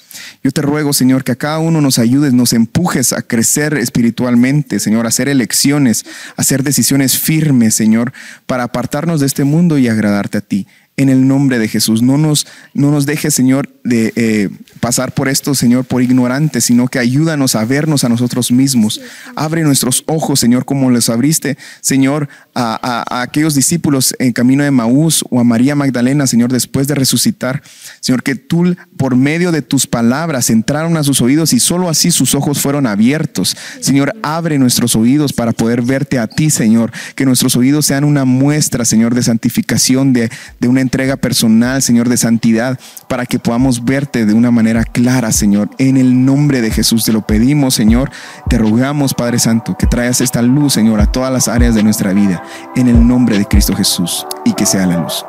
Yo 0.43 0.51
te 0.51 0.61
ruego, 0.61 0.93
Señor, 0.93 1.23
que 1.23 1.31
a 1.31 1.35
cada 1.35 1.59
uno 1.59 1.81
nos 1.81 1.99
ayudes, 1.99 2.33
nos 2.33 2.53
empujes 2.53 3.11
a 3.11 3.21
crecer 3.21 3.75
espiritualmente, 3.77 4.79
Señor, 4.79 5.05
a 5.05 5.09
hacer 5.09 5.27
elecciones, 5.27 6.05
a 6.37 6.41
hacer 6.41 6.63
decisiones 6.63 7.17
firmes, 7.17 7.75
Señor, 7.75 8.13
para 8.45 8.63
apartarnos 8.63 9.19
de 9.19 9.25
este 9.25 9.43
mundo 9.43 9.77
y 9.77 9.87
agradarte 9.87 10.37
a 10.37 10.41
ti 10.41 10.67
en 10.97 11.09
el 11.09 11.27
nombre 11.27 11.59
de 11.59 11.67
Jesús. 11.67 12.01
No 12.01 12.17
nos, 12.17 12.47
no 12.73 12.91
nos 12.91 13.05
dejes, 13.05 13.33
Señor, 13.33 13.69
de 13.83 14.13
eh, 14.15 14.49
pasar 14.79 15.13
por 15.13 15.27
esto, 15.27 15.55
Señor, 15.55 15.85
por 15.85 16.01
ignorantes, 16.01 16.65
sino 16.65 16.87
que 16.87 16.99
ayúdanos 16.99 17.55
a 17.55 17.65
vernos 17.65 18.03
a 18.03 18.09
nosotros 18.09 18.51
mismos. 18.51 19.01
Abre 19.35 19.63
nuestros 19.63 20.03
ojos, 20.07 20.39
Señor, 20.39 20.65
como 20.65 20.91
les 20.91 21.09
abriste, 21.09 21.57
Señor, 21.81 22.29
a, 22.55 23.21
aquellos 23.21 23.53
discípulos 23.53 24.15
en 24.17 24.31
camino 24.31 24.63
de 24.63 24.71
Maús 24.71 25.23
o 25.29 25.39
a 25.39 25.43
María 25.43 25.75
Magdalena, 25.75 26.25
Señor, 26.25 26.51
después 26.51 26.87
de 26.87 26.95
resucitar. 26.95 27.61
Señor, 27.99 28.23
que 28.23 28.35
tú, 28.35 28.75
por 28.97 29.15
medio 29.15 29.51
de 29.51 29.61
tus 29.61 29.85
palabras, 29.85 30.49
entraron 30.49 30.95
a 30.97 31.03
sus 31.03 31.21
oídos 31.21 31.53
y 31.53 31.59
solo 31.59 31.89
así 31.89 32.11
sus 32.11 32.33
ojos 32.33 32.61
fueron 32.61 32.87
abiertos. 32.87 33.57
Señor, 33.81 34.13
abre 34.23 34.57
nuestros 34.57 34.95
oídos 34.95 35.33
para 35.33 35.51
poder 35.51 35.81
verte 35.81 36.17
a 36.17 36.27
ti, 36.27 36.49
Señor. 36.49 36.91
Que 37.15 37.25
nuestros 37.25 37.55
oídos 37.55 37.85
sean 37.85 38.03
una 38.03 38.25
muestra, 38.25 38.85
Señor, 38.85 39.15
de 39.15 39.23
santificación, 39.23 40.13
de, 40.13 40.31
de 40.59 40.67
una 40.67 40.81
entrega 40.81 41.17
personal, 41.17 41.81
Señor, 41.81 42.07
de 42.09 42.17
santidad, 42.17 42.79
para 43.09 43.25
que 43.25 43.39
podamos 43.39 43.83
verte 43.83 44.25
de 44.25 44.33
una 44.33 44.51
manera 44.51 44.83
clara, 44.83 45.31
Señor. 45.31 45.69
En 45.77 45.97
el 45.97 46.25
nombre 46.25 46.61
de 46.61 46.71
Jesús 46.71 47.05
te 47.05 47.11
lo 47.11 47.25
pedimos, 47.27 47.73
Señor. 47.73 48.11
Te 48.49 48.57
rogamos, 48.57 49.13
Padre 49.13 49.39
Santo, 49.39 49.75
que 49.77 49.87
traigas 49.87 50.21
esta 50.21 50.41
luz, 50.41 50.73
Señor, 50.73 51.01
a 51.01 51.11
todas 51.11 51.31
las 51.31 51.47
áreas 51.47 51.75
de 51.75 51.83
nuestra 51.83 52.13
vida, 52.13 52.43
en 52.75 52.87
el 52.87 53.07
nombre 53.07 53.37
de 53.37 53.45
Cristo 53.45 53.75
Jesús, 53.75 54.25
y 54.45 54.53
que 54.53 54.65
sea 54.65 54.85
la 54.85 54.97
luz. 54.97 55.25